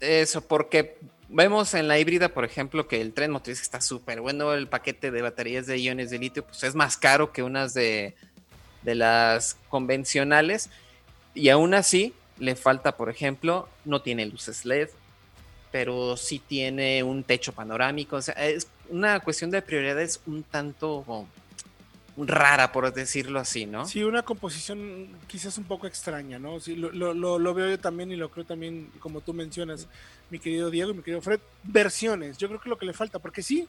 Eso, 0.00 0.40
porque 0.40 0.98
Vemos 1.28 1.74
en 1.74 1.88
la 1.88 1.98
híbrida, 1.98 2.28
por 2.28 2.44
ejemplo, 2.44 2.86
que 2.86 3.00
el 3.00 3.12
tren 3.12 3.32
motriz 3.32 3.60
está 3.60 3.80
súper 3.80 4.20
bueno, 4.20 4.54
el 4.54 4.68
paquete 4.68 5.10
de 5.10 5.22
baterías 5.22 5.66
de 5.66 5.78
iones 5.78 6.10
de 6.10 6.18
litio 6.18 6.44
pues 6.44 6.62
es 6.62 6.76
más 6.76 6.96
caro 6.96 7.32
que 7.32 7.42
unas 7.42 7.74
de, 7.74 8.14
de 8.82 8.94
las 8.94 9.56
convencionales 9.68 10.70
y 11.34 11.48
aún 11.48 11.74
así 11.74 12.14
le 12.38 12.54
falta, 12.54 12.96
por 12.96 13.10
ejemplo, 13.10 13.68
no 13.84 14.02
tiene 14.02 14.24
luces 14.26 14.64
LED, 14.64 14.88
pero 15.72 16.16
sí 16.16 16.38
tiene 16.38 17.02
un 17.02 17.24
techo 17.24 17.52
panorámico, 17.52 18.16
o 18.16 18.22
sea, 18.22 18.34
es 18.34 18.68
una 18.88 19.18
cuestión 19.18 19.50
de 19.50 19.62
prioridades 19.62 20.20
un 20.26 20.44
tanto 20.44 21.04
rara, 22.16 22.72
por 22.72 22.92
decirlo 22.92 23.38
así, 23.38 23.66
¿no? 23.66 23.86
Sí, 23.86 24.02
una 24.02 24.22
composición 24.22 25.08
quizás 25.26 25.58
un 25.58 25.64
poco 25.64 25.86
extraña, 25.86 26.38
¿no? 26.38 26.60
Sí, 26.60 26.74
lo, 26.74 26.90
lo, 26.92 27.38
lo, 27.38 27.54
veo 27.54 27.68
yo 27.68 27.78
también 27.78 28.10
y 28.10 28.16
lo 28.16 28.30
creo 28.30 28.46
también, 28.46 28.90
como 29.00 29.20
tú 29.20 29.34
mencionas, 29.34 29.86
mi 30.30 30.38
querido 30.38 30.70
Diego 30.70 30.92
y 30.92 30.94
mi 30.94 31.02
querido 31.02 31.20
Fred, 31.20 31.40
versiones. 31.62 32.38
Yo 32.38 32.48
creo 32.48 32.60
que 32.60 32.68
lo 32.68 32.78
que 32.78 32.86
le 32.86 32.94
falta, 32.94 33.18
porque 33.18 33.42
sí, 33.42 33.68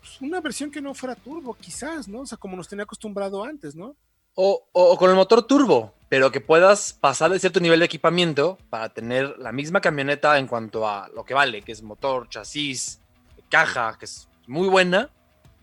pues, 0.00 0.20
una 0.20 0.40
versión 0.40 0.70
que 0.70 0.82
no 0.82 0.94
fuera 0.94 1.14
turbo, 1.14 1.54
quizás, 1.54 2.06
¿no? 2.06 2.20
O 2.20 2.26
sea, 2.26 2.36
como 2.36 2.56
nos 2.56 2.68
tenía 2.68 2.84
acostumbrado 2.84 3.42
antes, 3.42 3.74
¿no? 3.74 3.96
O, 4.34 4.68
o, 4.72 4.98
con 4.98 5.08
el 5.08 5.16
motor 5.16 5.46
turbo, 5.46 5.94
pero 6.10 6.30
que 6.30 6.42
puedas 6.42 6.92
pasar 6.92 7.30
de 7.30 7.38
cierto 7.38 7.60
nivel 7.60 7.78
de 7.78 7.86
equipamiento 7.86 8.58
para 8.68 8.90
tener 8.90 9.38
la 9.38 9.50
misma 9.50 9.80
camioneta 9.80 10.38
en 10.38 10.46
cuanto 10.46 10.86
a 10.86 11.08
lo 11.08 11.24
que 11.24 11.32
vale, 11.32 11.62
que 11.62 11.72
es 11.72 11.82
motor, 11.82 12.28
chasis, 12.28 13.00
caja, 13.48 13.96
que 13.98 14.04
es 14.04 14.28
muy 14.46 14.68
buena, 14.68 15.08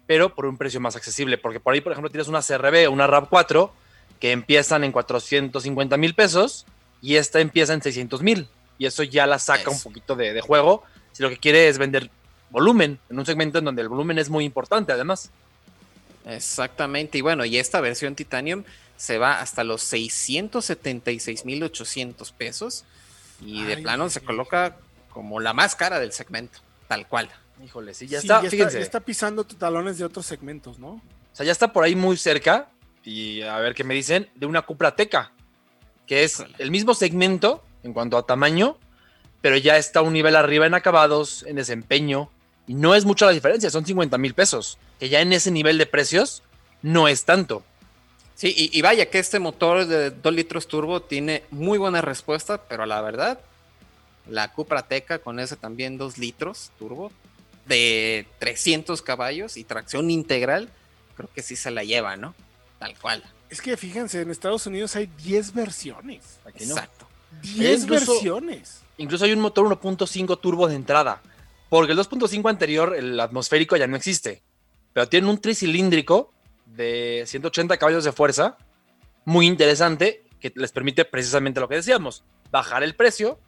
pero 0.08 0.34
por 0.34 0.45
un 0.45 0.58
precio 0.58 0.80
más 0.80 0.95
accesible. 0.95 1.38
Porque 1.38 1.60
por 1.60 1.74
ahí, 1.74 1.82
por 1.82 1.91
ejemplo, 1.91 2.10
tienes 2.10 2.28
una 2.28 2.41
CRB 2.41 2.88
o 2.88 2.91
una 2.91 3.08
RAV4 3.08 3.72
que 4.20 4.32
empiezan 4.32 4.84
en 4.84 4.91
450 4.91 5.97
mil 5.97 6.16
pesos 6.16 6.66
y 7.01 7.16
esta 7.16 7.39
empieza 7.39 7.74
en 7.74 7.82
600 7.82 8.22
mil. 8.22 8.47
Y 8.78 8.86
eso 8.86 9.04
ya 9.04 9.28
la 9.28 9.39
saca 9.39 9.70
un 9.70 9.82
poquito 9.82 10.16
de, 10.16 10.39
juego. 10.41 10.84
Si 11.12 11.22
lo 11.22 11.30
que 11.30 11.38
quiere 11.38 11.68
es 11.68 11.78
vender 11.78 12.10
volumen, 12.49 12.99
en 13.10 13.20
un 13.20 13.26
segmento 13.26 13.60
en 13.60 13.66
donde 13.66 13.82
el 13.82 13.89
volumen 13.89 14.20
es 14.20 14.30
muy 14.30 14.45
importante, 14.45 14.93
además. 14.93 15.32
Exactamente. 16.26 17.18
Y 17.18 17.22
bueno, 17.22 17.45
y 17.45 17.58
esta 17.58 17.82
versión 17.82 18.16
Titanium 18.16 18.64
se 18.97 19.18
va 19.18 19.41
hasta 19.41 19.64
los 19.64 19.91
676.800 19.91 22.34
pesos. 22.34 22.86
Y 23.41 23.64
de 23.64 23.78
plano 23.78 24.10
se 24.10 24.22
coloca 24.22 24.78
como 25.10 25.39
la 25.39 25.54
más 25.54 25.76
cara 25.76 25.99
del 25.99 26.12
segmento, 26.12 26.60
tal 26.88 27.07
cual. 27.07 27.29
Híjole, 27.63 27.93
sí, 27.93 28.07
ya 28.07 28.19
está, 28.19 28.41
fíjense. 28.41 28.81
está, 28.81 28.99
pisando 28.99 29.45
talones 29.45 29.97
de 29.97 30.05
otros 30.05 30.25
segmentos, 30.25 30.79
¿no? 30.79 30.89
O 30.89 31.36
sea, 31.36 31.45
ya 31.45 31.51
está 31.51 31.71
por 31.71 31.84
ahí 31.84 31.95
muy 31.95 32.17
cerca, 32.17 32.69
y 33.03 33.41
a 33.41 33.57
ver 33.59 33.73
qué 33.73 33.84
me 33.84 33.93
dicen, 33.93 34.29
de 34.36 34.45
una 34.45 34.63
Cupra 34.63 34.95
Teca, 34.95 35.31
que 36.05 36.23
es 36.23 36.43
el 36.57 36.71
mismo 36.71 36.93
segmento 36.93 37.63
en 37.84 37.93
cuanto 37.93 38.17
a 38.17 38.25
tamaño, 38.25 38.77
pero 39.41 39.57
ya 39.57 39.77
está 39.77 40.01
un 40.01 40.13
nivel 40.13 40.36
arriba 40.36 40.65
en 40.65 40.73
acabados, 40.73 41.43
en 41.43 41.55
desempeño, 41.55 42.29
y 42.67 42.73
no 42.73 42.95
es 42.95 43.05
mucha 43.05 43.25
la 43.25 43.31
diferencia, 43.31 43.69
son 43.69 43.86
50 43.86 44.17
mil 44.17 44.34
pesos, 44.34 44.77
que 44.99 45.09
ya 45.09 45.21
en 45.21 45.34
ese 45.34 45.51
nivel 45.51 45.77
de 45.77 45.86
precios 45.86 46.43
no 46.81 47.07
es 47.07 47.25
tanto. 47.25 47.63
Sí, 48.36 48.53
y, 48.55 48.77
y, 48.77 48.81
vaya 48.81 49.09
que 49.09 49.19
este 49.19 49.39
motor 49.39 49.86
de 49.86 50.09
2 50.09 50.34
litros 50.34 50.67
turbo 50.67 51.01
tiene 51.01 51.43
muy 51.51 51.77
buena 51.77 52.01
respuesta, 52.01 52.63
pero 52.67 52.86
la 52.86 52.99
verdad, 53.01 53.39
la 54.28 54.51
Cupra 54.51 54.88
Teca 54.88 55.19
con 55.19 55.39
ese 55.39 55.55
también 55.55 55.97
2 55.97 56.17
litros 56.17 56.71
turbo 56.80 57.11
de 57.65 58.28
300 58.39 59.01
caballos 59.01 59.57
y 59.57 59.63
tracción 59.63 60.09
integral, 60.09 60.69
creo 61.15 61.30
que 61.34 61.41
sí 61.41 61.55
se 61.55 61.71
la 61.71 61.84
lleva, 61.84 62.17
¿no? 62.17 62.36
Tal 62.80 62.97
cual. 62.99 63.24
Es 63.49 63.61
que 63.61 63.78
fíjense, 63.78 64.21
en 64.21 64.32
Estados 64.32 64.65
Unidos 64.65 64.95
hay 64.95 65.07
10 65.24 65.53
versiones. 65.53 66.39
Exacto. 66.55 67.07
10 67.41 67.86
versiones. 67.88 68.82
Incluso 68.97 69.26
hay 69.26 69.34
un 69.34 69.39
motor 69.39 69.65
1.5 69.65 70.39
turbo 70.39 70.67
de 70.67 70.76
entrada. 70.76 71.21
Porque 71.69 71.93
el 71.93 71.97
2.5 71.97 72.49
anterior, 72.49 72.95
el 72.95 73.19
atmosférico, 73.19 73.76
ya 73.78 73.88
no 73.88 73.95
existe. 73.95 74.43
Pero 74.93 75.09
tiene 75.09 75.28
un 75.28 75.39
tricilíndrico 75.39 76.32
de 76.65 77.24
180 77.26 77.78
caballos 77.78 78.03
de 78.03 78.11
fuerza, 78.11 78.57
muy 79.26 79.47
interesante, 79.47 80.24
que 80.39 80.51
les 80.55 80.71
permite 80.71 81.05
precisamente 81.05 81.59
lo 81.59 81.67
que 81.67 81.76
decíamos, 81.76 82.24
bajar 82.51 82.84
el 82.84 82.95
precio 82.95 83.39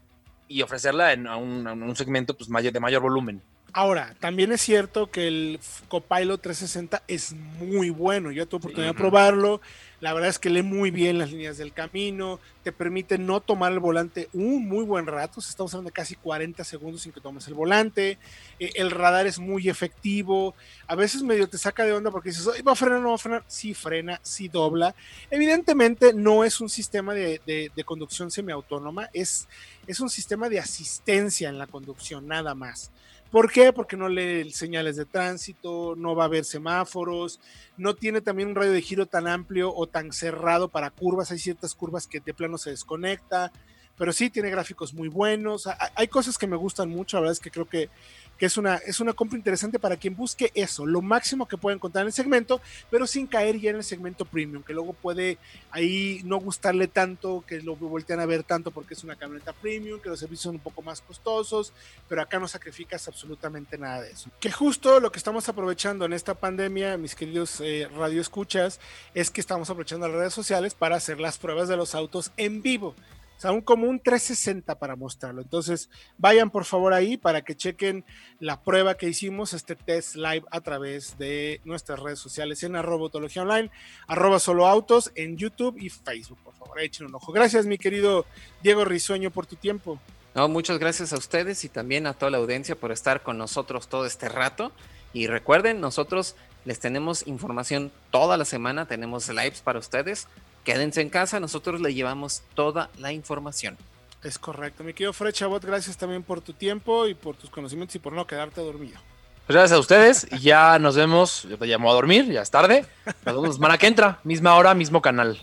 y 0.48 0.62
ofrecerla 0.62 1.14
en 1.14 1.28
un, 1.28 1.68
un 1.68 1.96
segmento 1.96 2.38
pues, 2.38 2.50
de 2.50 2.80
mayor 2.80 3.02
volumen. 3.02 3.42
Ahora, 3.78 4.16
también 4.22 4.54
es 4.54 4.62
cierto 4.62 5.12
que 5.12 5.28
el 5.28 5.60
Copilot 5.90 6.42
360 6.42 7.04
es 7.10 7.34
muy 7.34 7.90
bueno. 7.90 8.32
Yo 8.32 8.48
tuve 8.48 8.60
oportunidad 8.60 8.94
de 8.94 8.98
probarlo. 8.98 9.60
La 10.02 10.14
verdad 10.14 10.30
es 10.30 10.40
que 10.40 10.50
lee 10.50 10.62
muy 10.62 10.92
bien 10.92 11.18
las 11.18 11.32
líneas 11.32 11.58
del 11.58 11.74
camino. 11.74 12.40
Te 12.64 12.72
permite 12.72 13.18
no 13.18 13.40
tomar 13.40 13.72
el 13.72 13.80
volante 13.80 14.30
un 14.34 14.68
muy 14.68 14.84
buen 14.84 15.08
rato. 15.08 15.42
Se 15.42 15.50
está 15.50 15.64
usando 15.64 15.90
casi 15.92 16.16
40 16.16 16.64
segundos 16.64 17.02
sin 17.02 17.12
que 17.12 17.22
tomes 17.22 17.48
el 17.48 17.54
volante. 17.54 18.18
Eh, 18.60 18.72
el 18.76 18.92
radar 18.92 19.28
es 19.28 19.40
muy 19.40 19.70
efectivo. 19.70 20.56
A 20.88 20.96
veces 20.96 21.24
medio 21.24 21.48
te 21.48 21.58
saca 21.58 21.86
de 21.86 21.94
onda 21.94 22.12
porque 22.12 22.30
dices, 22.30 22.48
¿va 22.66 22.72
a 22.74 22.76
frenar 22.76 23.02
no 23.02 23.10
va 23.10 23.16
a 23.16 23.20
frenar? 23.20 23.44
Sí 23.48 23.74
frena, 23.74 24.20
sí 24.24 24.48
dobla. 24.48 24.96
Evidentemente 25.32 26.14
no 26.14 26.44
es 26.44 26.60
un 26.62 26.70
sistema 26.70 27.14
de, 27.14 27.42
de 27.46 27.84
conducción 27.84 28.32
semiautónoma. 28.32 29.10
Es, 29.14 29.48
es 29.88 30.00
un 30.00 30.10
sistema 30.10 30.50
de 30.50 30.60
asistencia 30.60 31.50
en 31.50 31.58
la 31.58 31.68
conducción, 31.68 32.28
nada 32.28 32.56
más. 32.56 32.92
¿Por 33.32 33.52
qué? 33.52 33.74
Porque 33.74 33.98
no 33.98 34.08
lee 34.08 34.52
señales 34.52 34.96
de 34.96 35.06
tránsito, 35.06 35.96
no 35.98 36.16
va 36.16 36.24
a 36.24 36.28
haber 36.28 36.46
semáforos, 36.46 37.40
no 37.76 37.94
tiene 37.94 38.22
también 38.22 38.50
un 38.50 38.56
radio 38.56 38.72
de 38.72 38.82
giro 38.82 39.08
tan 39.08 39.28
amplio 39.28 39.74
o 39.76 39.88
tan 39.88 40.12
cerrado 40.14 40.70
para 40.70 40.92
curvas. 40.92 41.32
Hay 41.32 41.40
ciertas 41.40 41.76
curvas 41.76 42.08
que 42.08 42.22
de 42.22 42.34
plano 42.34 42.58
se 42.58 42.70
desconecta, 42.70 43.52
pero 43.98 44.14
sí 44.14 44.30
tiene 44.30 44.50
gráficos 44.50 44.94
muy 44.94 45.10
buenos. 45.10 45.68
Hay 45.96 46.08
cosas 46.08 46.38
que 46.38 46.48
me 46.48 46.56
gustan 46.56 46.90
mucho, 46.90 47.18
la 47.18 47.22
verdad 47.22 47.34
es 47.34 47.40
que 47.40 47.52
creo 47.52 47.68
que 47.68 47.90
que 48.38 48.46
es 48.46 48.58
una, 48.58 48.76
es 48.76 49.00
una 49.00 49.14
compra 49.14 49.38
interesante 49.38 49.80
para 49.80 49.98
quien 49.98 50.16
busque 50.16 50.52
eso, 50.56 50.86
lo 50.86 51.02
máximo 51.02 51.48
que 51.48 51.58
puede 51.58 51.76
encontrar 51.76 52.04
en 52.04 52.08
el 52.08 52.14
segmento, 52.14 52.62
pero 52.90 53.08
sin 53.08 53.28
caer 53.28 53.60
ya 53.60 53.70
en 53.70 53.78
el 53.78 53.84
segmento 53.84 54.26
premium, 54.26 54.64
que 54.64 54.74
luego 54.74 54.94
puede 54.94 55.38
ahí 55.72 56.22
no 56.26 56.38
gustarle 56.38 56.88
tanto, 56.88 57.44
que 57.48 57.62
lo 57.62 57.76
voltean 57.76 58.20
a 58.20 58.26
ver 58.26 58.44
tanto 58.44 58.72
porque 58.72 58.94
es 58.94 59.04
una 59.04 59.16
camioneta 59.16 59.54
premium, 59.54 60.00
que 60.00 60.10
los 60.10 60.20
servicios 60.20 60.44
son 60.44 60.56
un 60.56 60.62
poco 60.62 60.82
más 60.82 61.02
costosos, 61.02 61.74
pero 62.08 62.22
acá 62.22 62.40
no 62.40 62.48
sacrificas 62.48 63.08
absolutamente 63.08 63.78
nada 63.78 64.02
de 64.02 64.12
eso. 64.12 64.30
Que 64.40 64.52
justo 64.52 65.00
lo 65.00 65.12
que 65.12 65.18
estamos 65.18 65.48
aprovechando 65.50 66.06
en 66.06 66.14
esta 66.14 66.34
pandemia, 66.34 66.98
mis 66.98 67.16
queridos 67.16 67.62
eh, 67.62 67.88
radioescuchas, 67.96 68.80
es 69.14 69.30
que 69.32 69.42
estamos 69.42 69.70
aprovechando 69.70 70.08
las 70.08 70.18
redes 70.18 70.34
sociales 70.34 70.74
para 70.74 70.96
hacer 70.96 71.20
las 71.20 71.38
pruebas 71.38 71.68
de 71.68 71.78
los 71.78 71.96
autos 71.96 72.32
en 72.38 72.62
vivo 72.62 72.96
O 73.38 73.40
sea, 73.40 73.52
un, 73.52 73.62
como 73.62 73.88
un 73.88 74.00
360 74.00 74.80
para 74.80 74.96
mostrarlo. 74.96 75.42
Entonces, 75.42 75.90
vayan 76.18 76.50
por 76.50 76.66
favor 76.66 76.94
ahí 76.94 77.18
para 77.18 77.44
que 77.44 77.56
chequen 77.56 78.06
la 78.40 78.62
prueba 78.62 78.96
que 78.96 79.10
hicimos, 79.10 79.54
este 79.54 79.76
test 79.76 80.16
live 80.16 80.44
a 80.52 80.62
través 80.62 81.18
de 81.18 81.60
nuestras 81.66 82.00
redes 82.00 82.20
sociales 82.20 82.64
en 82.64 82.76
arroba 82.76 83.10
online, 83.14 83.70
arroba 84.08 84.40
solo 84.40 84.68
autos, 84.68 85.12
en 85.16 85.38
YouTube 85.38 85.78
y 85.78 85.90
Facebook. 85.90 86.40
Por 86.44 86.54
favor, 86.56 86.80
echen 86.80 87.08
un 87.08 87.16
ojo. 87.16 87.32
Gracias, 87.32 87.66
mi 87.66 87.78
querido 87.78 88.26
Diego 88.64 88.86
Risueño, 88.86 89.32
por 89.32 89.46
tu 89.46 89.56
tiempo. 89.56 90.00
No, 90.34 90.50
muchas 90.50 90.80
gracias 90.80 91.14
a 91.14 91.18
ustedes 91.18 91.64
y 91.64 91.70
también 91.70 92.08
a 92.08 92.14
toda 92.14 92.30
la 92.30 92.38
audiencia 92.38 92.76
por 92.76 92.92
estar 92.92 93.24
con 93.24 93.38
nosotros 93.38 93.88
todo 93.88 94.06
este 94.06 94.28
rato. 94.28 94.72
Y 95.14 95.28
recuerden, 95.28 95.80
nosotros 95.80 96.36
les 96.66 96.80
tenemos 96.80 97.26
información 97.26 97.92
toda 98.12 98.36
la 98.36 98.44
semana, 98.44 98.86
tenemos 98.86 99.30
lives 99.30 99.62
para 99.62 99.80
ustedes. 99.80 100.28
Quédense 100.66 101.00
en 101.02 101.10
casa, 101.10 101.40
nosotros 101.40 101.80
le 101.80 101.94
llevamos 101.94 102.42
toda 102.56 102.90
la 102.98 103.14
información. 103.14 103.78
Es 104.24 104.40
correcto. 104.40 104.84
Mi 104.84 104.94
querido 104.94 105.14
Fred 105.14 105.32
Chabot, 105.32 105.64
gracias 105.64 105.96
también 105.96 106.24
por 106.24 106.42
tu 106.42 106.54
tiempo 106.54 107.08
y 107.08 107.14
por 107.14 107.36
tus 107.36 107.52
conocimientos 107.52 107.96
y 107.96 108.00
por 108.00 108.14
no 108.14 108.26
quedarte 108.26 108.62
dormido. 108.62 109.00
Pues 109.46 109.56
gracias 109.56 109.78
a 109.78 109.80
ustedes. 109.80 110.28
Ya 110.42 110.80
nos 110.80 110.96
vemos. 110.96 111.44
Yo 111.44 111.60
te 111.60 111.68
llamo 111.68 111.92
a 111.92 111.94
dormir, 111.94 112.26
ya 112.32 112.42
es 112.42 112.50
tarde. 112.50 112.84
Nos 113.24 113.36
vemos 113.36 113.56
semana 113.56 113.78
que 113.78 113.86
entra, 113.86 114.20
misma 114.24 114.56
hora, 114.56 114.74
mismo 114.74 115.04
canal. 115.04 115.40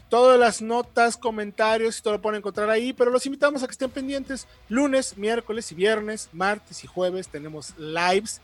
Todas 0.08 0.38
las 0.38 0.62
notas, 0.62 1.16
comentarios 1.16 1.98
y 1.98 2.02
todo 2.02 2.14
lo 2.14 2.22
pueden 2.22 2.38
encontrar 2.38 2.70
ahí, 2.70 2.92
pero 2.92 3.10
los 3.10 3.26
invitamos 3.26 3.64
a 3.64 3.66
que 3.66 3.72
estén 3.72 3.90
pendientes. 3.90 4.46
Lunes, 4.68 5.18
miércoles 5.18 5.72
y 5.72 5.74
viernes, 5.74 6.28
martes 6.32 6.84
y 6.84 6.86
jueves 6.86 7.26
tenemos 7.26 7.76
lives, 7.76 8.40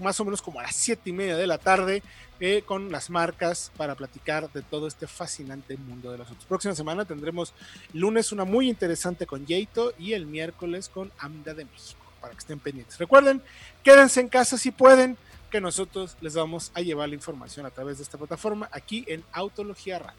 más 0.00 0.18
o 0.20 0.24
menos 0.24 0.42
como 0.42 0.60
a 0.60 0.64
las 0.64 0.76
siete 0.76 1.10
y 1.10 1.12
media 1.12 1.36
de 1.36 1.46
la 1.46 1.58
tarde 1.58 2.02
con 2.66 2.90
las 2.90 3.08
marcas 3.08 3.70
para 3.76 3.94
platicar 3.94 4.52
de 4.52 4.62
todo 4.62 4.88
este 4.88 5.06
fascinante 5.06 5.76
mundo 5.76 6.10
de 6.10 6.18
los 6.18 6.28
autos. 6.28 6.44
Próxima 6.44 6.74
semana 6.74 7.04
tendremos 7.04 7.54
lunes 7.92 8.32
una 8.32 8.44
muy 8.44 8.68
interesante 8.68 9.26
con 9.26 9.46
Yeito 9.46 9.94
y 9.96 10.14
el 10.14 10.26
miércoles 10.26 10.88
con 10.88 11.12
AMDA 11.18 11.54
de 11.54 11.66
México, 11.66 12.00
para 12.20 12.32
que 12.32 12.40
estén 12.40 12.58
pendientes. 12.58 12.98
Recuerden, 12.98 13.40
quédense 13.84 14.20
en 14.20 14.28
casa 14.28 14.58
si 14.58 14.72
pueden, 14.72 15.16
que 15.52 15.60
nosotros 15.60 16.16
les 16.20 16.34
vamos 16.34 16.72
a 16.74 16.80
llevar 16.80 17.10
la 17.10 17.14
información 17.14 17.64
a 17.66 17.70
través 17.70 17.98
de 17.98 18.04
esta 18.04 18.18
plataforma 18.18 18.68
aquí 18.72 19.04
en 19.06 19.22
Autología 19.32 19.98
Radio. 20.00 20.18